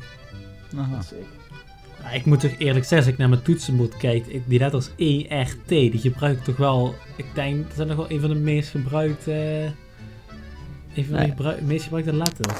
Aha. 0.76 1.02
Sick. 1.02 1.35
Ja, 2.06 2.12
ik 2.12 2.24
moet 2.24 2.40
toch 2.40 2.54
eerlijk 2.58 2.84
zeggen, 2.84 2.96
als 2.98 3.06
ik 3.06 3.16
naar 3.18 3.28
mijn 3.28 3.42
toetsenbord 3.42 3.96
kijk, 3.96 4.26
ik- 4.26 4.42
die 4.46 4.58
letters 4.58 4.90
ERT, 4.96 5.68
die 5.68 5.98
gebruik 5.98 6.38
ik 6.38 6.44
toch 6.44 6.56
wel, 6.56 6.94
ik 7.16 7.26
denk, 7.34 7.66
dat 7.66 7.74
zijn 7.76 7.88
nog 7.88 7.96
wel 7.96 8.10
een 8.10 8.20
van 8.20 8.28
de 8.30 8.36
meest 8.36 8.68
gebruikte, 8.68 9.32
een 10.94 11.04
van 11.04 11.12
de 11.14 11.18
Nee. 11.20 11.28
gebruik- 11.28 11.60
meest 11.60 11.82
gebruikte 11.84 12.12
letters. 12.14 12.58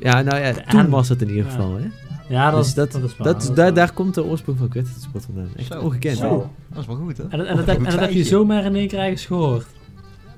Ja, 0.00 0.22
nou 0.22 0.40
ja, 0.40 0.52
De 0.52 0.62
toen 0.68 0.88
was 0.90 1.08
het 1.08 1.22
in 1.22 1.28
ieder 1.28 1.44
Ja. 1.44 1.50
geval. 1.50 1.76
Hè? 1.76 1.84
Ja, 2.28 2.50
dat, 2.50 2.58
dus 2.58 2.68
is, 2.68 2.74
dat, 2.74 2.92
dat 2.92 3.02
is 3.02 3.16
waar. 3.16 3.26
dat, 3.26 3.40
dat 3.40 3.50
is 3.50 3.56
daar, 3.56 3.74
daar 3.74 3.92
komt 3.92 4.14
de 4.14 4.24
oorsprong 4.24 4.58
van 4.58 4.68
kwetssport 4.68 5.24
vandaan. 5.24 5.48
Echt 5.56 5.66
Zo. 5.72 5.80
ongekend. 5.80 6.16
Zo. 6.16 6.50
Dat 6.68 6.80
is 6.80 6.86
wel 6.86 6.96
goed, 6.96 7.16
hè? 7.16 7.22
En, 7.28 7.38
dat- 7.38 7.46
en, 7.46 7.56
dat, 7.56 7.66
heb- 7.66 7.76
en 7.78 7.84
dat 7.90 8.00
heb 8.00 8.10
je 8.10 8.24
zomaar 8.24 8.64
in 8.64 8.74
één 8.76 8.88
keer 8.88 8.98
ergens 8.98 9.26
gehoord. 9.26 9.66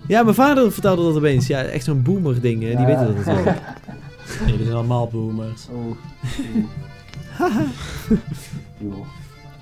Ja, 0.09 0.23
mijn 0.23 0.35
vader 0.35 0.73
vertelde 0.73 1.03
dat 1.03 1.17
opeens. 1.17 1.47
Ja, 1.47 1.63
echt 1.63 1.85
zo'n 1.85 2.03
boomer 2.03 2.41
ding. 2.41 2.63
hè. 2.63 2.69
Die 2.69 2.79
Ja. 2.79 2.87
weten 2.87 3.07
dat 3.07 3.17
natuurlijk. 3.25 3.57
Nee, 4.47 4.55
die 4.57 4.65
zijn 4.65 4.77
allemaal 4.77 5.07
boomers. 5.09 5.67
Oeh. 5.75 5.97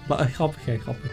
Maar 0.09 0.19
eh, 0.19 0.27
grappig, 0.27 0.65
hè, 0.65 0.79
grappig. 0.79 1.11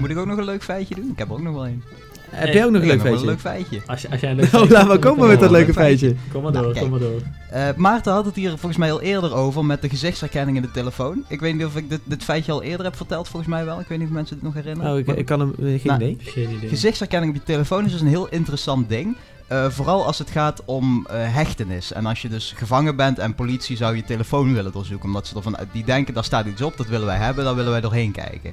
Moet 0.00 0.10
ik 0.10 0.16
ook 0.18 0.26
nog 0.26 0.38
een 0.38 0.44
leuk 0.44 0.62
feitje 0.64 0.94
doen? 0.94 1.10
Ik 1.12 1.18
heb 1.18 1.30
ook 1.32 1.42
nog 1.42 1.54
wel 1.54 1.66
een. 1.66 1.82
Heb 2.30 2.52
jij 2.52 2.64
ook 2.64 2.70
nog 2.70 2.82
een 2.82 2.88
leuk 2.88 3.00
feitje? 3.00 3.20
een 3.20 3.26
leuk 3.26 3.40
feitje. 3.40 3.80
Als, 3.86 4.10
als 4.10 4.20
jij 4.20 4.30
een 4.30 4.36
leuk 4.40 4.50
Nou, 4.52 4.66
feitje 4.66 4.78
laat 4.78 4.88
maar 4.88 4.98
komen 5.12 5.28
met 5.28 5.40
dat 5.40 5.50
leuke 5.50 5.72
feitje. 5.72 6.14
Kom 6.32 6.42
maar 6.42 6.52
Nou, 6.52 6.64
door, 6.64 6.72
kijk. 6.74 6.84
kom 6.90 6.98
maar 6.98 7.08
door. 7.08 7.20
Eh, 7.50 7.68
Maarten 7.76 8.12
had 8.12 8.24
het 8.24 8.34
hier 8.34 8.50
volgens 8.50 8.76
mij 8.76 8.92
al 8.92 9.00
eerder 9.00 9.34
over 9.34 9.64
met 9.64 9.82
de 9.82 9.88
gezichtsherkenning 9.88 10.56
in 10.56 10.62
de 10.62 10.70
telefoon. 10.70 11.24
Ik 11.28 11.40
weet 11.40 11.54
niet 11.54 11.64
of 11.64 11.76
ik 11.76 11.88
dit, 11.90 12.00
dit 12.04 12.24
feitje 12.24 12.52
al 12.52 12.62
eerder 12.62 12.86
heb 12.86 12.96
verteld, 12.96 13.28
volgens 13.28 13.50
mij 13.52 13.64
wel. 13.64 13.80
Ik 13.80 13.86
weet 13.88 13.98
niet 13.98 14.06
of 14.08 14.12
mensen 14.14 14.34
dit 14.36 14.44
nog 14.44 14.54
herinneren. 14.54 14.86
Nou, 14.86 14.98
ik, 14.98 15.06
Maar 15.06 15.16
ik 15.18 15.26
kan 15.26 15.40
hem... 15.40 15.54
Geen 15.58 15.80
Nou, 15.84 16.02
idee. 16.02 16.16
Geen 16.20 16.50
idee. 16.50 16.68
Gezichtsherkenning 16.68 17.32
op 17.34 17.38
je 17.38 17.52
telefoon 17.52 17.84
is 17.84 17.92
dus 17.92 18.00
een 18.00 18.06
heel 18.06 18.28
interessant 18.28 18.88
ding. 18.88 19.16
Eh, 19.48 19.70
vooral 19.70 20.06
als 20.06 20.18
het 20.18 20.30
gaat 20.30 20.62
om 20.64 21.06
eh, 21.06 21.34
hechtenis. 21.34 21.92
En 21.92 22.06
als 22.06 22.22
je 22.22 22.28
dus 22.28 22.52
gevangen 22.56 22.96
bent 22.96 23.18
en 23.18 23.34
politie 23.34 23.76
zou 23.76 23.96
je 23.96 24.04
telefoon 24.04 24.54
willen 24.54 24.72
doorzoeken. 24.72 25.06
Omdat 25.06 25.26
ze 25.26 25.36
ervan 25.36 25.56
die 25.72 25.84
denken, 25.84 26.14
daar 26.14 26.24
staat 26.24 26.46
iets 26.46 26.62
op, 26.62 26.76
dat 26.76 26.86
willen 26.86 27.06
wij 27.06 27.16
hebben, 27.16 27.44
daar 27.44 27.54
willen 27.54 27.70
wij 27.70 27.80
doorheen 27.80 28.12
kijken. 28.12 28.52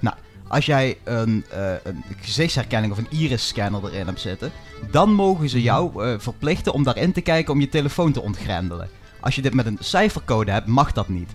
Nou, 0.00 0.16
als 0.52 0.66
jij 0.66 0.98
een, 1.04 1.44
eh, 1.50 1.72
een 1.82 2.04
gezichtsherkenning 2.20 2.92
of 2.92 2.98
een 2.98 3.10
iris-scanner 3.10 3.84
erin 3.84 4.06
hebt 4.06 4.20
zitten, 4.20 4.52
dan 4.90 5.12
mogen 5.12 5.48
ze 5.48 5.62
jou 5.62 6.04
eh, 6.04 6.14
verplichten 6.18 6.72
om 6.72 6.82
daarin 6.82 7.12
te 7.12 7.20
kijken 7.20 7.52
om 7.52 7.60
je 7.60 7.68
telefoon 7.68 8.12
te 8.12 8.22
ontgrendelen. 8.22 8.88
Als 9.20 9.34
je 9.34 9.42
dit 9.42 9.54
met 9.54 9.66
een 9.66 9.78
cijfercode 9.80 10.50
hebt, 10.50 10.66
mag 10.66 10.92
dat 10.92 11.08
niet. 11.08 11.30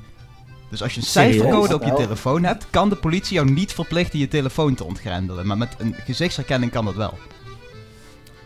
Dus 0.70 0.84
als 0.84 0.94
je 0.94 1.00
een 1.00 1.06
cijfercode 1.06 1.76
op 1.76 1.84
je 1.84 1.94
telefoon 1.94 2.44
hebt, 2.44 2.68
kan 2.70 2.90
de 2.90 2.96
politie 2.96 3.34
jou 3.34 3.52
niet 3.52 3.74
verplichten 3.74 4.20
je 4.20 4.28
telefoon 4.28 4.76
te 4.76 4.84
ontgrendelen. 4.84 5.48
Maar 5.48 5.58
met 5.58 5.76
een 5.78 5.96
gezichtsherkenning 6.06 6.72
kan 6.72 6.86
dat 6.86 6.96
wel. 6.96 7.18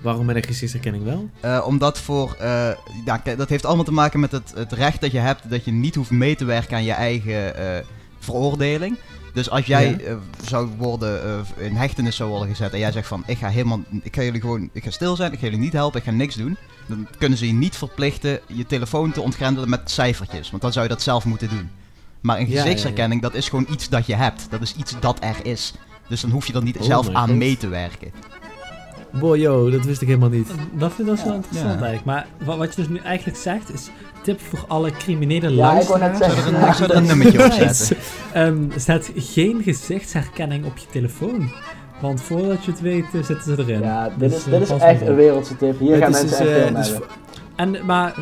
Waarom 0.01 0.25
met 0.25 0.35
een 0.35 0.43
gezichtsherkenning 0.43 1.03
wel? 1.03 1.29
Eh, 1.39 1.63
omdat 1.67 1.99
voor, 1.99 2.35
eh, 2.39 2.69
ja, 3.05 3.21
dat 3.37 3.49
heeft 3.49 3.65
allemaal 3.65 3.85
te 3.85 3.91
maken 3.91 4.19
met 4.19 4.31
het, 4.31 4.51
het 4.55 4.71
recht 4.71 5.01
dat 5.01 5.11
je 5.11 5.17
hebt 5.19 5.49
dat 5.49 5.65
je 5.65 5.71
niet 5.71 5.95
hoeft 5.95 6.09
mee 6.11 6.35
te 6.35 6.45
werken 6.45 6.75
aan 6.75 6.83
je 6.83 6.91
eigen 6.91 7.55
eh, 7.55 7.85
veroordeling. 8.19 8.97
Dus 9.33 9.49
als 9.49 9.65
jij 9.65 9.89
Ja. 9.89 10.17
zou 10.45 10.69
worden, 10.77 11.45
in 11.57 11.75
hechtenis 11.75 12.15
zou 12.15 12.29
worden 12.29 12.49
gezet 12.49 12.73
en 12.73 12.79
jij 12.79 12.91
zegt 12.91 13.07
van 13.07 13.23
ik 13.25 13.37
ga 13.37 13.47
helemaal, 13.49 13.79
ik 14.03 14.15
ga 14.15 14.23
jullie 14.23 14.41
gewoon, 14.41 14.69
ik 14.73 14.83
ga 14.83 14.89
stil 14.91 15.15
zijn, 15.15 15.31
ik 15.33 15.39
ga 15.39 15.45
jullie 15.45 15.59
niet 15.59 15.73
helpen, 15.73 15.99
ik 15.99 16.05
ga 16.05 16.11
niks 16.11 16.35
doen. 16.35 16.57
Dan 16.87 17.07
kunnen 17.17 17.37
ze 17.37 17.47
je 17.47 17.53
niet 17.53 17.75
verplichten 17.75 18.39
je 18.47 18.65
telefoon 18.65 19.11
te 19.11 19.21
ontgrendelen 19.21 19.69
met 19.69 19.91
cijfertjes, 19.91 20.49
want 20.49 20.61
dan 20.61 20.71
zou 20.71 20.85
je 20.85 20.91
dat 20.91 21.01
zelf 21.01 21.25
moeten 21.25 21.49
doen. 21.49 21.69
Maar 22.21 22.39
een 22.39 22.49
ja, 22.49 22.61
gezichtsherkenning, 22.61 23.21
dat 23.21 23.33
is 23.33 23.49
gewoon 23.49 23.67
iets 23.71 23.89
dat 23.89 24.05
je 24.05 24.15
hebt. 24.15 24.47
Dat 24.49 24.61
is 24.61 24.75
iets 24.75 24.95
dat 24.99 25.23
er 25.23 25.35
is. 25.43 25.73
Dus 26.07 26.21
dan 26.21 26.29
hoef 26.31 26.47
je 26.47 26.53
er 26.53 26.63
niet 26.63 26.77
Oh 26.77 26.83
zelf 26.83 27.09
aan 27.09 27.27
God. 27.27 27.37
mee 27.37 27.57
te 27.57 27.67
werken. 27.67 28.11
Boy, 29.20 29.39
yo, 29.39 29.70
dat 29.70 29.86
wist 29.86 30.01
ik 30.01 30.07
helemaal 30.07 30.30
niet. 30.30 30.47
Dat, 30.74 30.91
vind- 30.93 31.07
dat 31.07 31.18
is 31.18 31.24
wel 31.24 31.34
interessant 31.34 31.74
Ja. 31.80 31.86
eigenlijk. 31.86 32.05
Maar 32.05 32.26
wa- 32.45 32.57
wat 32.57 32.70
je 32.76 32.82
dus 32.82 32.89
nu 32.89 32.97
eigenlijk 32.97 33.38
zegt 33.38 33.74
is... 33.74 33.89
Tip 34.24 34.41
voor 34.41 34.66
alle 34.68 34.91
criminele 34.91 35.55
Ja, 35.55 35.80
ik 35.80 35.88
wou 35.88 35.99
net. 35.99 36.12
Ik 36.12 36.24
zeggen. 36.24 36.55
een, 36.62 36.68
ik 36.68 36.74
zou 36.74 36.89
er 36.91 36.95
een 36.97 37.05
nummertje 37.12 37.45
op 37.45 37.51
zetten. 37.51 37.97
Ehm, 38.34 38.57
zet 38.80 39.12
geen 39.16 39.62
gezichtsherkenning 39.64 40.66
op 40.66 40.78
je 40.78 40.86
telefoon. 40.91 41.51
Want 42.01 42.22
voordat 42.22 42.66
je 42.66 42.72
het 42.72 42.82
weet, 42.82 43.05
eh, 43.14 43.24
zitten 43.24 43.41
ze 43.55 43.55
erin. 43.64 43.82
Ja, 43.82 44.09
dit 44.18 44.30
Dus, 44.30 44.38
is, 44.39 44.45
eh, 44.45 44.51
dit 44.51 44.62
is 44.62 44.70
echt 44.70 45.01
een 45.01 45.16
wereldse 45.16 45.57
tip. 45.57 45.80
Hier 45.80 45.91
Het 45.91 45.99
gaan 46.01 46.09
is 46.12 46.22
mensen 46.22 46.38
dus, 46.45 46.47
echt 46.47 46.57
veel 46.57 46.76
hebben. 46.76 47.07
En, 47.55 47.86
maar, 47.86 48.14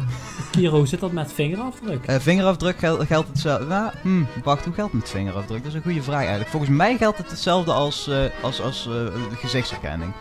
Kiro, 0.51 0.77
hoe 0.77 0.87
zit 0.87 0.99
dat 0.99 1.11
met 1.11 1.33
vingerafdruk? 1.33 2.05
Eh, 2.05 2.15
vingerafdruk 2.19 2.77
gel- 2.79 2.97
geldt 3.05 3.27
hetzelfde. 3.27 3.65
Nou, 3.65 3.91
hmm, 4.01 4.27
wacht, 4.43 4.65
hoe 4.65 4.73
geldt 4.73 4.91
het 4.91 5.01
met 5.01 5.09
vingerafdruk? 5.09 5.57
Dat 5.59 5.67
is 5.67 5.73
een 5.73 5.81
goede 5.83 6.03
vraag 6.03 6.19
eigenlijk. 6.19 6.49
Volgens 6.49 6.71
mij 6.71 6.97
geldt 6.97 7.17
het 7.17 7.29
hetzelfde 7.29 7.71
als, 7.71 8.07
eh, 8.07 8.17
als, 8.43 8.61
als 8.61 8.89
eh, 8.91 9.37
gezichtsherkenning. 9.39 10.11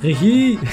Regie! 0.00 0.58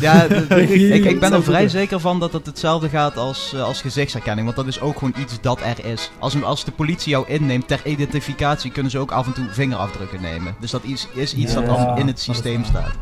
Ja, 0.00 0.22
ik, 0.56 1.04
ik 1.04 1.20
ben 1.20 1.32
er 1.32 1.42
vrij 1.42 1.68
zeker 1.68 2.00
van 2.00 2.20
dat 2.20 2.32
het 2.32 2.46
hetzelfde 2.46 2.88
gaat 2.88 3.16
als, 3.16 3.52
eh, 3.54 3.62
als 3.62 3.80
gezichtsherkenning. 3.80 4.44
Want 4.46 4.56
dat 4.56 4.66
is 4.66 4.80
ook 4.80 4.98
gewoon 4.98 5.14
iets 5.18 5.40
dat 5.40 5.60
er 5.60 5.84
is. 5.84 6.10
Als, 6.18 6.42
als 6.42 6.64
de 6.64 6.70
politie 6.72 7.10
jou 7.10 7.28
inneemt 7.28 7.68
ter 7.68 7.80
identificatie, 7.84 8.70
kunnen 8.70 8.90
ze 8.90 8.98
ook 8.98 9.10
af 9.12 9.26
en 9.26 9.32
toe 9.32 9.46
vingerafdrukken 9.50 10.20
nemen. 10.20 10.54
Dus 10.60 10.70
dat 10.70 10.84
is, 10.84 11.08
is 11.14 11.34
iets 11.34 11.54
dat 11.54 11.68
al 11.68 11.96
in 11.96 12.06
het 12.06 12.20
systeem 12.20 12.64
staat. 12.64 12.92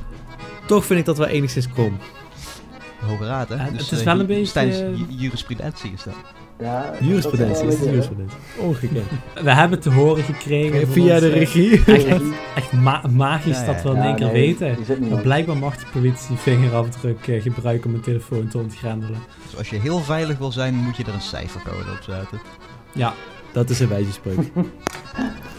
Toch 0.67 0.85
vind 0.85 0.99
ik 1.01 1.05
dat 1.07 1.19
wel 1.19 1.27
enigszins 1.27 1.69
krom. 1.69 1.99
Hoge 3.01 3.27
Raad, 3.27 3.49
hè? 3.49 3.55
Ja, 3.55 3.71
Dus, 3.71 3.83
het 3.83 3.93
is 3.93 3.99
eh, 3.99 4.05
wel 4.05 4.15
een 4.15 4.21
ju- 4.21 4.27
beetje, 4.27 4.53
Tijdens 4.53 4.81
eh, 4.81 4.97
ju- 4.99 5.07
jurisprudentie 5.09 5.93
is 5.93 6.03
dat. 6.03 6.15
Ja, 6.59 6.93
Jurisprudentie, 7.01 7.67
is 7.67 7.75
het 7.79 7.85
jurisprudentie? 7.89 8.37
Ongekend. 8.59 9.07
We 9.43 9.51
hebben 9.53 9.81
te 9.81 9.91
horen 9.91 10.25
gekregen. 10.25 10.89
Via 10.89 11.21
de 11.21 11.29
regie. 11.29 11.85
Echt, 11.85 12.07
echt 12.57 12.73
ma- 12.73 13.03
magisch 13.11 13.57
Ja, 13.59 13.65
ja. 13.65 13.73
dat 13.73 13.83
we 13.83 13.89
in 13.89 14.03
één 14.03 14.15
keer 14.17 14.33
nee, 14.33 14.57
weten. 14.59 14.77
Maar 15.11 15.23
blijkbaar 15.23 15.57
mag 15.57 15.77
de 15.77 15.87
politie 15.93 16.37
vingerafdruk 16.37 17.27
eh, 17.27 17.43
gebruiken 17.43 17.91
om 17.91 17.97
een 17.97 18.03
telefoon 18.03 18.49
te 18.49 18.59
ontgrendelen. 18.59 19.19
Dus 19.45 19.59
als 19.59 19.71
je 19.71 19.77
heel 19.79 19.99
veilig 19.99 20.39
wil 20.39 20.53
zijn, 20.53 20.75
moet 20.75 20.97
je 20.97 21.05
er 21.05 21.15
een 21.15 21.21
cijfercode 21.21 21.91
op 21.91 22.03
zetten. 22.03 22.41
Ja, 22.93 23.13
Dat 23.53 23.71
is 23.71 23.81
een 23.81 23.89
wijze 23.89 24.13
spreuk. 24.13 24.39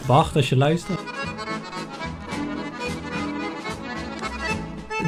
Bart, 0.06 0.36
als 0.36 0.48
je 0.48 0.56
luistert. 0.56 1.00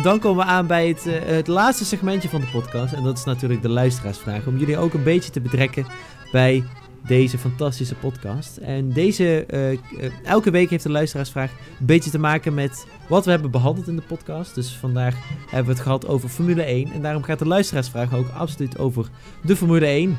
Dan 0.03 0.19
komen 0.19 0.45
we 0.45 0.51
aan 0.51 0.67
bij 0.67 0.89
het, 0.89 1.07
eh, 1.07 1.21
het 1.25 1.47
laatste 1.47 1.85
segmentje 1.85 2.29
van 2.29 2.41
de 2.41 2.47
podcast. 2.47 2.93
En 2.93 3.03
dat 3.03 3.19
is 3.19 3.25
natuurlijk 3.25 3.63
de 3.63 3.69
luisteraarsvraag. 3.69 4.47
Om 4.47 4.57
jullie 4.57 4.79
ook 4.79 4.95
een 4.95 5.03
beetje 5.03 5.31
te 5.31 5.41
betrekken 5.41 5.87
bij 6.33 6.65
deze 7.07 7.39
fantastische 7.39 7.95
podcast. 7.95 8.57
En 8.57 8.93
deze, 8.93 9.45
eh, 9.47 9.73
eh, 9.73 9.79
elke 10.25 10.51
week 10.51 10.71
heeft 10.71 10.83
de 10.83 10.91
luisteraarsvraag 10.91 11.51
een 11.51 11.87
beetje 11.87 12.11
te 12.11 12.19
maken 12.19 12.55
met 12.55 12.87
wat 13.09 13.25
we 13.25 13.31
hebben 13.31 13.51
behandeld 13.51 13.89
in 13.89 13.97
de 13.97 14.03
podcast. 14.03 14.55
Dus 14.55 14.77
vandaag 14.77 15.17
hebben 15.41 15.65
we 15.65 15.73
het 15.73 15.83
gehad 15.83 16.07
over 16.07 16.29
Formule 16.29 16.71
1. 16.71 16.93
En 16.93 17.03
daarom 17.03 17.23
gaat 17.23 17.39
de 17.39 17.47
luisteraarsvraag 17.47 18.15
ook 18.15 18.29
absoluut 18.29 18.79
over 18.79 19.09
de 19.43 19.57
Formule 19.57 19.87
1. 19.87 20.19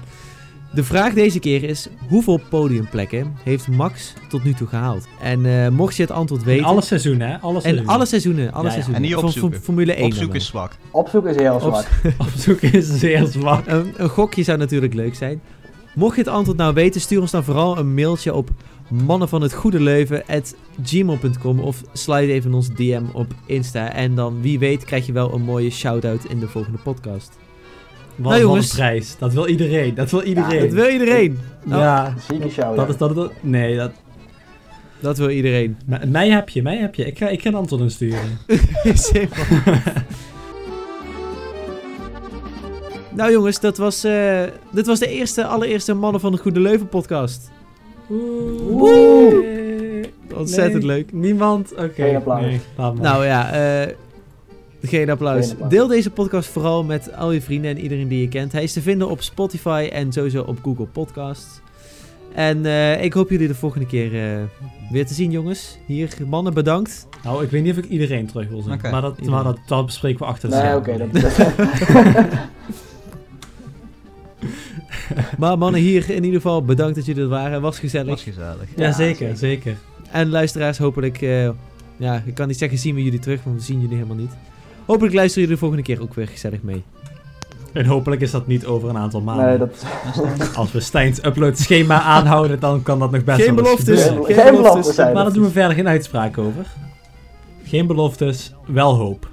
De 0.74 0.84
vraag 0.84 1.14
deze 1.14 1.40
keer 1.40 1.64
is: 1.64 1.88
hoeveel 2.10 2.40
podiumplekken 2.50 3.34
heeft 3.44 3.68
Max 3.68 4.14
tot 4.30 4.44
nu 4.44 4.54
toe 4.54 4.68
gehaald? 4.68 5.08
En 5.22 5.46
eh, 5.46 5.68
mocht 5.70 5.96
je 5.96 6.02
het 6.02 6.12
antwoord 6.12 6.42
In 6.42 6.48
weten. 6.48 6.66
alle 6.66 6.82
seizoenen, 6.82 7.28
hè? 7.30 7.38
Alle 7.40 7.56
En 7.56 7.62
seizoenen. 7.62 7.94
alle 7.94 8.06
seizoenen, 8.06 8.52
alle 8.54 8.64
Ja, 8.64 8.68
ja. 8.68 8.72
seizoenen. 8.72 9.02
En 9.04 9.08
niet 9.10 9.16
opzoeken. 9.24 9.54
van 9.58 9.64
Formule 9.64 9.92
1 9.92 10.00
dan 10.00 10.08
Opzoeken 10.10 10.32
wel. 10.34 10.42
is 10.42 10.48
zwak. 10.48 10.76
Opzoeken 10.92 11.30
is 11.30 11.36
heel 11.42 11.54
Op- 11.54 11.62
zwak. 11.62 11.88
Opzoeken 12.28 12.74
is 12.74 12.88
zeer 13.00 13.26
zwak. 13.26 13.68
Een, 13.68 13.94
een 13.98 14.10
gokje 14.10 14.44
zou 14.44 14.58
natuurlijk 14.58 14.94
leuk 14.94 15.16
zijn. 15.16 15.42
Mocht 15.96 16.16
je 16.16 16.22
het 16.22 16.30
antwoord 16.32 16.58
nou 16.58 16.74
weten, 16.74 17.02
stuur 17.02 17.22
ons 17.22 17.32
dan 17.32 17.44
vooral 17.44 17.78
een 17.78 17.94
mailtje 17.94 18.34
op 18.34 18.50
mannen 18.90 19.30
van 19.30 19.42
het 19.42 19.54
goede 19.54 19.80
leuven 19.80 20.24
gmail.com 20.84 21.60
of 21.60 21.82
slide 21.94 22.32
even 22.32 22.54
ons 22.54 22.70
DM 22.70 23.04
op 23.14 23.28
Insta. 23.46 23.94
En 23.94 24.16
dan 24.16 24.42
wie 24.42 24.60
weet 24.60 24.86
krijg 24.86 25.06
je 25.06 25.12
wel 25.12 25.34
een 25.34 25.42
mooie 25.42 25.70
shout-out 25.70 26.26
in 26.26 26.40
de 26.40 26.48
volgende 26.48 26.78
podcast. 26.78 27.38
Wat 28.16 28.30
Nou, 28.32 28.36
een 28.36 28.42
jongens. 28.42 28.74
prijs. 28.74 29.16
Dat 29.20 29.34
wil 29.34 29.48
iedereen. 29.48 29.96
Dat 29.96 30.12
wil 30.12 30.22
iedereen. 30.24 30.60
Dat 30.60 30.72
wil 30.74 30.88
iedereen. 30.90 31.40
Nou, 31.64 31.82
Ja, 31.82 32.14
Zieke 32.30 32.50
show. 32.50 32.76
dat 32.76 32.90
is 32.90 32.98
dat, 32.98 33.16
dat. 33.16 33.32
Nee, 33.42 33.76
dat, 33.78 33.92
Dat 35.00 35.18
wil 35.18 35.30
iedereen. 35.30 35.78
m- 35.86 36.12
mij 36.12 36.30
heb 36.30 36.50
je, 36.50 36.62
mij 36.62 36.78
heb 36.78 36.96
je. 36.96 37.06
Ik 37.06 37.18
ga, 37.18 37.28
ik 37.28 37.42
ga 37.42 37.50
een 37.50 37.56
antwoord 37.56 37.82
insturen. 37.82 38.20
Nou 43.16 43.32
jongens, 43.32 43.60
dat 43.60 43.78
was, 43.78 44.04
eh, 44.04 44.42
dit 44.72 44.86
was 44.86 45.00
de 45.00 45.08
eerste, 45.08 45.46
allereerste 45.46 45.94
Mannen 45.94 46.22
van 46.22 46.32
het 46.32 46.42
Goede 46.42 46.60
Leuven 46.60 46.88
podcast. 46.88 47.52
Oeh. 48.10 49.36
Ontzettend 50.36 50.84
Nee, 50.84 50.96
leuk. 50.96 51.14
Niemand? 51.14 51.72
Oké. 51.74 51.92
Geen 51.96 52.16
applaus. 52.16 52.42
Nee. 52.42 52.60
Nou 53.02 53.26
ja, 53.26 53.52
eh, 53.52 53.94
geen 54.82 55.10
applaus. 55.10 55.44
Geen 55.46 55.52
applaus. 55.54 55.70
Deel 55.70 55.88
deze 55.88 56.10
podcast 56.10 56.50
vooral 56.50 56.84
met 56.84 57.14
al 57.16 57.32
je 57.32 57.42
vrienden 57.42 57.72
en 57.72 57.80
iedereen 57.80 58.08
die 58.08 58.22
je 58.22 58.28
kent. 58.28 58.52
Hij 58.52 58.64
is 58.64 58.74
te 58.74 58.82
vinden 58.82 59.10
op 59.10 59.22
Spotify 59.22 59.90
en 59.92 60.12
sowieso 60.12 60.42
op 60.42 60.58
Google 60.64 60.86
Podcasts. 60.86 61.60
En 62.36 62.66
eh, 62.66 63.04
ik 63.04 63.14
hoop 63.14 63.30
jullie 63.30 63.48
de 63.48 63.56
volgende 63.56 63.86
keer 63.86 64.36
eh, 64.36 64.42
weer 64.92 65.06
te 65.06 65.14
zien, 65.14 65.32
jongens. 65.32 65.78
Hier, 65.86 66.10
mannen, 66.28 66.54
bedankt. 66.54 67.08
Nou, 67.24 67.44
ik 67.44 67.50
weet 67.50 67.64
niet 67.64 67.72
of 67.72 67.78
ik 67.84 67.90
iedereen 67.90 68.26
terug 68.26 68.48
wil 68.50 68.62
zien. 68.62 68.80
Maar, 68.92 69.02
dat, 69.02 69.22
maar 69.26 69.44
dat, 69.44 69.58
dat 69.66 69.86
bespreken 69.86 70.20
we 70.20 70.26
achter 70.26 70.50
de 70.50 70.56
Nee, 70.56 70.64
schermen. 70.66 71.10
oké. 71.10 71.20
dat, 71.20 72.32
Maar 75.38 75.58
mannen, 75.58 75.82
hier 75.82 76.10
in 76.10 76.24
ieder 76.24 76.42
geval 76.42 76.66
bedankt 76.66 76.96
dat 76.96 77.06
jullie 77.06 77.22
er 77.24 77.30
waren. 77.30 77.52
Het 77.54 77.62
was 77.62 77.80
gezellig. 77.80 78.08
Dat 78.08 78.26
was 78.26 78.36
gezellig. 78.36 78.68
Ja, 78.76 78.86
Ja, 78.86 78.92
zeker, 78.92 79.18
zeker. 79.18 79.38
zeker. 79.38 79.76
En 80.12 80.30
luisteraars, 80.30 80.78
hopelijk... 80.78 81.22
eh, 81.22 81.50
ja, 81.98 82.24
ik 82.26 82.34
kan 82.34 82.48
niet 82.48 82.58
zeggen 82.58 82.78
zien 82.78 82.96
we 82.96 83.04
jullie 83.04 83.20
terug, 83.20 83.44
want 83.44 83.58
we 83.58 83.64
zien 83.64 83.82
jullie 83.82 83.96
helemaal 83.96 84.18
niet. 84.18 84.32
Hopelijk 84.86 85.14
luisteren 85.16 85.42
jullie 85.44 85.54
de 85.54 85.58
volgende 85.66 85.84
keer 85.84 86.02
ook 86.02 86.14
weer 86.14 86.28
gezellig 86.28 86.62
mee. 86.62 86.84
En 87.74 87.86
hopelijk 87.86 88.22
is 88.22 88.32
dat 88.32 88.48
niet 88.48 88.66
over 88.66 88.90
een 88.90 88.98
aantal 88.98 89.22
maanden. 89.22 89.46
nee, 89.46 89.58
dat... 89.58 89.86
Als 90.56 90.72
we 90.72 90.80
Stijn's 90.80 91.18
uploadschema 91.24 92.02
aanhouden, 92.02 92.60
dan 92.60 92.84
kan 92.84 93.00
dat 93.00 93.12
nog 93.12 93.24
best 93.24 93.42
Geen 93.42 93.56
beloftes. 93.56 94.04
gebeuren. 94.04 94.26
Geen 94.36 94.44
Geen 94.46 94.56
beloftes. 94.56 94.98
Maar 94.98 95.14
daar 95.14 95.34
doen 95.34 95.44
we 95.44 95.50
verder 95.50 95.76
geen 95.76 95.88
uitspraak 95.88 96.38
over. 96.38 96.66
Geen 97.64 97.88
beloftes, 97.88 98.54
wel 98.66 98.96
hoop. 98.96 99.30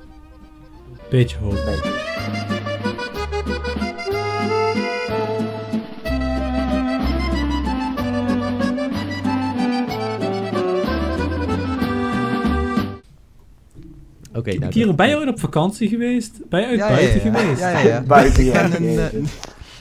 Beetje 1.11 1.37
hoop. 1.43 1.53
Nee. 1.53 2.08
Oké, 14.39 14.55
nou, 14.59 14.95
ben 14.95 15.09
je 15.09 15.17
ooit 15.17 15.29
op 15.29 15.41
vakantie 15.41 15.89
geweest? 15.89 16.33
Ben 16.49 16.61
je 16.61 16.67
uit 16.67 16.79
Ja, 16.79 16.89
buiten 16.89 17.15
ja. 17.33 17.39
geweest? 17.39 17.61
Ja, 17.61 17.69
ja, 17.71 17.79
ja. 17.79 18.01
Buiten, 18.07 18.45
ja. 18.45 18.53
En 18.61 18.99
eh, 18.99 19.05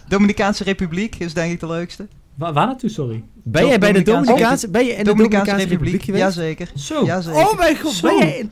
Dominicaanse 0.08 0.64
Republiek 0.64 1.16
is 1.16 1.34
denk 1.34 1.51
ik 1.51 1.60
de 1.60 1.68
leukste. 1.68 2.08
Wa- 2.36 2.53
waar 2.53 2.66
naartoe, 2.68 2.89
sorry? 2.89 3.24
Ben 3.43 3.68
jij 3.68 3.80
bij 3.80 3.91
de 3.91 4.01
Dominicaanse-. 4.01 4.70
Ben 4.70 4.86
je 4.86 4.91
in 4.91 4.97
de 4.97 5.03
Dominicaanse 5.03 5.55
Republiek 5.55 6.03
geweest? 6.03 6.24
Jazeker. 6.24 6.72
Zo. 6.76 7.05
Jazeker. 7.05 7.39
Oh 7.39 7.58
mijn 7.58 7.78
god, 7.80 7.91
Zo. 7.93 8.08
ben 8.08 8.18
jij... 8.18 8.38
in- 8.38 8.51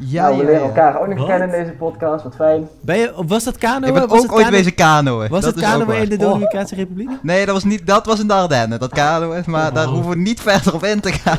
Ja, 0.00 0.22
nou, 0.28 0.38
we 0.38 0.44
leren 0.44 0.60
elkaar 0.62 1.00
ook 1.00 1.06
nog 1.14 1.26
kennen 1.26 1.48
in 1.54 1.64
deze 1.64 1.76
podcast, 1.76 2.24
wat 2.24 2.34
fijn. 2.34 2.68
Ben 2.80 2.98
je... 2.98 3.12
Was 3.26 3.44
dat 3.44 3.58
kano? 3.58 3.86
Ik 3.86 3.92
ben 3.92 4.08
was 4.08 4.18
ook 4.18 4.22
het 4.22 4.32
ooit 4.32 4.44
kano- 4.44 4.56
wezen 4.56 4.74
kanoën. 4.74 5.28
Was 5.28 5.44
dat 5.44 5.54
het 5.54 5.64
in 5.64 6.08
de 6.18 6.24
Oh. 6.24 6.30
Dominicaanse 6.32 6.74
Republiek? 6.74 7.08
Nee, 7.22 7.44
dat 7.46 7.54
was, 7.54 7.64
niet, 7.64 7.86
dat 7.86 8.06
was 8.06 8.20
in 8.20 8.26
de 8.26 8.32
Ardennen, 8.32 8.78
dat 8.78 8.90
kanoën. 8.92 9.42
Maar 9.46 9.72
daar 9.72 9.86
Oh. 9.86 9.92
hoeven 9.92 10.10
we 10.10 10.16
niet 10.16 10.40
verder 10.50 10.74
op 10.74 10.84
in 10.84 11.00
te 11.00 11.12
gaan. 11.12 11.38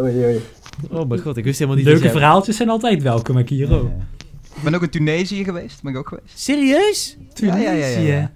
Oei, 0.00 0.24
oei. 0.24 0.42
Oh 0.90 1.08
mijn 1.08 1.20
god, 1.20 1.36
ik 1.36 1.44
wist 1.44 1.58
helemaal 1.58 1.78
niet 1.78 1.88
Leuke 1.88 2.10
verhaaltjes 2.10 2.56
zijn 2.56 2.68
altijd 2.68 3.02
welkom, 3.02 3.36
hè, 3.36 3.44
Kiro. 3.44 3.92
Ik 4.56 4.62
ben 4.62 4.74
ook 4.74 4.82
in 4.82 4.90
Tunesië 4.90 5.44
geweest, 5.44 5.82
ben 5.82 5.92
ik 5.92 5.98
ook 5.98 6.08
geweest. 6.08 6.38
Serieus? 6.38 7.16
Ja, 7.34 7.56
ja, 7.56 7.70
ja, 7.70 7.72
ja, 7.72 7.86
ja. 7.86 7.94
Tunesië. 7.94 8.28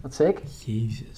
Wat 0.00 0.14
zeker? 0.14 0.42
Jezus. 0.64 1.11